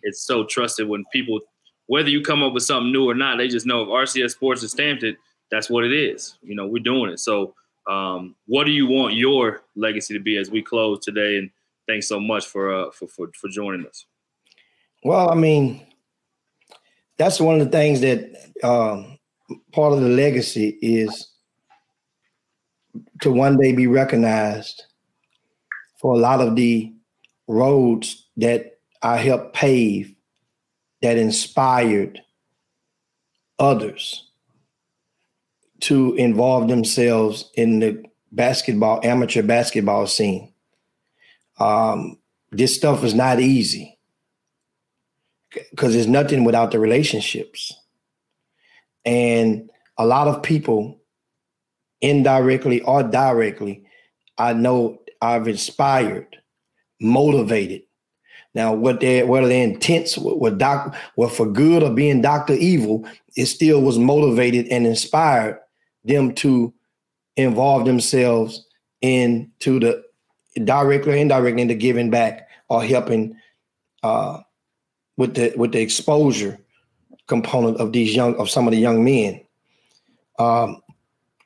it's 0.03 0.23
so 0.23 0.45
trusted 0.45 0.89
when 0.89 1.05
people, 1.13 1.41
whether 1.87 2.09
you 2.09 2.23
come 2.23 2.43
up 2.43 2.53
with 2.53 2.63
something 2.63 2.93
new 2.93 3.09
or 3.09 3.15
not, 3.15 3.39
they 3.39 3.49
just 3.49 3.67
know 3.67 3.83
if 3.83 3.89
RCS 3.89 4.33
Sports 4.33 4.63
has 4.63 4.73
stamped 4.73 5.03
it, 5.03 5.17
that's 5.51 5.69
what 5.69 5.85
it 5.85 5.93
is. 5.93 6.39
You 6.43 6.55
know, 6.55 6.67
we're 6.67 6.83
doing 6.83 7.11
it. 7.11 7.19
So, 7.19 7.55
um, 7.89 8.37
what 8.47 8.65
do 8.65 8.71
you 8.71 8.87
want 8.87 9.15
your 9.15 9.63
legacy 9.75 10.15
to 10.15 10.21
be 10.21 10.37
as 10.37 10.51
we 10.51 10.63
close 10.63 11.01
today? 11.01 11.39
And 11.39 11.51
thanks 11.89 12.07
so 12.07 12.21
much 12.21 12.47
for 12.47 12.73
uh, 12.73 12.91
for, 12.93 13.09
for 13.09 13.31
for 13.35 13.49
joining 13.49 13.87
us. 13.87 14.07
Well, 15.03 15.31
I 15.31 15.35
mean, 15.35 15.87
that's 17.17 17.41
one 17.41 17.61
of 17.61 17.67
the 17.67 17.73
things 17.73 18.01
that 18.03 18.37
um, 18.63 19.19
part 19.73 19.93
of 19.93 20.01
the 20.01 20.09
legacy 20.09 20.79
is 20.81 21.31
to 23.21 23.31
one 23.31 23.57
day 23.59 23.73
be 23.73 23.87
recognized 23.87 24.85
for 26.01 26.15
a 26.15 26.19
lot 26.19 26.41
of 26.41 26.57
the 26.57 26.93
roads 27.47 28.27
that 28.37 28.79
I 29.03 29.17
helped 29.17 29.55
pave 29.55 30.15
that 31.03 31.17
inspired 31.17 32.21
others 33.59 34.31
to 35.81 36.15
involve 36.15 36.69
themselves 36.69 37.51
in 37.55 37.81
the 37.81 38.05
basketball, 38.33 39.01
amateur 39.03 39.43
basketball 39.43 40.07
scene. 40.07 40.53
Um, 41.59 42.19
this 42.51 42.75
stuff 42.75 43.05
is 43.05 43.15
not 43.15 43.41
easy 43.41 43.99
because 45.71 45.95
there's 45.95 46.07
nothing 46.07 46.45
without 46.45 46.71
the 46.71 46.79
relationships. 46.79 47.73
And 49.05 49.71
a 49.99 50.07
lot 50.07 50.29
of 50.29 50.43
people, 50.43 51.01
indirectly 52.01 52.81
or 52.83 53.03
directly, 53.03 53.85
I 54.39 54.53
know 54.53 54.99
I've 55.21 55.49
inspired, 55.49 56.37
motivated, 57.01 57.83
now, 58.55 58.73
what 58.73 59.01
their 59.01 59.27
what 59.27 59.43
their 59.45 59.63
intents? 59.63 60.19
Were, 60.19 60.51
doc, 60.51 60.95
were 61.17 61.29
for 61.29 61.47
good 61.47 61.83
or 61.83 61.91
being 61.91 62.21
Doctor 62.21 62.55
Evil, 62.55 63.07
it 63.37 63.47
still 63.47 63.81
was 63.81 63.99
motivated 63.99 64.67
and 64.69 64.87
inspired 64.87 65.59
them 66.05 66.35
to 66.37 66.75
involve 67.37 67.85
themselves 67.85 68.67
into 69.03 69.79
the 69.79 70.03
directly 70.65 71.13
or 71.13 71.17
indirectly 71.17 71.63
into 71.63 71.75
giving 71.75 72.11
back 72.11 72.49
or 72.69 72.83
helping 72.83 73.37
uh, 74.03 74.41
with 75.17 75.35
the 75.35 75.53
with 75.57 75.71
the 75.71 75.81
exposure 75.81 76.59
component 77.31 77.79
of 77.79 77.93
these 77.93 78.15
young 78.15 78.35
of 78.37 78.51
some 78.51 78.67
of 78.67 78.73
the 78.73 78.79
young 78.79 79.05
men. 79.05 79.41
Um, 80.39 80.83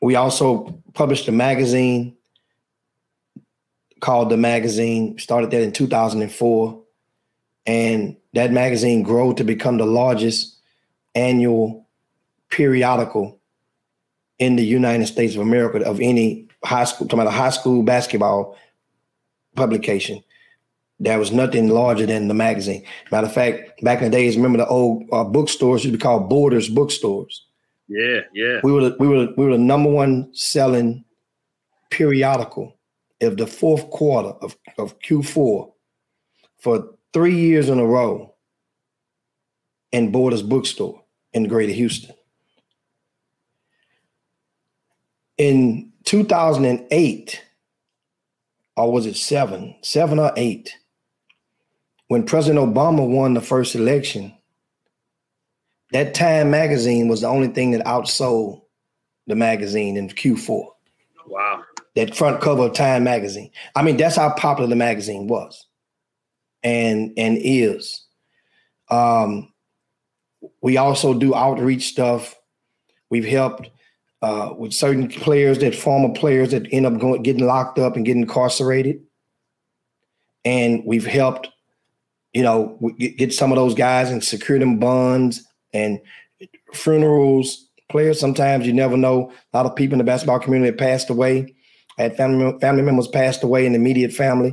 we 0.01 0.17
also 0.17 0.83
published 0.95 1.29
a 1.29 1.33
magazine 1.33 2.17
called 4.01 4.31
the 4.31 4.37
magazine. 4.39 5.19
Started 5.19 5.51
that 5.51 5.63
in 5.63 5.73
2004 5.73 6.83
and 7.67 8.17
that 8.33 8.51
magazine 8.51 9.03
grew 9.03 9.35
to 9.35 9.45
become 9.45 9.77
the 9.77 9.87
largest 9.87 10.59
annual 11.15 11.87
periodical 12.51 13.39
in 14.39 14.57
the 14.57 14.65
United 14.65 15.07
States 15.07 15.35
of 15.35 15.43
America 15.43 15.85
of 15.85 16.01
any 16.01 16.49
high 16.65 16.85
school, 16.85 17.07
talking 17.07 17.21
about 17.21 17.33
a 17.33 17.37
high 17.37 17.51
school 17.51 17.83
basketball 17.83 18.57
publication. 19.55 20.23
There 21.01 21.19
was 21.19 21.33
nothing 21.33 21.69
larger 21.69 22.07
than 22.07 22.29
the 22.29 22.35
magazine. 22.35 22.85
Matter 23.11 23.27
of 23.27 23.33
fact, 23.33 23.83
back 23.83 23.99
in 23.99 24.11
the 24.11 24.17
days, 24.17 24.37
remember 24.37 24.59
the 24.59 24.67
old 24.67 25.05
uh, 25.13 25.25
bookstores 25.25 25.85
used 25.85 25.95
to 25.95 25.99
be 25.99 26.03
called 26.03 26.29
Borders 26.29 26.69
bookstores. 26.69 27.45
Yeah, 27.89 28.21
yeah. 28.33 28.61
We 28.63 28.73
were 28.73 28.91
the, 28.91 28.97
we 28.99 29.09
were 29.09 29.29
we 29.37 29.45
were 29.45 29.53
the 29.53 29.59
number 29.59 29.91
one 29.91 30.31
selling 30.35 31.05
periodical 31.91 32.79
of 33.21 33.37
the 33.37 33.47
fourth 33.47 33.89
quarter 33.91 34.31
of, 34.41 34.57
of 34.79 34.99
Q4 35.01 35.71
for 36.59 36.89
three 37.13 37.37
years 37.37 37.69
in 37.69 37.79
a 37.79 37.87
row 37.87 38.35
in 39.93 40.11
Borders 40.11 40.43
bookstore 40.43 41.03
in 41.33 41.47
Greater 41.47 41.73
Houston. 41.73 42.15
In 45.37 45.93
2008, 46.05 47.43
or 48.77 48.93
was 48.93 49.07
it 49.07 49.17
seven, 49.17 49.77
seven 49.83 50.19
or 50.19 50.33
eight, 50.37 50.77
when 52.09 52.25
President 52.25 52.65
Obama 52.65 53.07
won 53.09 53.35
the 53.35 53.41
first 53.41 53.75
election, 53.75 54.35
that 55.93 56.15
Time 56.15 56.51
magazine 56.51 57.09
was 57.09 57.21
the 57.21 57.29
only 57.29 57.49
thing 57.49 57.71
that 57.73 57.85
outsold 57.87 58.63
the 59.27 59.37
magazine 59.37 59.97
in 59.97 60.09
Q4. 60.09 60.67
Wow. 61.27 61.63
That 61.95 62.15
front 62.15 62.41
cover 62.41 62.65
of 62.67 62.75
Time 62.75 63.05
magazine. 63.05 63.51
I 63.77 63.83
mean, 63.83 63.97
that's 63.97 64.17
how 64.17 64.33
popular 64.35 64.69
the 64.69 64.77
magazine 64.77 65.29
was 65.29 65.67
and 66.63 67.13
and 67.17 67.39
is. 67.41 68.05
Um, 68.91 69.53
we 70.63 70.77
also 70.77 71.15
do 71.15 71.35
outreach 71.35 71.87
stuff. 71.87 72.35
We've 73.11 73.25
helped 73.25 73.71
uh, 74.23 74.55
with 74.57 74.73
certain 74.73 75.09
players 75.09 75.59
that 75.59 75.75
former 75.75 76.13
players 76.15 76.51
that 76.51 76.67
end 76.73 76.87
up 76.87 76.99
going 76.99 77.23
getting 77.23 77.47
locked 77.47 77.79
up 77.79 77.97
and 77.97 78.05
getting 78.05 78.23
incarcerated, 78.23 79.01
and 80.45 80.83
we've 80.85 81.07
helped, 81.07 81.49
you 82.35 82.43
know, 82.43 82.77
get 82.99 83.33
some 83.33 83.53
of 83.53 83.57
those 83.57 83.75
guys 83.75 84.11
and 84.11 84.23
secure 84.23 84.59
them 84.59 84.79
bonds 84.79 85.43
and 85.73 86.01
funerals. 86.73 87.69
Players 87.89 88.19
sometimes 88.19 88.67
you 88.67 88.73
never 88.73 88.97
know. 88.97 89.33
A 89.53 89.57
lot 89.57 89.67
of 89.67 89.77
people 89.77 89.95
in 89.95 89.99
the 89.99 90.05
basketball 90.05 90.41
community 90.41 90.71
have 90.71 90.79
passed 90.79 91.11
away. 91.11 91.55
I 91.97 92.03
had 92.03 92.17
family 92.17 92.59
family 92.61 92.83
members 92.83 93.07
passed 93.07 93.45
away 93.45 93.67
in 93.67 93.73
the 93.73 93.79
immediate 93.79 94.13
family. 94.13 94.53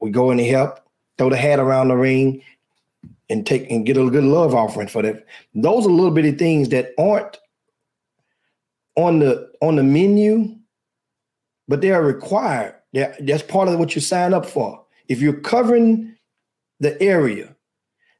We 0.00 0.10
go 0.10 0.30
in 0.30 0.38
to 0.38 0.44
help, 0.44 0.80
throw 1.18 1.28
the 1.28 1.36
hat 1.36 1.58
around 1.58 1.88
the 1.88 1.96
ring, 1.96 2.42
and 3.28 3.46
take 3.46 3.70
and 3.70 3.84
get 3.84 3.98
a 3.98 4.10
good 4.10 4.24
love 4.24 4.54
offering 4.54 4.88
for 4.88 5.02
that. 5.02 5.26
Those 5.54 5.86
are 5.86 5.90
little 5.90 6.10
bitty 6.10 6.32
things 6.32 6.70
that 6.70 6.92
aren't 6.98 7.38
on 8.96 9.18
the 9.18 9.50
on 9.60 9.76
the 9.76 9.82
menu, 9.82 10.56
but 11.68 11.82
they 11.82 11.90
are 11.90 12.02
required. 12.02 12.74
They're, 12.94 13.14
that's 13.20 13.42
part 13.42 13.68
of 13.68 13.78
what 13.78 13.94
you 13.94 14.00
sign 14.00 14.32
up 14.32 14.46
for. 14.46 14.82
If 15.08 15.20
you're 15.20 15.40
covering 15.40 16.16
the 16.82 17.00
area, 17.00 17.54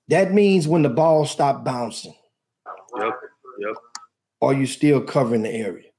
that 0.08 0.32
means 0.32 0.68
when 0.68 0.82
the 0.82 0.88
ball 0.88 1.26
stopped 1.26 1.64
bouncing. 1.64 2.14
Yep. 2.96 3.12
Yep. 3.58 3.74
Are 4.40 4.54
you 4.54 4.66
still 4.66 5.00
covering 5.00 5.42
the 5.42 5.50
area? 5.50 5.90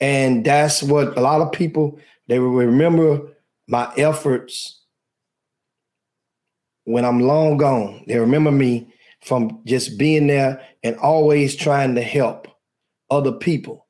And 0.00 0.44
that's 0.44 0.82
what 0.82 1.16
a 1.16 1.20
lot 1.20 1.40
of 1.40 1.52
people 1.52 1.98
they 2.26 2.40
will 2.40 2.50
remember 2.50 3.20
my 3.68 3.92
efforts 3.96 4.82
when 6.84 7.04
I'm 7.04 7.20
long 7.20 7.56
gone. 7.56 8.04
They 8.08 8.18
remember 8.18 8.50
me 8.50 8.92
from 9.24 9.62
just 9.64 9.96
being 9.96 10.26
there 10.26 10.60
and 10.82 10.96
always 10.96 11.54
trying 11.54 11.94
to 11.94 12.02
help 12.02 12.48
other 13.10 13.32
people 13.32 13.86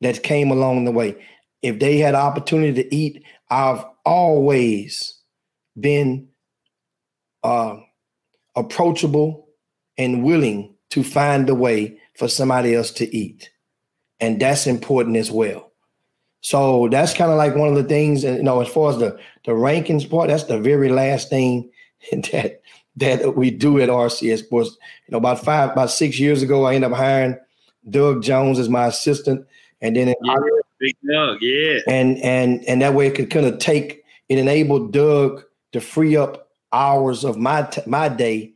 that 0.00 0.22
came 0.22 0.52
along 0.52 0.84
the 0.84 0.92
way. 0.92 1.16
If 1.62 1.80
they 1.80 1.98
had 1.98 2.14
opportunity 2.14 2.80
to 2.82 2.94
eat, 2.94 3.24
I've 3.50 3.84
always 4.04 5.18
been 5.78 6.28
uh, 7.42 7.76
approachable 8.56 9.48
and 9.98 10.22
willing 10.22 10.74
to 10.90 11.02
find 11.02 11.48
a 11.48 11.54
way 11.54 11.98
for 12.14 12.28
somebody 12.28 12.74
else 12.74 12.90
to 12.92 13.16
eat. 13.16 13.50
And 14.20 14.40
that's 14.40 14.66
important 14.66 15.16
as 15.16 15.30
well. 15.30 15.72
So 16.40 16.88
that's 16.88 17.14
kind 17.14 17.30
of 17.30 17.36
like 17.36 17.54
one 17.54 17.68
of 17.68 17.74
the 17.76 17.84
things, 17.84 18.24
you 18.24 18.42
know, 18.42 18.60
as 18.60 18.68
far 18.68 18.90
as 18.90 18.98
the, 18.98 19.18
the 19.44 19.52
rankings 19.52 20.08
part, 20.08 20.28
that's 20.28 20.44
the 20.44 20.58
very 20.58 20.88
last 20.88 21.30
thing 21.30 21.70
that 22.12 22.60
that 22.96 23.36
we 23.36 23.50
do 23.50 23.80
at 23.80 23.88
RCS 23.88 24.40
Sports. 24.40 24.76
You 25.06 25.12
know, 25.12 25.18
about 25.18 25.42
five, 25.42 25.70
about 25.70 25.90
six 25.90 26.20
years 26.20 26.42
ago, 26.42 26.64
I 26.64 26.74
ended 26.74 26.90
up 26.92 26.96
hiring 26.98 27.38
Doug 27.88 28.22
Jones 28.22 28.58
as 28.58 28.68
my 28.68 28.86
assistant 28.86 29.46
and 29.82 29.96
then 29.96 30.08
yeah, 30.08 30.36
Big 30.78 30.96
Doug, 31.10 31.38
yeah, 31.42 31.80
and 31.88 32.16
and 32.18 32.64
and 32.66 32.80
that 32.80 32.94
way 32.94 33.08
it 33.08 33.14
could 33.14 33.30
kind 33.30 33.46
of 33.46 33.58
take 33.58 34.04
it 34.28 34.38
enabled 34.38 34.92
Doug 34.92 35.44
to 35.72 35.80
free 35.80 36.16
up 36.16 36.51
hours 36.72 37.24
of 37.24 37.36
my 37.36 37.62
t- 37.62 37.82
my 37.86 38.08
day 38.08 38.52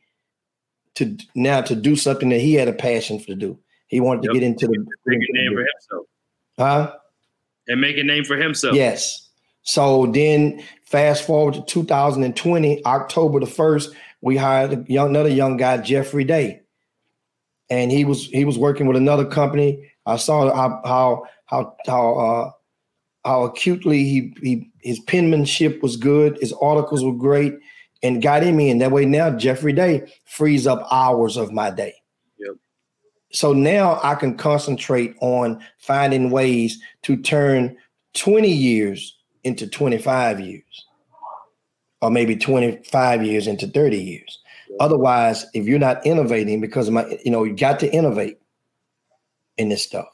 to 0.94 1.16
now 1.34 1.60
to 1.62 1.74
do 1.74 1.96
something 1.96 2.28
that 2.30 2.40
he 2.40 2.54
had 2.54 2.68
a 2.68 2.72
passion 2.72 3.18
for 3.18 3.26
to 3.26 3.34
do. 3.34 3.58
He 3.88 4.00
wanted 4.00 4.24
yep. 4.24 4.32
to 4.32 4.40
get 4.40 4.46
into 4.46 4.66
the 4.66 4.86
make 5.06 5.20
a 5.28 5.32
name 5.32 5.52
for 5.52 5.60
himself, 5.60 6.06
huh? 6.58 6.94
And 7.68 7.80
make 7.80 7.98
a 7.98 8.02
name 8.02 8.24
for 8.24 8.36
himself. 8.36 8.74
Yes. 8.74 9.28
So 9.62 10.06
then, 10.06 10.62
fast 10.84 11.26
forward 11.26 11.54
to 11.54 11.64
2020, 11.64 12.84
October 12.86 13.40
the 13.40 13.46
first, 13.46 13.92
we 14.20 14.36
hired 14.36 14.72
a 14.72 14.84
young, 14.92 15.10
another 15.10 15.28
young 15.28 15.56
guy, 15.56 15.78
Jeffrey 15.78 16.24
Day, 16.24 16.60
and 17.68 17.90
he 17.90 18.04
was 18.04 18.26
he 18.26 18.44
was 18.44 18.58
working 18.58 18.86
with 18.86 18.96
another 18.96 19.24
company 19.24 19.90
I 20.06 20.16
saw 20.16 20.54
how 20.54 20.80
how 20.84 21.24
how 21.46 21.76
how, 21.86 22.14
uh, 22.14 22.50
how 23.24 23.44
acutely 23.44 24.04
he, 24.04 24.34
he 24.40 24.70
his 24.82 25.00
penmanship 25.00 25.82
was 25.82 25.96
good, 25.96 26.38
his 26.40 26.54
articles 26.62 27.04
were 27.04 27.12
great, 27.12 27.54
and 28.06 28.22
got 28.22 28.42
in 28.42 28.56
me. 28.56 28.70
in. 28.70 28.78
That 28.78 28.92
way 28.92 29.04
now 29.04 29.30
Jeffrey 29.30 29.72
Day 29.72 30.10
frees 30.24 30.66
up 30.66 30.86
hours 30.90 31.36
of 31.36 31.52
my 31.52 31.70
day. 31.70 31.94
Yep. 32.38 32.56
So 33.32 33.52
now 33.52 34.00
I 34.02 34.14
can 34.14 34.36
concentrate 34.36 35.16
on 35.20 35.62
finding 35.78 36.30
ways 36.30 36.80
to 37.02 37.16
turn 37.16 37.76
20 38.14 38.48
years 38.48 39.16
into 39.44 39.66
25 39.66 40.40
years, 40.40 40.86
or 42.00 42.10
maybe 42.10 42.36
25 42.36 43.24
years 43.24 43.46
into 43.46 43.66
30 43.66 43.98
years. 43.98 44.38
Yep. 44.68 44.76
Otherwise, 44.80 45.46
if 45.54 45.66
you're 45.66 45.78
not 45.78 46.04
innovating, 46.06 46.60
because 46.60 46.90
my, 46.90 47.06
you 47.24 47.30
know, 47.30 47.44
you 47.44 47.54
got 47.54 47.80
to 47.80 47.92
innovate 47.92 48.38
in 49.56 49.68
this 49.68 49.82
stuff, 49.82 50.08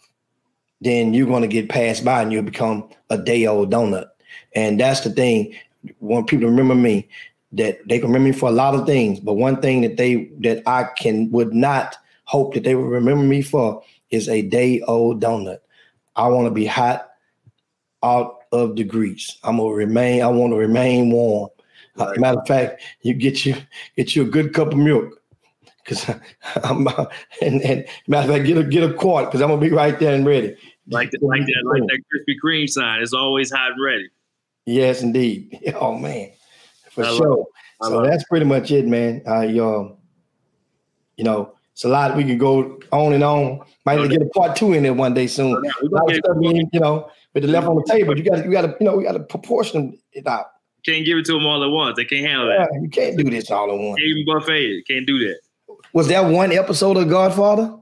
then 0.81 1.15
you're 1.15 1.27
going 1.27 1.43
to 1.43 1.49
get 1.49 1.69
passed 1.69 2.05
by 2.05 2.23
and 2.23 2.33
you'll 2.33 2.43
become 2.43 2.89
a 3.11 3.19
day 3.19 3.47
old 3.47 3.71
donut. 3.71 4.09
And 4.55 4.81
that's 4.81 5.01
the 5.01 5.11
thing. 5.11 5.55
When 5.99 6.25
people 6.25 6.49
remember 6.49 6.75
me, 6.75 7.09
that 7.53 7.87
they 7.87 7.99
can 7.99 8.09
remember 8.09 8.29
me 8.29 8.33
for 8.33 8.49
a 8.49 8.53
lot 8.53 8.75
of 8.75 8.87
things, 8.87 9.21
but 9.21 9.35
one 9.35 9.61
thing 9.61 9.83
that 9.83 9.97
they 9.97 10.31
that 10.41 10.63
I 10.67 10.85
can 10.97 11.31
would 11.31 11.53
not 11.53 11.97
hope 12.25 12.55
that 12.55 12.65
they 12.65 12.75
would 12.75 12.89
remember 12.89 13.25
me 13.25 13.43
for 13.43 13.83
is 14.11 14.29
a 14.29 14.43
day 14.43 14.81
old 14.83 15.23
donut. 15.23 15.59
I 16.17 16.29
want 16.29 16.47
to 16.47 16.51
be 16.51 16.67
hot 16.67 17.11
out 18.03 18.39
of 18.53 18.77
the 18.77 18.85
grease. 18.85 19.39
I'm 19.43 19.57
gonna 19.57 19.73
remain. 19.73 20.23
I 20.23 20.29
want 20.29 20.53
to 20.53 20.57
remain 20.57 21.11
warm. 21.11 21.51
Uh, 21.99 22.07
right. 22.07 22.19
matter 22.21 22.41
of 22.41 22.47
fact, 22.47 22.83
you 23.03 23.15
get 23.15 23.45
you 23.45 23.55
get 23.97 24.17
you 24.17 24.23
a 24.23 24.27
good 24.27 24.55
cup 24.55 24.73
of 24.73 24.79
milk 24.79 25.21
because 25.85 26.09
I'm 26.65 26.87
and, 27.41 27.63
and 27.63 27.87
matter 28.07 28.31
of 28.31 28.37
fact, 28.37 28.47
get 28.47 28.59
a 28.59 28.65
get 28.65 28.89
a 28.89 28.95
quart 28.95 29.27
because 29.27 29.41
I'm 29.41 29.49
gonna 29.49 29.61
be 29.61 29.71
right 29.71 29.99
there 29.99 30.15
and 30.15 30.25
ready. 30.27 30.57
Like 30.89 31.11
that, 31.13 31.23
like 31.23 31.43
that, 31.43 31.63
like 31.65 31.83
that 31.83 32.03
Krispy 32.13 32.35
Kreme 32.43 32.69
sign. 32.69 33.03
is 33.03 33.13
always 33.13 33.51
hot 33.51 33.73
and 33.73 33.83
ready. 33.83 34.09
Yes, 34.67 35.03
indeed. 35.03 35.59
Oh 35.75 35.97
man, 35.97 36.33
for 36.93 37.05
I 37.05 37.17
sure. 37.17 37.47
So 37.83 38.03
that's 38.03 38.25
pretty 38.25 38.47
much 38.47 38.71
it, 38.71 38.87
man. 38.87 39.23
Uh, 39.27 39.41
you, 39.41 39.97
you 41.17 41.25
know, 41.25 41.55
it's 41.73 41.85
a 41.85 41.89
lot. 41.89 42.17
We 42.17 42.25
could 42.25 42.39
go 42.39 42.79
on 42.93 43.13
and 43.13 43.25
on. 43.25 43.61
Might 43.85 43.99
okay. 43.99 44.17
get 44.17 44.23
a 44.23 44.27
part 44.27 44.57
two 44.57 44.75
in 44.75 44.83
there 44.83 44.95
one 44.95 45.15
day 45.15 45.27
soon. 45.27 45.63
Stuff, 45.65 45.83
you 46.09 46.81
know, 46.81 47.11
with 47.35 47.43
the 47.43 47.49
left 47.49 47.67
on 47.67 47.77
the 47.77 47.85
table, 47.91 48.17
you 48.17 48.23
got 48.23 48.45
you 48.45 48.53
got 48.53 48.63
to 48.63 48.77
you 48.79 48.87
know 48.87 48.97
we 48.97 49.05
got 49.05 49.13
to 49.13 49.21
proportion 49.21 49.99
it 50.13 50.27
out. 50.27 50.47
Can't 50.85 51.05
give 51.07 51.19
it 51.19 51.25
to 51.27 51.33
them 51.33 51.47
all 51.47 51.65
at 51.65 51.71
once. 51.71 51.97
They 51.97 52.05
can't 52.05 52.27
handle 52.27 52.49
yeah, 52.49 52.67
that. 52.71 52.83
You 52.83 52.89
can't 52.89 53.17
do 53.17 53.25
this 53.25 53.51
all 53.51 53.71
at 53.71 53.79
once. 53.79 54.01
Even 54.01 54.25
buffet, 54.27 54.83
can't 54.89 55.07
do 55.07 55.19
that. 55.27 55.39
Was 55.93 56.09
that 56.09 56.27
one 56.27 56.53
episode 56.53 56.97
of 56.97 57.09
Godfather? 57.09 57.79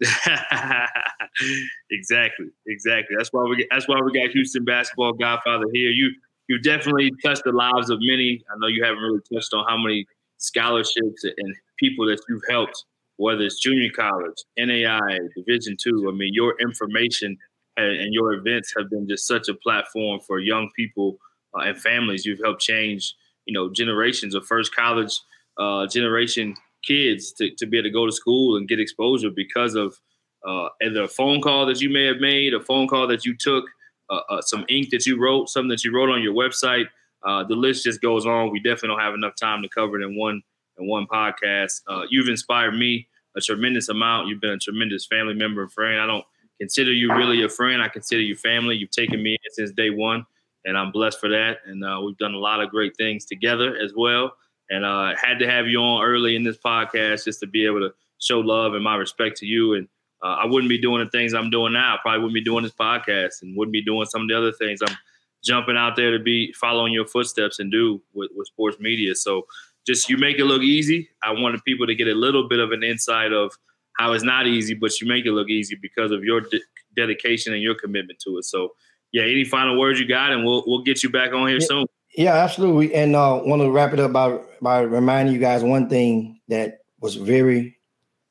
exactly, 1.90 2.46
exactly. 2.66 3.16
That's 3.16 3.32
why 3.32 3.44
we 3.44 3.66
that's 3.70 3.88
why 3.88 4.00
we 4.00 4.12
got 4.12 4.30
Houston 4.30 4.64
basketball 4.64 5.12
Godfather 5.12 5.64
here. 5.72 5.90
You 5.90 6.10
you 6.48 6.58
definitely 6.60 7.12
touched 7.24 7.44
the 7.44 7.52
lives 7.52 7.90
of 7.90 7.98
many. 8.00 8.42
I 8.50 8.54
know 8.58 8.68
you 8.68 8.84
haven't 8.84 9.02
really 9.02 9.20
touched 9.32 9.52
on 9.52 9.64
how 9.68 9.76
many 9.76 10.06
scholarships 10.38 11.24
and 11.24 11.54
people 11.78 12.06
that 12.06 12.20
you've 12.28 12.42
helped, 12.48 12.84
whether 13.16 13.42
it's 13.42 13.60
junior 13.60 13.90
college, 13.90 14.36
NAI, 14.58 15.18
Division 15.36 15.76
two. 15.82 16.08
I 16.08 16.14
mean, 16.14 16.32
your 16.34 16.54
information 16.60 17.36
and 17.76 18.14
your 18.14 18.32
events 18.32 18.72
have 18.76 18.88
been 18.88 19.06
just 19.06 19.26
such 19.26 19.48
a 19.48 19.54
platform 19.54 20.20
for 20.26 20.38
young 20.38 20.70
people 20.74 21.18
uh, 21.54 21.62
and 21.62 21.78
families. 21.78 22.24
You've 22.24 22.40
helped 22.42 22.62
change, 22.62 23.14
you 23.44 23.52
know, 23.52 23.70
generations 23.70 24.34
of 24.34 24.46
first 24.46 24.74
college 24.74 25.20
uh, 25.58 25.86
generation 25.86 26.54
kids 26.82 27.32
to, 27.32 27.50
to 27.56 27.66
be 27.66 27.78
able 27.78 27.88
to 27.88 27.92
go 27.92 28.06
to 28.06 28.12
school 28.12 28.56
and 28.56 28.68
get 28.68 28.80
exposure 28.80 29.30
because 29.30 29.74
of 29.74 29.94
uh, 30.46 30.68
either 30.82 31.02
a 31.02 31.08
phone 31.08 31.40
call 31.40 31.66
that 31.66 31.80
you 31.80 31.90
may 31.90 32.04
have 32.04 32.18
made, 32.18 32.54
a 32.54 32.60
phone 32.60 32.86
call 32.86 33.06
that 33.08 33.24
you 33.26 33.36
took, 33.36 33.64
uh, 34.10 34.20
uh, 34.28 34.42
some 34.42 34.64
ink 34.68 34.90
that 34.90 35.06
you 35.06 35.18
wrote, 35.20 35.48
something 35.48 35.68
that 35.68 35.84
you 35.84 35.94
wrote 35.94 36.10
on 36.10 36.22
your 36.22 36.34
website. 36.34 36.86
uh, 37.26 37.44
the 37.44 37.54
list 37.54 37.84
just 37.84 38.00
goes 38.00 38.24
on. 38.24 38.50
We 38.50 38.60
definitely 38.60 38.90
don't 38.90 39.00
have 39.00 39.14
enough 39.14 39.34
time 39.34 39.62
to 39.62 39.68
cover 39.68 40.00
it 40.00 40.04
in 40.04 40.16
one 40.16 40.42
in 40.78 40.86
one 40.86 41.06
podcast. 41.06 41.82
Uh, 41.88 42.02
you've 42.08 42.28
inspired 42.28 42.72
me 42.72 43.08
a 43.36 43.40
tremendous 43.40 43.88
amount. 43.88 44.28
You've 44.28 44.40
been 44.40 44.50
a 44.50 44.58
tremendous 44.58 45.06
family 45.06 45.34
member 45.34 45.62
and 45.62 45.72
friend. 45.72 46.00
I 46.00 46.06
don't 46.06 46.24
consider 46.60 46.92
you 46.92 47.12
really 47.14 47.42
a 47.42 47.48
friend. 47.48 47.82
I 47.82 47.88
consider 47.88 48.22
you 48.22 48.36
family. 48.36 48.76
You've 48.76 48.90
taken 48.90 49.22
me 49.22 49.32
in 49.32 49.38
since 49.52 49.72
day 49.72 49.90
one, 49.90 50.24
and 50.64 50.78
I'm 50.78 50.92
blessed 50.92 51.18
for 51.18 51.28
that. 51.30 51.58
And 51.66 51.84
uh, 51.84 52.00
we've 52.04 52.16
done 52.18 52.34
a 52.34 52.38
lot 52.38 52.62
of 52.62 52.70
great 52.70 52.96
things 52.96 53.24
together 53.24 53.76
as 53.76 53.92
well. 53.96 54.32
And 54.70 54.84
uh, 54.84 55.14
had 55.20 55.38
to 55.40 55.50
have 55.50 55.66
you 55.66 55.78
on 55.78 56.04
early 56.04 56.36
in 56.36 56.44
this 56.44 56.58
podcast 56.58 57.24
just 57.24 57.40
to 57.40 57.46
be 57.46 57.66
able 57.66 57.80
to 57.80 57.92
show 58.18 58.40
love 58.40 58.74
and 58.74 58.82
my 58.82 58.96
respect 58.96 59.36
to 59.38 59.46
you. 59.46 59.74
And 59.74 59.88
uh, 60.22 60.36
I 60.42 60.46
wouldn't 60.46 60.68
be 60.68 60.80
doing 60.80 61.04
the 61.04 61.10
things 61.10 61.34
I'm 61.34 61.50
doing 61.50 61.72
now. 61.74 61.94
I 61.94 61.98
probably 62.00 62.20
wouldn't 62.20 62.34
be 62.34 62.44
doing 62.44 62.62
this 62.62 62.72
podcast 62.72 63.42
and 63.42 63.56
wouldn't 63.56 63.72
be 63.72 63.82
doing 63.82 64.06
some 64.06 64.22
of 64.22 64.28
the 64.28 64.36
other 64.36 64.52
things 64.52 64.80
I'm 64.82 64.96
jumping 65.44 65.76
out 65.76 65.96
there 65.96 66.16
to 66.16 66.22
be 66.22 66.52
following 66.52 66.92
your 66.92 67.06
footsteps 67.06 67.58
and 67.58 67.70
do 67.70 68.02
with, 68.14 68.30
with 68.34 68.48
sports 68.48 68.78
media. 68.80 69.14
So 69.14 69.46
just 69.86 70.08
you 70.08 70.16
make 70.16 70.38
it 70.38 70.44
look 70.44 70.62
easy. 70.62 71.08
I 71.22 71.32
wanted 71.32 71.62
people 71.64 71.86
to 71.86 71.94
get 71.94 72.08
a 72.08 72.14
little 72.14 72.48
bit 72.48 72.58
of 72.58 72.72
an 72.72 72.82
insight 72.82 73.32
of 73.32 73.52
how 73.98 74.12
it's 74.12 74.24
not 74.24 74.46
easy, 74.46 74.74
but 74.74 75.00
you 75.00 75.06
make 75.06 75.24
it 75.26 75.32
look 75.32 75.48
easy 75.48 75.76
because 75.80 76.10
of 76.10 76.24
your 76.24 76.40
de- 76.40 76.60
dedication 76.96 77.52
and 77.52 77.62
your 77.62 77.74
commitment 77.74 78.18
to 78.20 78.38
it. 78.38 78.44
So, 78.44 78.74
yeah, 79.12 79.22
any 79.22 79.44
final 79.44 79.78
words 79.78 80.00
you 80.00 80.06
got, 80.06 80.32
and 80.32 80.44
we'll 80.44 80.64
we'll 80.66 80.82
get 80.82 81.02
you 81.02 81.08
back 81.08 81.32
on 81.32 81.48
here 81.48 81.58
yeah, 81.60 81.66
soon. 81.66 81.86
Yeah, 82.14 82.34
absolutely. 82.34 82.94
And 82.94 83.14
uh, 83.14 83.40
want 83.44 83.62
to 83.62 83.70
wrap 83.70 83.92
it 83.92 84.00
up 84.00 84.12
by 84.12 84.38
by 84.60 84.80
reminding 84.80 85.32
you 85.32 85.40
guys 85.40 85.62
one 85.62 85.88
thing 85.88 86.40
that 86.48 86.80
was 87.00 87.14
very 87.14 87.78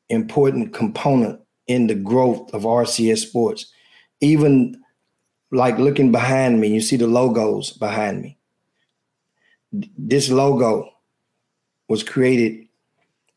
important 0.09 0.73
component 0.73 1.39
in 1.67 1.87
the 1.87 1.95
growth 1.95 2.53
of 2.53 2.63
RCS 2.63 3.19
Sports. 3.19 3.71
Even 4.21 4.81
like 5.51 5.77
looking 5.77 6.11
behind 6.11 6.59
me, 6.59 6.67
you 6.67 6.81
see 6.81 6.97
the 6.97 7.07
logos 7.07 7.71
behind 7.71 8.21
me. 8.21 8.37
This 9.97 10.29
logo 10.29 10.89
was 11.87 12.03
created 12.03 12.67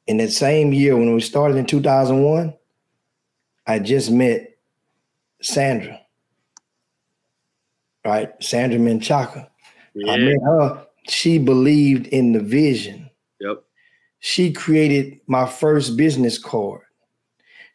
in 0.06 0.16
that 0.18 0.30
same 0.30 0.72
year 0.72 0.96
when 0.96 1.14
we 1.14 1.20
started 1.20 1.56
in 1.56 1.66
2001. 1.66 2.54
I 3.66 3.78
just 3.78 4.10
met 4.10 4.56
Sandra, 5.42 6.00
right? 8.04 8.30
Sandra 8.42 8.78
Menchaca. 8.78 9.48
Yeah. 9.94 10.12
I 10.12 10.16
met 10.18 10.42
her. 10.42 10.86
She 11.08 11.38
believed 11.38 12.06
in 12.08 12.32
the 12.32 12.40
vision. 12.40 13.10
Yep. 13.40 13.62
She 14.20 14.52
created 14.52 15.20
my 15.26 15.46
first 15.46 15.96
business 15.96 16.38
card. 16.38 16.80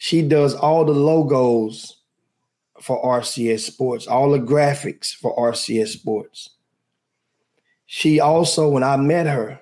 She 0.04 0.22
does 0.22 0.54
all 0.54 0.84
the 0.84 0.92
logos 0.92 1.96
for 2.82 3.02
RCS 3.22 3.62
Sports, 3.62 4.06
all 4.06 4.32
the 4.32 4.38
graphics 4.38 5.14
for 5.14 5.34
RCS 5.38 5.94
Sports. 5.94 6.50
She 7.86 8.20
also, 8.20 8.68
when 8.68 8.84
I 8.84 8.98
met 8.98 9.28
her, 9.28 9.62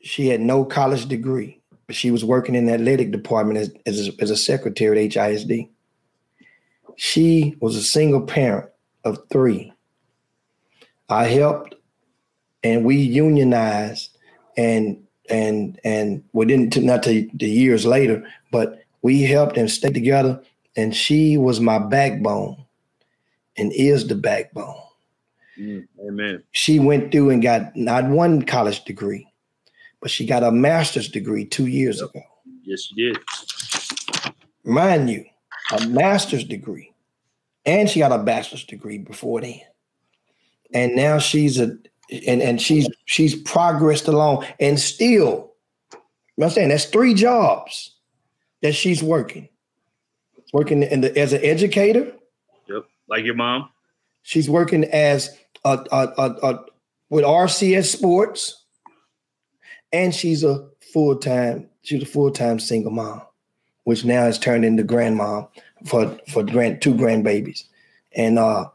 she 0.00 0.28
had 0.28 0.40
no 0.40 0.64
college 0.64 1.04
degree, 1.04 1.60
but 1.86 1.96
she 1.96 2.10
was 2.10 2.24
working 2.24 2.54
in 2.54 2.64
the 2.64 2.72
athletic 2.72 3.10
department 3.10 3.58
as, 3.58 3.74
as, 3.84 4.08
a, 4.08 4.12
as 4.22 4.30
a 4.30 4.36
secretary 4.38 5.04
at 5.04 5.10
HISD. 5.10 5.68
She 6.96 7.56
was 7.60 7.76
a 7.76 7.82
single 7.82 8.22
parent 8.22 8.70
of 9.04 9.18
three. 9.30 9.70
I 11.10 11.24
helped 11.24 11.74
and 12.64 12.86
we 12.86 12.96
unionized 12.96 14.16
and 14.56 15.06
and 15.28 15.78
and 15.84 16.22
we 16.32 16.46
didn't 16.46 16.76
not 16.82 17.02
to 17.04 17.28
the 17.34 17.48
years 17.48 17.84
later, 17.84 18.26
but 18.56 18.80
we 19.02 19.22
helped 19.22 19.58
and 19.58 19.70
stayed 19.70 19.92
together. 19.92 20.42
And 20.76 20.96
she 20.96 21.36
was 21.36 21.60
my 21.60 21.78
backbone 21.78 22.64
and 23.58 23.70
is 23.72 24.06
the 24.06 24.14
backbone. 24.14 24.80
Mm, 25.58 25.86
amen. 26.08 26.42
She 26.52 26.78
went 26.78 27.12
through 27.12 27.30
and 27.30 27.42
got 27.42 27.76
not 27.76 28.08
one 28.08 28.42
college 28.42 28.82
degree, 28.84 29.30
but 30.00 30.10
she 30.10 30.24
got 30.24 30.42
a 30.42 30.50
master's 30.50 31.10
degree 31.10 31.44
two 31.44 31.66
years 31.66 32.00
yep. 32.00 32.08
ago. 32.08 32.22
Yes, 32.62 32.84
she 32.84 32.94
did. 32.94 33.18
Mind 34.64 35.10
you, 35.10 35.26
a 35.78 35.86
master's 35.88 36.44
degree. 36.44 36.94
And 37.66 37.90
she 37.90 37.98
got 37.98 38.12
a 38.12 38.18
bachelor's 38.18 38.64
degree 38.64 38.96
before 38.96 39.42
then. 39.42 39.60
And 40.72 40.96
now 40.96 41.18
she's 41.18 41.60
a 41.60 41.76
and, 42.26 42.40
and 42.40 42.60
she's 42.60 42.88
she's 43.04 43.34
progressed 43.34 44.08
along 44.08 44.46
and 44.60 44.80
still, 44.80 45.52
you 45.92 45.98
know 45.98 46.00
what 46.36 46.46
I'm 46.46 46.52
saying 46.52 46.68
that's 46.70 46.86
three 46.86 47.12
jobs 47.12 47.95
that 48.62 48.74
she's 48.74 49.02
working. 49.02 49.48
Working 50.52 50.82
in 50.82 51.00
the, 51.00 51.18
as 51.18 51.32
an 51.32 51.44
educator. 51.44 52.12
Yep, 52.68 52.84
like 53.08 53.24
your 53.24 53.34
mom. 53.34 53.68
She's 54.22 54.48
working 54.48 54.84
as 54.84 55.36
a, 55.64 55.84
a, 55.92 56.12
a, 56.18 56.30
a 56.42 56.64
with 57.10 57.24
RCS 57.24 57.86
Sports 57.86 58.64
and 59.92 60.14
she's 60.14 60.44
a 60.44 60.68
full 60.92 61.16
time 61.16 61.68
she's 61.82 62.02
a 62.02 62.06
full 62.06 62.30
time 62.30 62.58
single 62.58 62.92
mom, 62.92 63.22
which 63.84 64.04
now 64.04 64.22
has 64.22 64.38
turned 64.38 64.64
into 64.64 64.82
grandma 64.82 65.44
for 65.84 66.18
for 66.28 66.42
grand 66.42 66.82
two 66.82 66.94
grandbabies, 66.94 67.64
and 68.14 68.38
uh, 68.38 68.68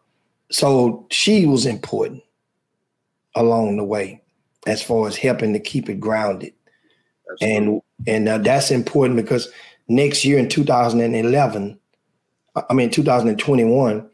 so 0.49 1.05
she 1.11 1.45
was 1.45 1.65
important 1.65 2.23
along 3.35 3.77
the 3.77 3.83
way 3.83 4.21
as 4.67 4.81
far 4.81 5.07
as 5.07 5.15
helping 5.15 5.53
to 5.53 5.59
keep 5.59 5.89
it 5.89 5.99
grounded, 5.99 6.53
Absolutely. 7.31 7.57
and 7.57 7.81
and 8.07 8.29
uh, 8.29 8.37
that's 8.37 8.71
important 8.71 9.15
because 9.15 9.49
next 9.95 10.23
year 10.25 10.39
in 10.39 10.49
2011, 10.49 11.79
I 12.69 12.73
mean 12.73 12.89
2021, 12.89 14.09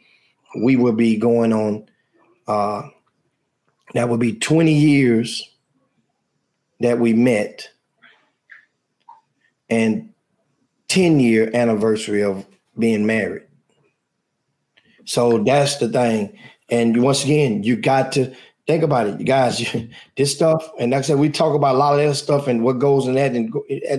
we 0.61 0.75
will 0.75 0.93
be 0.93 1.17
going 1.17 1.53
on. 1.53 1.87
Uh, 2.47 2.89
that 3.93 4.09
will 4.09 4.17
be 4.17 4.33
20 4.33 4.73
years 4.73 5.49
that 6.79 6.99
we 6.99 7.13
met 7.13 7.69
and 9.69 10.13
10 10.87 11.19
year 11.19 11.49
anniversary 11.53 12.23
of 12.23 12.45
being 12.77 13.05
married. 13.05 13.43
So 15.05 15.43
that's 15.43 15.77
the 15.77 15.89
thing. 15.89 16.37
And 16.69 17.01
once 17.01 17.23
again, 17.23 17.63
you 17.63 17.77
got 17.77 18.11
to 18.13 18.35
think 18.67 18.83
about 18.83 19.07
it, 19.07 19.19
you 19.19 19.25
guys. 19.25 19.73
You, 19.73 19.89
this 20.17 20.33
stuff, 20.33 20.69
and 20.79 20.91
like 20.91 20.99
I 20.99 21.01
said, 21.01 21.17
we 21.17 21.29
talk 21.29 21.55
about 21.55 21.75
a 21.75 21.77
lot 21.77 21.99
of 21.99 22.05
that 22.05 22.15
stuff 22.15 22.47
and 22.47 22.63
what 22.63 22.79
goes 22.79 23.07
in 23.07 23.15
that, 23.15 23.33
and 23.33 23.53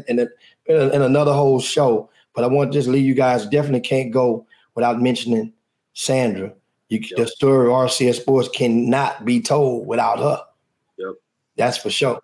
in, 0.08 0.28
in 0.68 1.02
another 1.02 1.32
whole 1.32 1.60
show. 1.60 2.10
But 2.34 2.44
I 2.44 2.46
want 2.46 2.70
to 2.70 2.78
just 2.78 2.88
leave 2.88 3.04
you 3.04 3.14
guys. 3.14 3.46
Definitely 3.46 3.80
can't 3.80 4.12
go 4.12 4.46
without 4.74 5.00
mentioning 5.00 5.52
Sandra. 5.94 6.52
You, 6.88 7.00
yep. 7.00 7.16
The 7.16 7.26
story 7.26 7.66
of 7.66 7.72
RCS 7.72 8.20
Sports 8.20 8.48
cannot 8.48 9.24
be 9.24 9.40
told 9.40 9.86
without 9.86 10.18
her. 10.18 10.42
Yep, 10.98 11.14
that's 11.56 11.78
for 11.78 11.90
sure. 11.90 12.20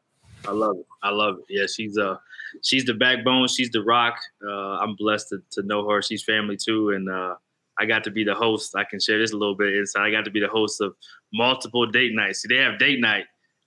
I 0.46 0.52
love 0.52 0.76
it. 0.76 0.86
I 1.02 1.10
love 1.10 1.38
it. 1.38 1.44
Yeah, 1.48 1.66
she's 1.66 1.98
uh 1.98 2.16
she's 2.62 2.84
the 2.84 2.94
backbone. 2.94 3.48
She's 3.48 3.70
the 3.70 3.82
rock. 3.82 4.16
Uh, 4.46 4.78
I'm 4.78 4.94
blessed 4.94 5.30
to, 5.30 5.42
to 5.52 5.66
know 5.66 5.88
her. 5.88 6.00
She's 6.02 6.22
family 6.22 6.56
too, 6.56 6.90
and 6.90 7.08
uh, 7.08 7.34
I 7.78 7.86
got 7.86 8.04
to 8.04 8.10
be 8.10 8.24
the 8.24 8.34
host. 8.34 8.74
I 8.76 8.84
can 8.84 9.00
share 9.00 9.18
this 9.18 9.32
a 9.32 9.36
little 9.36 9.54
bit 9.54 9.74
inside. 9.74 10.04
I 10.04 10.10
got 10.10 10.24
to 10.24 10.30
be 10.30 10.40
the 10.40 10.48
host 10.48 10.80
of 10.80 10.94
multiple 11.32 11.86
date 11.86 12.14
nights. 12.14 12.42
See, 12.42 12.48
they 12.48 12.62
have 12.62 12.78
date 12.78 13.00
night 13.00 13.24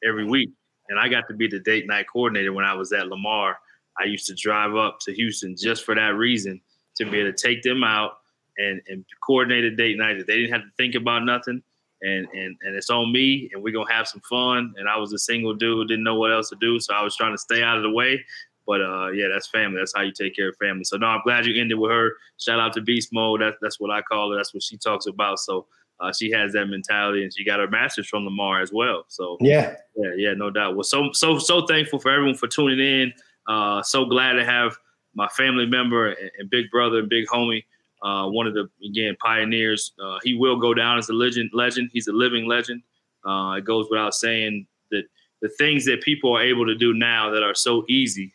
every 0.07 0.25
week, 0.25 0.49
and 0.89 0.99
I 0.99 1.09
got 1.09 1.27
to 1.27 1.33
be 1.33 1.47
the 1.47 1.59
date 1.59 1.87
night 1.87 2.05
coordinator 2.11 2.53
when 2.53 2.65
I 2.65 2.73
was 2.73 2.91
at 2.93 3.07
Lamar. 3.07 3.57
I 3.99 4.05
used 4.05 4.27
to 4.27 4.35
drive 4.35 4.75
up 4.75 4.99
to 5.01 5.13
Houston 5.13 5.55
just 5.57 5.83
for 5.83 5.95
that 5.95 6.15
reason 6.15 6.61
to 6.97 7.09
be 7.09 7.19
able 7.19 7.31
to 7.31 7.37
take 7.37 7.63
them 7.63 7.83
out 7.83 8.19
and 8.57 8.81
and 8.87 9.05
coordinate 9.25 9.63
a 9.63 9.75
date 9.75 9.97
night 9.97 10.17
that 10.17 10.27
they 10.27 10.35
didn't 10.35 10.53
have 10.53 10.63
to 10.63 10.71
think 10.77 10.95
about 10.95 11.23
nothing 11.23 11.61
and 12.01 12.27
and 12.33 12.55
and 12.61 12.75
it's 12.75 12.89
on 12.89 13.11
me 13.11 13.49
and 13.53 13.61
we're 13.61 13.73
gonna 13.73 13.91
have 13.91 14.07
some 14.07 14.21
fun 14.21 14.73
and 14.77 14.87
i 14.89 14.97
was 14.97 15.13
a 15.13 15.17
single 15.17 15.53
dude 15.53 15.87
didn't 15.87 16.03
know 16.03 16.15
what 16.15 16.31
else 16.31 16.49
to 16.49 16.55
do 16.59 16.79
so 16.79 16.93
i 16.93 17.01
was 17.01 17.15
trying 17.15 17.33
to 17.33 17.37
stay 17.37 17.63
out 17.63 17.77
of 17.77 17.83
the 17.83 17.89
way 17.89 18.23
but 18.67 18.81
uh 18.81 19.07
yeah 19.11 19.27
that's 19.31 19.47
family. 19.47 19.79
That's 19.79 19.93
how 19.95 20.03
you 20.03 20.11
take 20.11 20.35
care 20.35 20.49
of 20.49 20.57
family. 20.57 20.83
So 20.83 20.97
no 20.97 21.07
i'm 21.07 21.21
glad 21.23 21.45
you 21.45 21.59
ended 21.59 21.79
with 21.79 21.91
her. 21.91 22.11
Shout 22.37 22.59
out 22.59 22.73
to 22.73 22.81
beast 22.81 23.09
mode. 23.11 23.41
That's 23.41 23.57
that's 23.61 23.79
what 23.79 23.89
i 23.89 24.01
call 24.01 24.31
her. 24.31 24.37
That's 24.37 24.53
what 24.53 24.63
she 24.63 24.77
talks 24.77 25.07
about. 25.07 25.39
So 25.39 25.65
uh, 25.99 26.13
she 26.13 26.29
has 26.31 26.53
that 26.53 26.67
mentality 26.67 27.23
and 27.23 27.33
she 27.33 27.43
got 27.43 27.59
her 27.59 27.67
master's 27.67 28.07
from 28.07 28.23
lamar 28.25 28.61
as 28.61 28.71
well. 28.71 29.05
So 29.07 29.37
yeah. 29.41 29.75
yeah 29.95 30.11
yeah 30.15 30.33
no 30.33 30.51
doubt. 30.51 30.75
Well 30.75 30.83
so 30.83 31.09
so 31.13 31.39
so 31.39 31.65
thankful 31.65 31.99
for 31.99 32.11
everyone 32.11 32.35
for 32.35 32.47
tuning 32.47 32.79
in. 32.79 33.13
Uh 33.47 33.81
so 33.81 34.05
glad 34.05 34.33
to 34.33 34.45
have 34.45 34.77
my 35.15 35.27
family 35.29 35.65
member 35.65 36.09
and, 36.09 36.31
and 36.37 36.49
big 36.49 36.69
brother 36.69 36.99
and 36.99 37.09
big 37.09 37.25
homie 37.27 37.63
uh, 38.01 38.27
one 38.27 38.47
of 38.47 38.53
the 38.53 38.69
again 38.85 39.15
pioneers. 39.19 39.93
Uh, 40.03 40.19
he 40.23 40.35
will 40.35 40.57
go 40.57 40.73
down 40.73 40.97
as 40.97 41.09
a 41.09 41.13
legend. 41.13 41.49
Legend. 41.53 41.89
He's 41.93 42.07
a 42.07 42.13
living 42.13 42.45
legend. 42.45 42.81
Uh, 43.25 43.55
it 43.57 43.65
goes 43.65 43.87
without 43.89 44.13
saying 44.13 44.67
that 44.91 45.03
the 45.41 45.49
things 45.57 45.85
that 45.85 46.01
people 46.01 46.35
are 46.35 46.41
able 46.41 46.65
to 46.65 46.75
do 46.75 46.93
now 46.93 47.29
that 47.31 47.43
are 47.43 47.55
so 47.55 47.83
easy, 47.89 48.33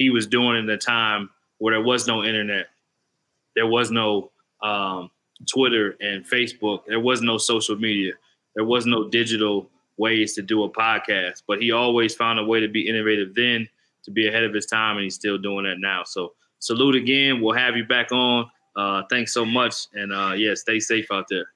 he 0.00 0.08
was 0.08 0.26
doing 0.26 0.56
in 0.56 0.64
the 0.64 0.78
time 0.78 1.28
where 1.58 1.74
there 1.74 1.84
was 1.84 2.06
no 2.06 2.24
internet, 2.24 2.68
there 3.54 3.66
was 3.66 3.90
no 3.90 4.30
um, 4.62 5.10
Twitter 5.46 5.94
and 6.00 6.24
Facebook, 6.24 6.86
there 6.88 6.98
was 6.98 7.20
no 7.20 7.36
social 7.36 7.76
media, 7.76 8.14
there 8.54 8.64
was 8.64 8.86
no 8.86 9.10
digital 9.10 9.68
ways 9.98 10.32
to 10.32 10.40
do 10.40 10.64
a 10.64 10.70
podcast. 10.70 11.42
But 11.46 11.60
he 11.60 11.70
always 11.70 12.14
found 12.14 12.38
a 12.38 12.44
way 12.44 12.60
to 12.60 12.68
be 12.68 12.88
innovative 12.88 13.34
then, 13.34 13.68
to 14.04 14.10
be 14.10 14.26
ahead 14.26 14.42
of 14.44 14.54
his 14.54 14.64
time, 14.64 14.96
and 14.96 15.04
he's 15.04 15.16
still 15.16 15.36
doing 15.36 15.66
that 15.66 15.76
now. 15.78 16.02
So 16.04 16.32
salute 16.60 16.96
again. 16.96 17.42
We'll 17.42 17.54
have 17.54 17.76
you 17.76 17.84
back 17.84 18.10
on. 18.10 18.50
Uh, 18.74 19.02
thanks 19.10 19.34
so 19.34 19.44
much, 19.44 19.86
and 19.92 20.14
uh, 20.14 20.32
yeah, 20.34 20.54
stay 20.54 20.80
safe 20.80 21.08
out 21.12 21.26
there. 21.28 21.48